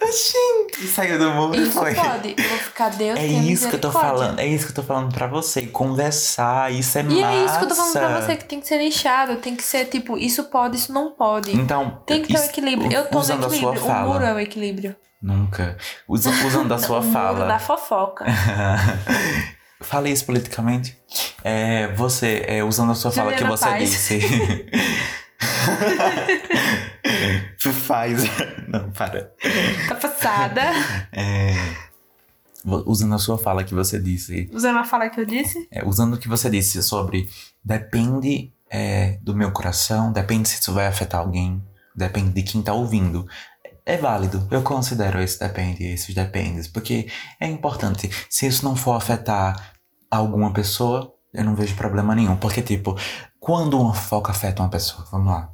Gente, 0.00 0.86
saiu 0.86 1.18
do 1.18 1.30
muro 1.32 1.60
Isso 1.60 1.72
foi. 1.72 1.92
pode. 1.92 2.34
Eu 2.38 2.48
vou 2.48 2.58
ficar, 2.58 2.88
Deus 2.90 3.18
É 3.18 3.26
isso 3.26 3.68
que 3.68 3.74
eu 3.74 3.80
tô 3.80 3.90
falando, 3.90 4.38
é 4.38 4.46
isso 4.46 4.66
que 4.66 4.70
eu 4.70 4.76
tô 4.76 4.82
falando 4.84 5.12
pra 5.12 5.26
você. 5.26 5.62
Conversar, 5.66 6.72
isso 6.72 6.96
é 6.98 7.02
E 7.02 7.04
massa. 7.04 7.34
é 7.34 7.44
isso 7.44 7.58
que 7.58 7.64
eu 7.64 7.68
tô 7.68 7.74
falando 7.74 7.92
pra 7.92 8.20
você, 8.20 8.36
que 8.36 8.44
tem 8.44 8.60
que 8.60 8.68
ser 8.68 8.78
nichado, 8.78 9.36
tem 9.36 9.56
que 9.56 9.62
ser 9.62 9.86
tipo, 9.86 10.16
isso 10.16 10.44
pode, 10.44 10.76
isso 10.76 10.92
não 10.92 11.10
pode. 11.10 11.54
Então, 11.54 12.00
Tem 12.06 12.22
que 12.22 12.28
ter 12.28 12.34
o 12.34 12.36
isso- 12.42 12.50
equilíbrio. 12.50 12.92
Eu 12.92 13.06
tô 13.06 13.14
no 13.16 13.20
usando 13.20 13.44
a 13.44 13.48
sua 13.48 13.56
equilíbrio. 13.56 13.82
O 13.82 13.86
fala. 13.86 14.12
muro 14.12 14.24
é 14.24 14.34
o 14.34 14.38
equilíbrio. 14.38 14.96
Nunca. 15.20 15.76
Usa- 16.06 16.30
usando 16.46 16.72
a 16.72 16.78
sua 16.78 17.00
o 17.00 17.02
muro 17.02 17.12
fala. 17.12 17.46
da 17.46 17.58
fofoca. 17.58 18.24
Falei 19.82 20.12
isso 20.12 20.24
politicamente. 20.26 20.96
É, 21.42 21.88
você, 21.94 22.44
é, 22.46 22.62
usando 22.64 22.92
a 22.92 22.94
sua 22.94 23.10
fala 23.10 23.32
que 23.32 23.38
Juliana 23.38 23.56
você 23.56 23.64
Paz. 23.66 23.90
disse. 23.90 24.20
Faz. 27.58 28.22
Não, 28.68 28.90
para. 28.90 29.32
Tá 29.88 29.94
passada. 29.94 30.62
É, 31.12 31.54
usando 32.64 33.14
a 33.14 33.18
sua 33.18 33.38
fala 33.38 33.64
que 33.64 33.74
você 33.74 33.98
disse. 33.98 34.48
Usando 34.52 34.78
a 34.78 34.84
fala 34.84 35.08
que 35.08 35.20
eu 35.20 35.26
disse. 35.26 35.66
é, 35.70 35.84
usando 35.84 36.14
o 36.14 36.18
que 36.18 36.28
você 36.28 36.48
disse 36.48 36.82
sobre 36.82 37.28
depende 37.64 38.52
é, 38.70 39.18
do 39.22 39.34
meu 39.34 39.50
coração, 39.50 40.12
depende 40.12 40.48
se 40.48 40.60
isso 40.60 40.72
vai 40.72 40.86
afetar 40.86 41.20
alguém, 41.20 41.62
depende 41.94 42.30
de 42.30 42.42
quem 42.42 42.62
tá 42.62 42.72
ouvindo. 42.72 43.26
É 43.84 43.96
válido, 43.96 44.46
eu 44.50 44.62
considero 44.62 45.20
esse 45.20 45.40
depende, 45.40 45.82
esses 45.82 46.14
dependes, 46.14 46.68
porque 46.68 47.08
é 47.40 47.46
importante. 47.46 48.10
Se 48.28 48.46
isso 48.46 48.64
não 48.64 48.76
for 48.76 48.92
afetar 48.92 49.72
alguma 50.10 50.52
pessoa, 50.52 51.14
eu 51.32 51.42
não 51.42 51.54
vejo 51.54 51.74
problema 51.74 52.14
nenhum. 52.14 52.36
Porque, 52.36 52.60
tipo, 52.60 52.96
quando 53.40 53.80
uma 53.80 53.94
fofoca 53.94 54.30
afeta 54.30 54.62
uma 54.62 54.68
pessoa, 54.68 55.06
vamos 55.10 55.32
lá. 55.32 55.50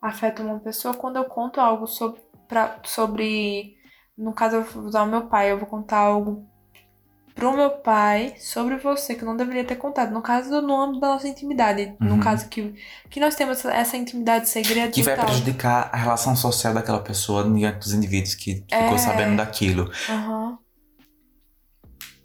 Afeta 0.00 0.42
uma 0.42 0.58
pessoa 0.58 0.94
quando 0.94 1.16
eu 1.16 1.24
conto 1.24 1.60
algo 1.60 1.86
sobre. 1.86 2.20
Pra, 2.48 2.78
sobre 2.84 3.76
no 4.16 4.32
caso, 4.32 4.56
eu 4.56 4.64
vou 4.64 4.84
usar 4.84 5.02
o 5.02 5.06
meu 5.06 5.26
pai. 5.26 5.52
Eu 5.52 5.58
vou 5.58 5.66
contar 5.66 5.98
algo 5.98 6.46
pro 7.34 7.52
meu 7.52 7.70
pai 7.70 8.34
sobre 8.38 8.76
você 8.76 9.14
que 9.14 9.22
eu 9.22 9.26
não 9.28 9.36
deveria 9.36 9.64
ter 9.64 9.76
contado. 9.76 10.12
No 10.12 10.20
caso, 10.20 10.60
no 10.60 10.78
âmbito 10.80 11.00
da 11.00 11.08
nossa 11.08 11.28
intimidade. 11.28 11.94
Uhum. 12.00 12.16
No 12.16 12.22
caso 12.22 12.48
que, 12.48 12.74
que 13.08 13.20
nós 13.20 13.34
temos 13.34 13.64
essa, 13.64 13.96
intimidade 13.96 14.48
segredo 14.48 14.92
Que 14.92 15.02
vai 15.02 15.16
tal. 15.16 15.26
prejudicar 15.26 15.88
a 15.92 15.96
relação 15.96 16.34
social 16.36 16.74
daquela 16.74 17.00
pessoa 17.00 17.44
diante 17.50 17.78
dos 17.78 17.92
indivíduos 17.94 18.34
que 18.34 18.64
É. 18.70 18.82
ficou 18.82 18.98
sabendo 18.98 19.36
daquilo. 19.36 19.90
Aham. 20.08 20.58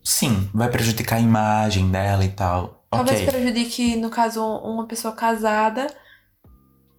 Sim, 0.04 0.50
vai 0.54 0.70
prejudicar 0.70 1.16
a 1.18 1.20
imagem 1.22 1.90
dela 1.90 2.24
e 2.24 2.30
tal. 2.30 2.86
Talvez 2.90 3.22
ok. 3.22 3.32
prejudique, 3.32 3.96
no 3.96 4.10
caso, 4.10 4.44
uma 4.44 4.86
pessoa 4.86 5.14
casada. 5.16 5.88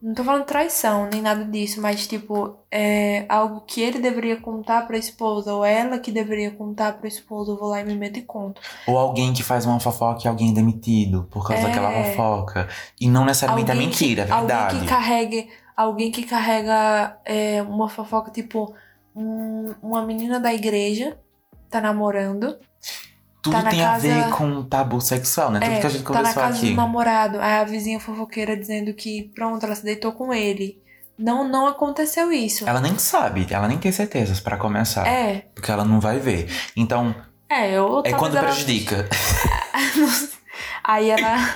Não 0.06 0.14
tô 0.14 0.22
falando 0.22 0.44
traição, 0.44 1.08
nem 1.12 1.20
nada 1.20 1.44
disso, 1.44 1.80
mas 1.82 2.06
tipo, 2.06 2.56
é 2.70 3.26
algo 3.28 3.62
que 3.62 3.80
ele 3.80 3.98
deveria 3.98 4.36
contar 4.40 4.86
pra 4.86 4.96
esposa, 4.96 5.52
ou 5.52 5.64
ela 5.64 5.98
que 5.98 6.12
deveria 6.12 6.52
contar 6.52 6.92
pra 6.96 7.08
esposa, 7.08 7.50
eu 7.50 7.56
vou 7.58 7.70
lá 7.70 7.80
e 7.80 7.84
me 7.84 7.96
meto 7.96 8.16
e 8.20 8.22
conto. 8.22 8.60
Ou 8.86 8.96
alguém 8.96 9.32
que 9.32 9.42
faz 9.42 9.66
uma 9.66 9.80
fofoca 9.80 10.20
e 10.24 10.28
alguém 10.28 10.50
é 10.52 10.54
demitido 10.54 11.26
por 11.28 11.44
causa 11.44 11.64
É. 11.64 11.66
daquela 11.66 11.90
fofoca. 12.04 12.68
E 13.00 13.08
não 13.10 13.24
necessariamente 13.24 13.68
Alguém 13.72 13.84
é 13.84 13.88
mentira, 13.88 14.22
é 14.22 14.26
verdade. 14.26 14.52
Alguém 14.76 14.80
que 14.80 14.86
carregue, 14.86 15.48
alguém 15.76 16.10
que 16.12 16.22
carrega 16.22 17.18
é, 17.24 17.60
uma 17.62 17.88
fofoca, 17.88 18.30
tipo, 18.30 18.72
um- 19.12 19.74
uma 19.82 20.06
menina 20.06 20.38
da 20.38 20.54
igreja 20.54 21.18
tá 21.68 21.80
namorando. 21.80 22.56
Tudo 23.50 23.62
tá 23.62 23.70
tem 23.70 23.82
a 23.84 23.98
ver 23.98 24.14
casa- 24.22 24.36
com 24.36 24.62
tabu 24.64 25.00
sexual, 25.00 25.50
né? 25.50 25.60
Tudo 25.60 25.72
é, 25.72 25.80
que 25.80 25.86
a 25.86 25.90
gente 25.90 26.02
tá 26.04 26.10
na 26.12 26.18
conversou 26.18 26.42
casa 26.42 26.56
aqui. 26.58 26.70
do 26.70 26.76
namorado. 26.76 27.40
A 27.40 27.64
vizinha 27.64 27.98
fofoqueira 28.00 28.56
dizendo 28.56 28.92
que, 28.94 29.30
pronto, 29.34 29.64
ela 29.64 29.74
se 29.74 29.84
deitou 29.84 30.12
com 30.12 30.32
ele. 30.32 30.80
Não, 31.18 31.48
não 31.48 31.66
aconteceu 31.66 32.30
isso. 32.30 32.68
Ela 32.68 32.80
nem 32.80 32.98
sabe, 32.98 33.46
ela 33.50 33.66
nem 33.66 33.78
tem 33.78 33.90
certezas 33.90 34.38
pra 34.38 34.56
começar. 34.58 35.06
É, 35.06 35.46
Porque 35.54 35.70
ela 35.70 35.84
não 35.84 35.98
vai 35.98 36.18
ver. 36.18 36.46
Então, 36.76 37.14
é, 37.48 37.70
eu 37.72 38.02
é 38.04 38.12
quando 38.12 38.36
ela- 38.36 38.48
prejudica. 38.48 39.08
Aí 40.84 41.10
ela 41.10 41.54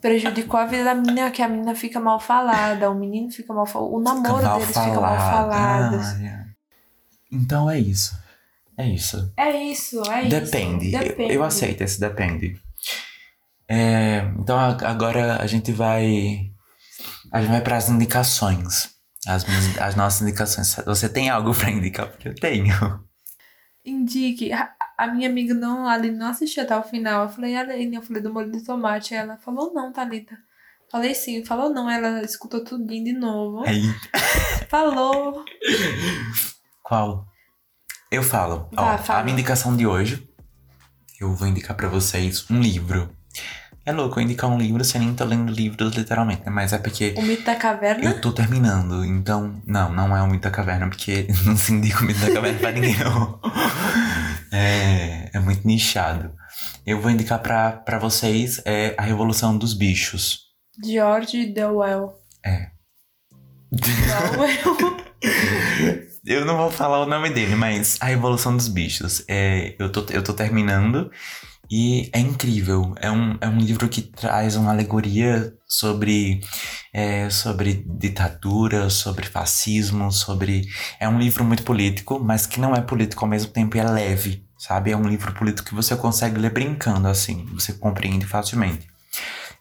prejudicou 0.00 0.58
a 0.60 0.66
vida 0.66 0.84
da 0.84 0.94
menina, 0.94 1.30
que 1.30 1.42
a 1.42 1.48
menina 1.48 1.74
fica 1.74 1.98
mal 1.98 2.20
falada, 2.20 2.90
o 2.90 2.94
menino 2.94 3.30
fica 3.32 3.52
mal 3.52 3.66
falado, 3.66 3.92
o 3.94 4.00
namoro 4.00 4.36
Fica 4.38 4.52
deles 4.54 4.66
fica 4.68 5.00
mal 5.00 5.16
falado. 5.18 5.96
Ah, 6.00 6.22
é. 6.22 6.44
Então 7.32 7.70
é 7.70 7.78
isso. 7.78 8.16
É 8.76 8.86
isso. 8.88 9.32
É 9.36 9.50
isso, 9.64 10.02
é 10.10 10.22
isso. 10.22 10.30
Depende. 10.30 10.92
Eu- 10.92 11.00
Depende. 11.00 11.34
Eu, 11.34 11.44
aceito 11.44 11.80
esse 11.82 12.00
depende. 12.00 12.60
É, 13.68 14.18
então 14.38 14.58
agora 14.58 15.40
a 15.40 15.46
gente 15.46 15.72
vai. 15.72 16.50
A 17.32 17.40
gente 17.40 17.50
vai 17.50 17.60
para 17.60 17.76
as 17.76 17.88
indicações. 17.88 18.90
As, 19.26 19.44
minhas- 19.44 19.78
as 19.78 19.94
nossas 19.94 20.22
indicações. 20.22 20.74
Você 20.84 21.08
tem 21.08 21.30
algo 21.30 21.54
pra 21.54 21.70
indicar? 21.70 22.08
Porque 22.08 22.28
eu 22.28 22.34
tenho. 22.34 22.74
Indique. 23.84 24.52
A, 24.52 24.70
a 24.98 25.06
minha 25.08 25.28
amiga 25.28 25.54
não, 25.54 25.86
a 25.86 25.92
Aline 25.92 26.16
não 26.16 26.28
assistiu 26.28 26.62
até 26.62 26.76
o 26.76 26.82
final. 26.82 27.24
Eu 27.24 27.28
falei, 27.28 27.56
Aline, 27.56 27.96
eu 27.96 28.02
falei 28.02 28.22
do 28.22 28.32
molho 28.32 28.50
de 28.50 28.64
tomate. 28.64 29.14
Ela 29.14 29.36
falou, 29.38 29.72
não, 29.72 29.92
Thalita. 29.92 30.36
Falei 30.90 31.14
sim, 31.14 31.44
falou 31.44 31.70
não. 31.70 31.88
Ela 31.90 32.22
escutou 32.22 32.62
tudinho 32.64 33.04
de 33.04 33.12
novo. 33.12 33.64
Aí. 33.66 33.82
Falou. 34.68 35.44
Qual? 36.82 37.26
Eu 38.14 38.22
falo. 38.22 38.68
Vá, 38.72 38.94
Ó, 38.94 38.98
fala. 38.98 39.20
a 39.20 39.24
minha 39.24 39.32
indicação 39.34 39.76
de 39.76 39.86
hoje. 39.86 40.28
Eu 41.20 41.34
vou 41.34 41.48
indicar 41.48 41.76
pra 41.76 41.88
vocês 41.88 42.48
um 42.50 42.60
livro. 42.60 43.10
É 43.84 43.92
louco 43.92 44.18
eu 44.18 44.24
indicar 44.24 44.48
um 44.48 44.56
livro 44.56 44.84
sem 44.84 45.00
nem 45.00 45.14
tô 45.14 45.24
lendo 45.24 45.52
livros 45.52 45.94
literalmente, 45.94 46.42
né? 46.44 46.50
Mas 46.50 46.72
é 46.72 46.78
porque 46.78 47.12
O 47.18 47.22
mito 47.22 47.42
da 47.44 47.56
caverna. 47.56 48.04
Eu 48.04 48.20
tô 48.20 48.32
terminando, 48.32 49.04
então. 49.04 49.60
Não, 49.66 49.92
não 49.92 50.16
é 50.16 50.22
o 50.22 50.26
Mito 50.26 50.44
da 50.44 50.50
Caverna, 50.50 50.88
porque 50.88 51.26
não 51.44 51.56
se 51.56 51.72
indica 51.72 52.00
o 52.00 52.04
Mito 52.04 52.20
da 52.20 52.32
Caverna 52.32 52.58
pra 52.58 52.72
ninguém. 52.72 52.94
É, 54.56 55.30
é 55.34 55.40
muito 55.40 55.66
nichado. 55.66 56.32
Eu 56.86 57.00
vou 57.00 57.10
indicar 57.10 57.40
pra, 57.40 57.72
pra 57.72 57.98
vocês 57.98 58.62
é, 58.64 58.94
A 58.96 59.02
Revolução 59.02 59.58
dos 59.58 59.74
Bichos. 59.74 60.42
George 60.84 61.46
Dewell. 61.46 62.14
É. 62.46 62.68
Dewell. 63.72 64.96
Eu 66.26 66.46
não 66.46 66.56
vou 66.56 66.70
falar 66.70 67.02
o 67.02 67.06
nome 67.06 67.28
dele, 67.28 67.54
mas 67.54 67.98
A 68.00 68.06
Revolução 68.06 68.56
dos 68.56 68.66
Bichos. 68.66 69.22
É, 69.28 69.76
eu, 69.78 69.92
tô, 69.92 70.06
eu 70.10 70.24
tô 70.24 70.32
terminando 70.32 71.10
e 71.70 72.08
é 72.14 72.18
incrível. 72.18 72.94
É 72.98 73.10
um, 73.10 73.36
é 73.42 73.46
um 73.46 73.58
livro 73.58 73.86
que 73.90 74.00
traz 74.00 74.56
uma 74.56 74.70
alegoria 74.70 75.52
sobre, 75.68 76.40
é, 76.94 77.28
sobre 77.28 77.84
ditadura, 77.86 78.88
sobre 78.88 79.26
fascismo, 79.26 80.10
sobre. 80.10 80.66
É 80.98 81.06
um 81.06 81.18
livro 81.18 81.44
muito 81.44 81.62
político, 81.62 82.18
mas 82.18 82.46
que 82.46 82.58
não 82.58 82.74
é 82.74 82.80
político 82.80 83.22
ao 83.22 83.30
mesmo 83.30 83.52
tempo 83.52 83.76
e 83.76 83.80
é 83.80 83.84
leve, 83.84 84.46
sabe? 84.58 84.92
É 84.92 84.96
um 84.96 85.06
livro 85.06 85.30
político 85.34 85.68
que 85.68 85.74
você 85.74 85.94
consegue 85.94 86.38
ler 86.40 86.54
brincando, 86.54 87.06
assim, 87.06 87.44
você 87.52 87.74
compreende 87.74 88.26
facilmente. 88.26 88.93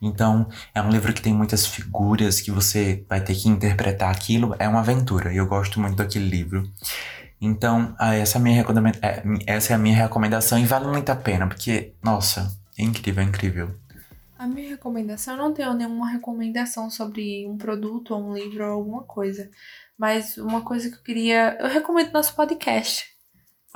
Então, 0.03 0.49
é 0.75 0.81
um 0.81 0.89
livro 0.89 1.13
que 1.13 1.21
tem 1.21 1.33
muitas 1.33 1.65
figuras 1.65 2.41
que 2.41 2.51
você 2.51 3.05
vai 3.07 3.21
ter 3.21 3.33
que 3.35 3.47
interpretar 3.47 4.11
aquilo. 4.11 4.53
É 4.59 4.67
uma 4.67 4.81
aventura 4.81 5.33
e 5.33 5.37
eu 5.37 5.47
gosto 5.47 5.79
muito 5.79 5.95
daquele 5.95 6.29
livro. 6.29 6.69
Então, 7.39 7.95
ah, 7.97 8.13
essa, 8.13 8.37
é 8.37 8.41
minha 8.41 8.61
é, 9.01 9.23
essa 9.47 9.73
é 9.73 9.75
a 9.75 9.79
minha 9.79 9.95
recomendação 9.95 10.59
e 10.59 10.65
vale 10.65 10.87
muito 10.87 11.09
a 11.09 11.15
pena, 11.15 11.47
porque, 11.47 11.93
nossa, 12.01 12.51
é 12.77 12.83
incrível, 12.83 13.23
é 13.23 13.25
incrível. 13.25 13.75
A 14.37 14.45
minha 14.45 14.69
recomendação, 14.69 15.35
eu 15.35 15.37
não 15.41 15.53
tenho 15.53 15.73
nenhuma 15.73 16.09
recomendação 16.09 16.89
sobre 16.89 17.47
um 17.47 17.57
produto 17.57 18.13
ou 18.13 18.29
um 18.29 18.33
livro 18.33 18.65
ou 18.65 18.71
alguma 18.71 19.03
coisa. 19.03 19.49
Mas 19.97 20.37
uma 20.37 20.61
coisa 20.61 20.89
que 20.89 20.95
eu 20.95 21.01
queria. 21.01 21.57
Eu 21.61 21.69
recomendo 21.69 22.11
nosso 22.11 22.35
podcast. 22.35 23.12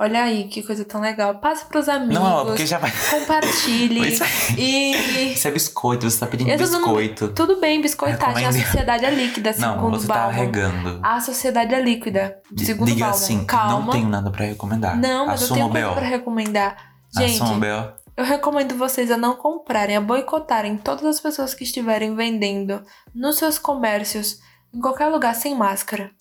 Olha 0.00 0.22
aí, 0.22 0.44
que 0.46 0.62
coisa 0.62 0.84
tão 0.84 1.00
legal. 1.00 1.40
Passe 1.40 1.64
pros 1.64 1.88
amigos. 1.88 2.14
Não, 2.22 2.46
porque 2.46 2.64
já 2.64 2.78
vai. 2.78 2.92
Compartilhe. 3.10 4.06
Isso 4.08 4.22
e. 4.56 5.32
Isso 5.32 5.48
é 5.48 5.50
biscoito, 5.50 6.08
você 6.08 6.20
tá 6.20 6.26
pedindo 6.26 6.56
biscoito. 6.56 7.28
Tudo 7.30 7.60
bem, 7.60 7.80
biscoitagem. 7.80 8.46
A 8.46 8.52
sociedade 8.52 9.04
é 9.04 9.10
líquida, 9.10 9.54
Não, 9.58 9.74
segundo 9.74 9.98
você 10.00 10.06
tá 10.06 10.14
Bauman. 10.14 10.32
regando. 10.36 11.00
A 11.02 11.20
sociedade 11.20 11.74
é 11.74 11.80
líquida, 11.80 12.40
segundo 12.56 12.86
Diga 12.86 13.06
Bauman. 13.06 13.16
assim, 13.16 13.44
Calma. 13.44 13.80
não 13.86 13.90
tenho 13.90 14.08
nada 14.08 14.30
pra 14.30 14.44
recomendar. 14.44 14.96
Não, 14.96 15.26
mas 15.26 15.42
Assuma 15.42 15.58
eu 15.58 15.62
tenho 15.64 15.72
coisa 15.72 15.86
B.O. 15.88 15.94
pra 15.98 16.06
recomendar. 16.08 16.76
Gente, 17.16 17.42
Assuma 17.42 17.56
o 17.56 17.60
B.O. 17.60 17.92
eu 18.16 18.24
recomendo 18.24 18.76
vocês 18.76 19.10
a 19.10 19.16
não 19.16 19.34
comprarem, 19.34 19.96
a 19.96 20.00
boicotarem 20.00 20.76
todas 20.76 21.04
as 21.04 21.18
pessoas 21.18 21.54
que 21.54 21.64
estiverem 21.64 22.14
vendendo 22.14 22.84
nos 23.12 23.36
seus 23.38 23.58
comércios, 23.58 24.38
em 24.72 24.80
qualquer 24.80 25.06
lugar, 25.08 25.34
sem 25.34 25.56
máscara. 25.56 26.12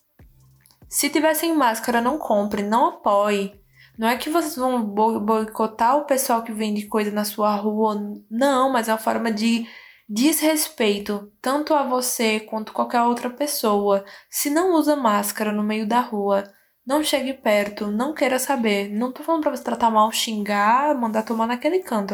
Se 0.89 1.09
tiver 1.09 1.35
sem 1.35 1.55
máscara, 1.55 2.01
não 2.01 2.17
compre, 2.17 2.63
não 2.63 2.87
apoie. 2.87 3.53
Não 3.97 4.07
é 4.07 4.15
que 4.17 4.29
vocês 4.29 4.55
vão 4.55 4.83
bo- 4.83 5.19
boicotar 5.19 5.97
o 5.97 6.05
pessoal 6.05 6.43
que 6.43 6.51
vende 6.51 6.85
coisa 6.85 7.11
na 7.11 7.25
sua 7.25 7.55
rua. 7.55 7.95
Não, 8.29 8.71
mas 8.71 8.87
é 8.87 8.91
uma 8.91 8.97
forma 8.97 9.31
de 9.31 9.67
desrespeito, 10.07 11.31
tanto 11.41 11.73
a 11.73 11.83
você 11.83 12.39
quanto 12.39 12.71
qualquer 12.71 13.01
outra 13.01 13.29
pessoa. 13.29 14.05
Se 14.29 14.49
não 14.49 14.73
usa 14.75 14.95
máscara 14.95 15.51
no 15.51 15.63
meio 15.63 15.87
da 15.87 15.99
rua, 15.99 16.43
não 16.85 17.03
chegue 17.03 17.33
perto, 17.33 17.87
não 17.87 18.13
queira 18.13 18.39
saber. 18.39 18.89
Não 18.89 19.11
tô 19.11 19.23
falando 19.23 19.41
pra 19.41 19.51
você 19.51 19.63
tratar 19.63 19.89
mal, 19.89 20.11
xingar, 20.11 20.95
mandar 20.95 21.23
tomar 21.23 21.47
naquele 21.47 21.79
canto. 21.79 22.13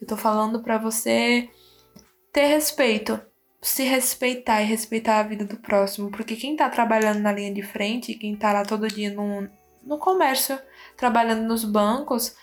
Eu 0.00 0.06
tô 0.06 0.16
falando 0.16 0.62
pra 0.62 0.78
você 0.78 1.50
ter 2.32 2.46
respeito, 2.46 3.20
se 3.60 3.82
respeitar 3.82 4.62
e 4.62 4.66
respeitar 4.66 5.18
a 5.18 5.22
vida 5.22 5.44
do 5.44 5.56
próximo, 5.56 6.10
porque 6.10 6.36
quem 6.36 6.56
tá 6.56 6.68
trabalhando 6.70 7.20
na 7.20 7.32
linha 7.32 7.52
de 7.52 7.62
frente, 7.62 8.14
quem 8.14 8.34
tá 8.36 8.52
lá 8.52 8.64
todo 8.64 8.88
dia 8.88 9.12
no, 9.12 9.48
no 9.82 9.98
comércio, 9.98 10.58
trabalhando 10.96 11.46
nos 11.46 11.64
bancos, 11.64 12.34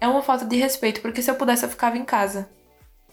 é 0.00 0.06
uma 0.06 0.22
falta 0.22 0.44
de 0.44 0.56
respeito, 0.56 1.00
porque 1.00 1.22
se 1.22 1.30
eu 1.30 1.34
pudesse 1.34 1.64
eu 1.64 1.68
ficava 1.68 1.96
em 1.96 2.04
casa. 2.04 2.48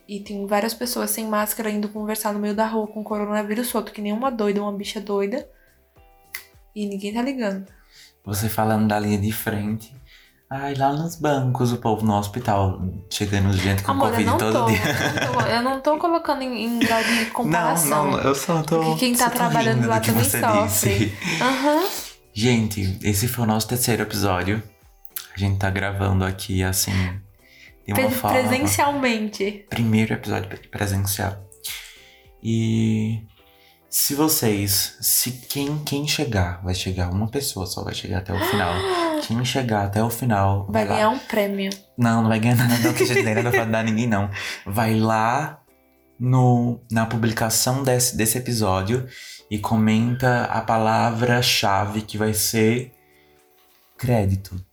E 0.07 0.19
tem 0.19 0.45
várias 0.45 0.73
pessoas 0.73 1.09
sem 1.09 1.25
máscara 1.25 1.69
indo 1.69 1.89
conversar 1.89 2.31
no 2.31 2.39
meio 2.39 2.53
da 2.53 2.67
rua 2.67 2.87
com 2.87 3.03
coronavírus 3.03 3.67
solto, 3.67 3.91
que 3.91 4.01
nem 4.01 4.13
uma 4.13 4.29
doida, 4.29 4.61
uma 4.61 4.71
bicha 4.71 5.01
doida. 5.01 5.49
E 6.75 6.85
ninguém 6.85 7.13
tá 7.13 7.21
ligando. 7.21 7.65
Você 8.23 8.47
falando 8.47 8.87
da 8.87 8.99
linha 8.99 9.17
de 9.17 9.31
frente. 9.31 9.95
Ai, 10.47 10.75
lá 10.75 10.93
nos 10.93 11.15
bancos, 11.15 11.71
o 11.71 11.77
povo 11.77 12.05
no 12.05 12.13
hospital, 12.13 12.79
chegando 13.09 13.51
gente 13.53 13.81
com 13.81 13.91
Amor, 13.91 14.11
Covid 14.11 14.37
todo 14.37 14.53
tô, 14.53 14.65
dia. 14.67 14.77
eu 14.77 15.25
não 15.25 15.33
tô. 15.33 15.41
Eu 15.47 15.61
não 15.63 15.81
tô 15.81 15.97
colocando 15.97 16.43
em, 16.43 16.65
em 16.65 16.79
grau 16.79 17.03
de 17.03 17.25
comparação. 17.31 18.05
Não, 18.05 18.11
não, 18.11 18.19
eu 18.19 18.35
só 18.35 18.61
tô. 18.61 18.79
Porque 18.79 18.99
quem 18.99 19.15
tá 19.15 19.29
trabalhando 19.29 19.87
lá 19.87 19.99
também 19.99 20.23
sofre. 20.23 21.17
Aham. 21.41 21.83
Gente, 22.31 22.99
esse 23.01 23.27
foi 23.27 23.43
o 23.43 23.47
nosso 23.47 23.67
terceiro 23.67 24.03
episódio. 24.03 24.61
A 25.35 25.39
gente 25.39 25.57
tá 25.59 25.69
gravando 25.69 26.23
aqui 26.23 26.63
assim. 26.63 26.91
De 27.85 27.93
uma 27.93 28.07
Pre- 28.07 28.09
forma. 28.15 28.39
Presencialmente. 28.39 29.65
Primeiro 29.69 30.13
episódio 30.13 30.47
pre- 30.49 30.67
presencial. 30.69 31.43
E 32.41 33.21
se 33.89 34.15
vocês, 34.15 34.97
se 35.01 35.31
quem, 35.31 35.79
quem 35.79 36.07
chegar, 36.07 36.61
vai 36.63 36.73
chegar 36.73 37.09
uma 37.09 37.27
pessoa 37.27 37.65
só, 37.65 37.83
vai 37.83 37.93
chegar 37.93 38.19
até 38.19 38.33
o 38.33 38.39
final. 38.39 38.73
Quem 39.25 39.43
chegar 39.45 39.85
até 39.85 40.03
o 40.03 40.09
final. 40.09 40.67
Vai 40.69 40.85
lá. 40.85 40.93
ganhar 40.95 41.09
um 41.09 41.17
prêmio. 41.17 41.71
Não, 41.97 42.21
não 42.21 42.29
vai 42.29 42.39
ganhar 42.39 42.55
nada, 42.57 42.77
não, 42.79 42.93
que 42.93 43.05
nem 43.23 43.33
nada 43.33 43.49
pra 43.49 43.65
dar 43.65 43.83
ninguém, 43.83 44.05
não. 44.05 44.29
Vai 44.65 44.93
lá 44.99 45.61
no, 46.19 46.79
na 46.91 47.05
publicação 47.07 47.81
desse, 47.81 48.15
desse 48.15 48.37
episódio 48.37 49.07
e 49.49 49.57
comenta 49.57 50.43
a 50.45 50.61
palavra-chave 50.61 52.01
que 52.01 52.17
vai 52.17 52.33
ser 52.33 52.91
crédito. 53.97 54.63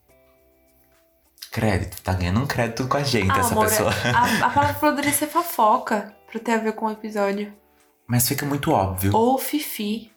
Crédito, 1.52 2.00
tá 2.02 2.14
ganhando 2.14 2.40
um 2.40 2.46
crédito 2.46 2.88
com 2.88 2.96
a 2.96 3.02
gente, 3.02 3.30
Ah, 3.30 3.38
essa 3.38 3.52
amor, 3.52 3.66
pessoa. 3.68 3.90
A, 3.90 4.46
a 4.46 4.50
palavra 4.50 4.74
poderia 4.80 5.12
ser 5.12 5.26
fofoca, 5.26 6.16
pra 6.30 6.40
ter 6.40 6.52
a 6.52 6.56
ver 6.56 6.72
com 6.72 6.86
o 6.86 6.90
episódio. 6.90 7.52
Mas 8.06 8.26
fica 8.26 8.44
muito 8.46 8.72
óbvio. 8.72 9.14
Ou 9.14 9.36
Fifi. 9.38 10.10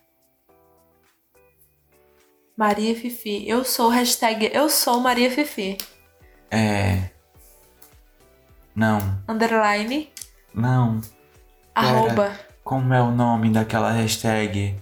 Maria 2.57 2.95
Fifi. 2.95 3.47
Eu 3.47 3.65
sou 3.65 3.89
hashtag 3.89 4.49
Eu 4.53 4.69
sou 4.69 4.99
Maria 5.01 5.29
Fifi. 5.29 5.77
É. 6.49 7.09
Não, 8.73 8.99
Underline. 9.27 10.09
não. 10.53 11.01
Pera. 11.73 11.87
Arroba. 11.87 12.39
Como 12.63 12.93
é 12.93 13.01
o 13.01 13.11
nome 13.11 13.49
daquela 13.49 13.91
hashtag? 13.91 14.75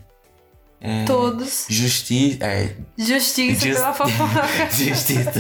É. 0.86 1.06
Todos. 1.06 1.66
Justi 1.70 2.38
é, 2.42 2.72
Justiça 2.98 3.68
Just- 3.68 3.80
pela 3.80 3.94
fofoca. 3.94 4.48
Justiça. 4.70 5.32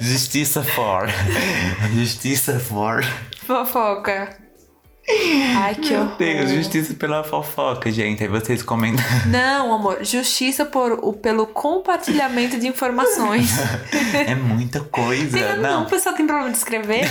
Justiça 0.00 0.62
for. 0.62 1.08
Justiça 1.92 2.60
for. 2.60 3.04
fofoca. 3.44 4.36
Ai, 5.56 5.74
que 5.76 5.90
Meu 5.90 6.02
horror. 6.02 6.16
Deus, 6.18 6.50
justiça 6.50 6.94
pela 6.94 7.22
fofoca, 7.24 7.90
gente. 7.92 8.22
Aí 8.24 8.28
vocês 8.28 8.60
comentam. 8.62 9.04
Não, 9.26 9.72
amor. 9.74 10.04
Justiça 10.04 10.64
por, 10.64 10.92
o, 11.02 11.12
pelo 11.12 11.46
compartilhamento 11.48 12.58
de 12.58 12.66
informações. 12.68 13.50
É 14.26 14.34
muita 14.34 14.80
coisa. 14.80 15.38
Tem- 15.38 15.56
não, 15.58 15.80
Não. 15.80 15.82
o 15.82 15.86
pessoal 15.90 16.14
tem 16.14 16.26
problema 16.26 16.50
de 16.50 16.56
escrever. 16.58 17.04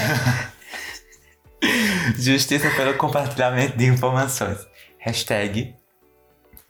Justiça 2.19 2.69
pelo 2.71 2.93
compartilhamento 2.95 3.77
de 3.77 3.85
informações. 3.85 4.57
Hashtag 4.99 5.73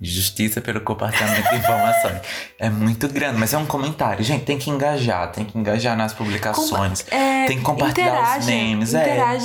Justiça 0.02 0.60
pelo 0.60 0.82
compartilhamento 0.82 1.50
de 1.50 1.56
informações. 1.56 2.20
É 2.60 2.70
muito 2.70 3.08
grande, 3.08 3.40
mas 3.40 3.54
é 3.54 3.58
um 3.58 3.66
comentário. 3.66 4.22
Gente, 4.26 4.44
tem 4.44 4.58
que 4.58 4.70
engajar, 4.70 5.32
tem 5.32 5.46
que 5.46 5.58
engajar 5.58 5.96
nas 5.96 6.14
publicações. 6.14 7.06
É, 7.10 7.46
Tem 7.46 7.58
que 7.60 7.64
compartilhar 7.64 8.12
os 8.12 8.20
interagem, 8.46 8.68
memes, 8.70 8.94
é, 8.94 9.04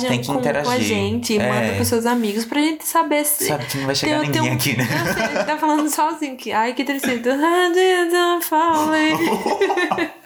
tem 0.09 0.19
que 0.19 0.27
com, 0.27 0.33
com 0.33 0.39
a 0.39 0.41
interagir. 0.41 0.81
gente, 0.81 1.39
É. 1.39 1.49
manda 1.49 1.73
pros 1.75 1.87
seus 1.87 2.05
amigos 2.05 2.43
pra 2.43 2.59
gente 2.59 2.85
saber 2.85 3.23
se. 3.25 3.45
Sabe 3.47 3.65
que 3.65 3.77
não 3.77 3.85
vai 3.85 3.95
chegar 3.95 4.19
Tem- 4.19 4.29
tem 4.31 4.41
ninguém 4.41 4.51
um- 4.51 4.55
aqui, 4.55 4.77
né? 4.77 4.85
Sei, 5.33 5.43
tá 5.45 5.57
falando 5.57 5.89
sozinho 5.89 6.35
que. 6.35 6.51
Ai, 6.51 6.73
que 6.73 6.83
tristeza. 6.83 7.21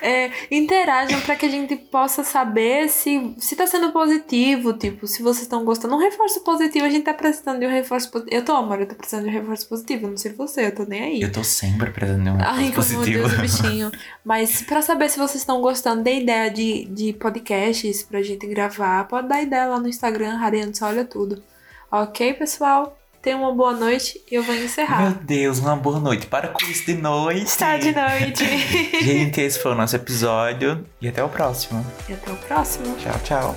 É, 0.00 0.30
interajam 0.50 1.20
pra 1.22 1.34
que 1.34 1.46
a 1.46 1.48
gente 1.48 1.74
possa 1.74 2.22
saber 2.22 2.88
se, 2.88 3.34
se 3.38 3.56
tá 3.56 3.66
sendo 3.66 3.90
positivo, 3.92 4.72
tipo, 4.72 5.06
se 5.06 5.22
vocês 5.22 5.42
estão 5.42 5.64
gostando. 5.64 5.96
Um 5.96 5.98
reforço 5.98 6.40
positivo, 6.44 6.86
a 6.86 6.90
gente 6.90 7.04
tá 7.04 7.14
precisando 7.14 7.58
de 7.58 7.66
um 7.66 7.70
reforço 7.70 8.10
positivo. 8.10 8.36
Eu 8.36 8.44
tô, 8.44 8.52
amor, 8.52 8.80
eu 8.80 8.86
tô 8.86 8.94
precisando 8.94 9.24
de 9.24 9.30
um 9.30 9.32
reforço 9.32 9.68
positivo. 9.68 10.06
Eu 10.06 10.10
não 10.10 10.16
sei 10.16 10.32
você, 10.32 10.66
eu 10.66 10.74
tô 10.74 10.84
nem 10.84 11.02
aí. 11.02 11.22
Eu 11.22 11.32
tô 11.32 11.42
sempre 11.42 11.90
precisando 11.90 12.22
de 12.22 12.30
um 12.30 12.38
Ai, 12.40 12.64
reforço 12.64 12.90
como 12.90 13.00
positivo. 13.00 13.28
Deus, 13.28 13.40
bichinho. 13.62 13.92
Mas 14.24 14.62
pra 14.62 14.82
saber 14.82 15.08
se 15.10 15.18
vocês 15.18 15.42
estão 15.42 15.60
gostando 15.60 16.04
da 16.04 16.10
ideia 16.10 16.50
de, 16.50 16.84
de 16.84 17.12
podcasts 17.14 18.02
pra 18.02 18.22
gente 18.22 18.46
gravar, 18.46 19.08
pode 19.08 19.28
dar 19.28 19.42
ideia 19.42 19.66
lá 19.66 19.80
no 19.80 19.88
Instagram, 19.88 20.36
Rariane 20.36 20.74
só 20.76 20.86
olha 20.86 21.04
tudo. 21.04 21.42
Ok, 21.90 22.34
pessoal? 22.34 22.96
Tenham 23.20 23.42
uma 23.42 23.52
boa 23.52 23.72
noite 23.72 24.22
e 24.30 24.34
eu 24.36 24.42
vou 24.42 24.54
Meu 24.54 24.64
encerrar. 24.64 25.10
Deus, 25.22 25.58
uma 25.58 25.76
boa 25.76 25.98
noite. 25.98 26.26
Para 26.26 26.48
com 26.48 26.64
isso 26.66 26.86
de 26.86 26.94
noite. 26.94 27.46
Está 27.46 27.76
de 27.76 27.92
noite. 27.92 28.44
Gente, 29.04 29.40
esse 29.40 29.58
foi 29.58 29.72
o 29.72 29.74
nosso 29.74 29.96
episódio. 29.96 30.84
E 31.00 31.08
até 31.08 31.22
o 31.22 31.28
próximo. 31.28 31.84
e 32.08 32.12
até 32.12 32.30
o 32.32 32.36
próximo. 32.36 32.96
Tchau, 32.96 33.18
tchau. 33.24 33.56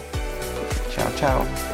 Tchau, 0.89 1.11
tchau. 1.15 1.70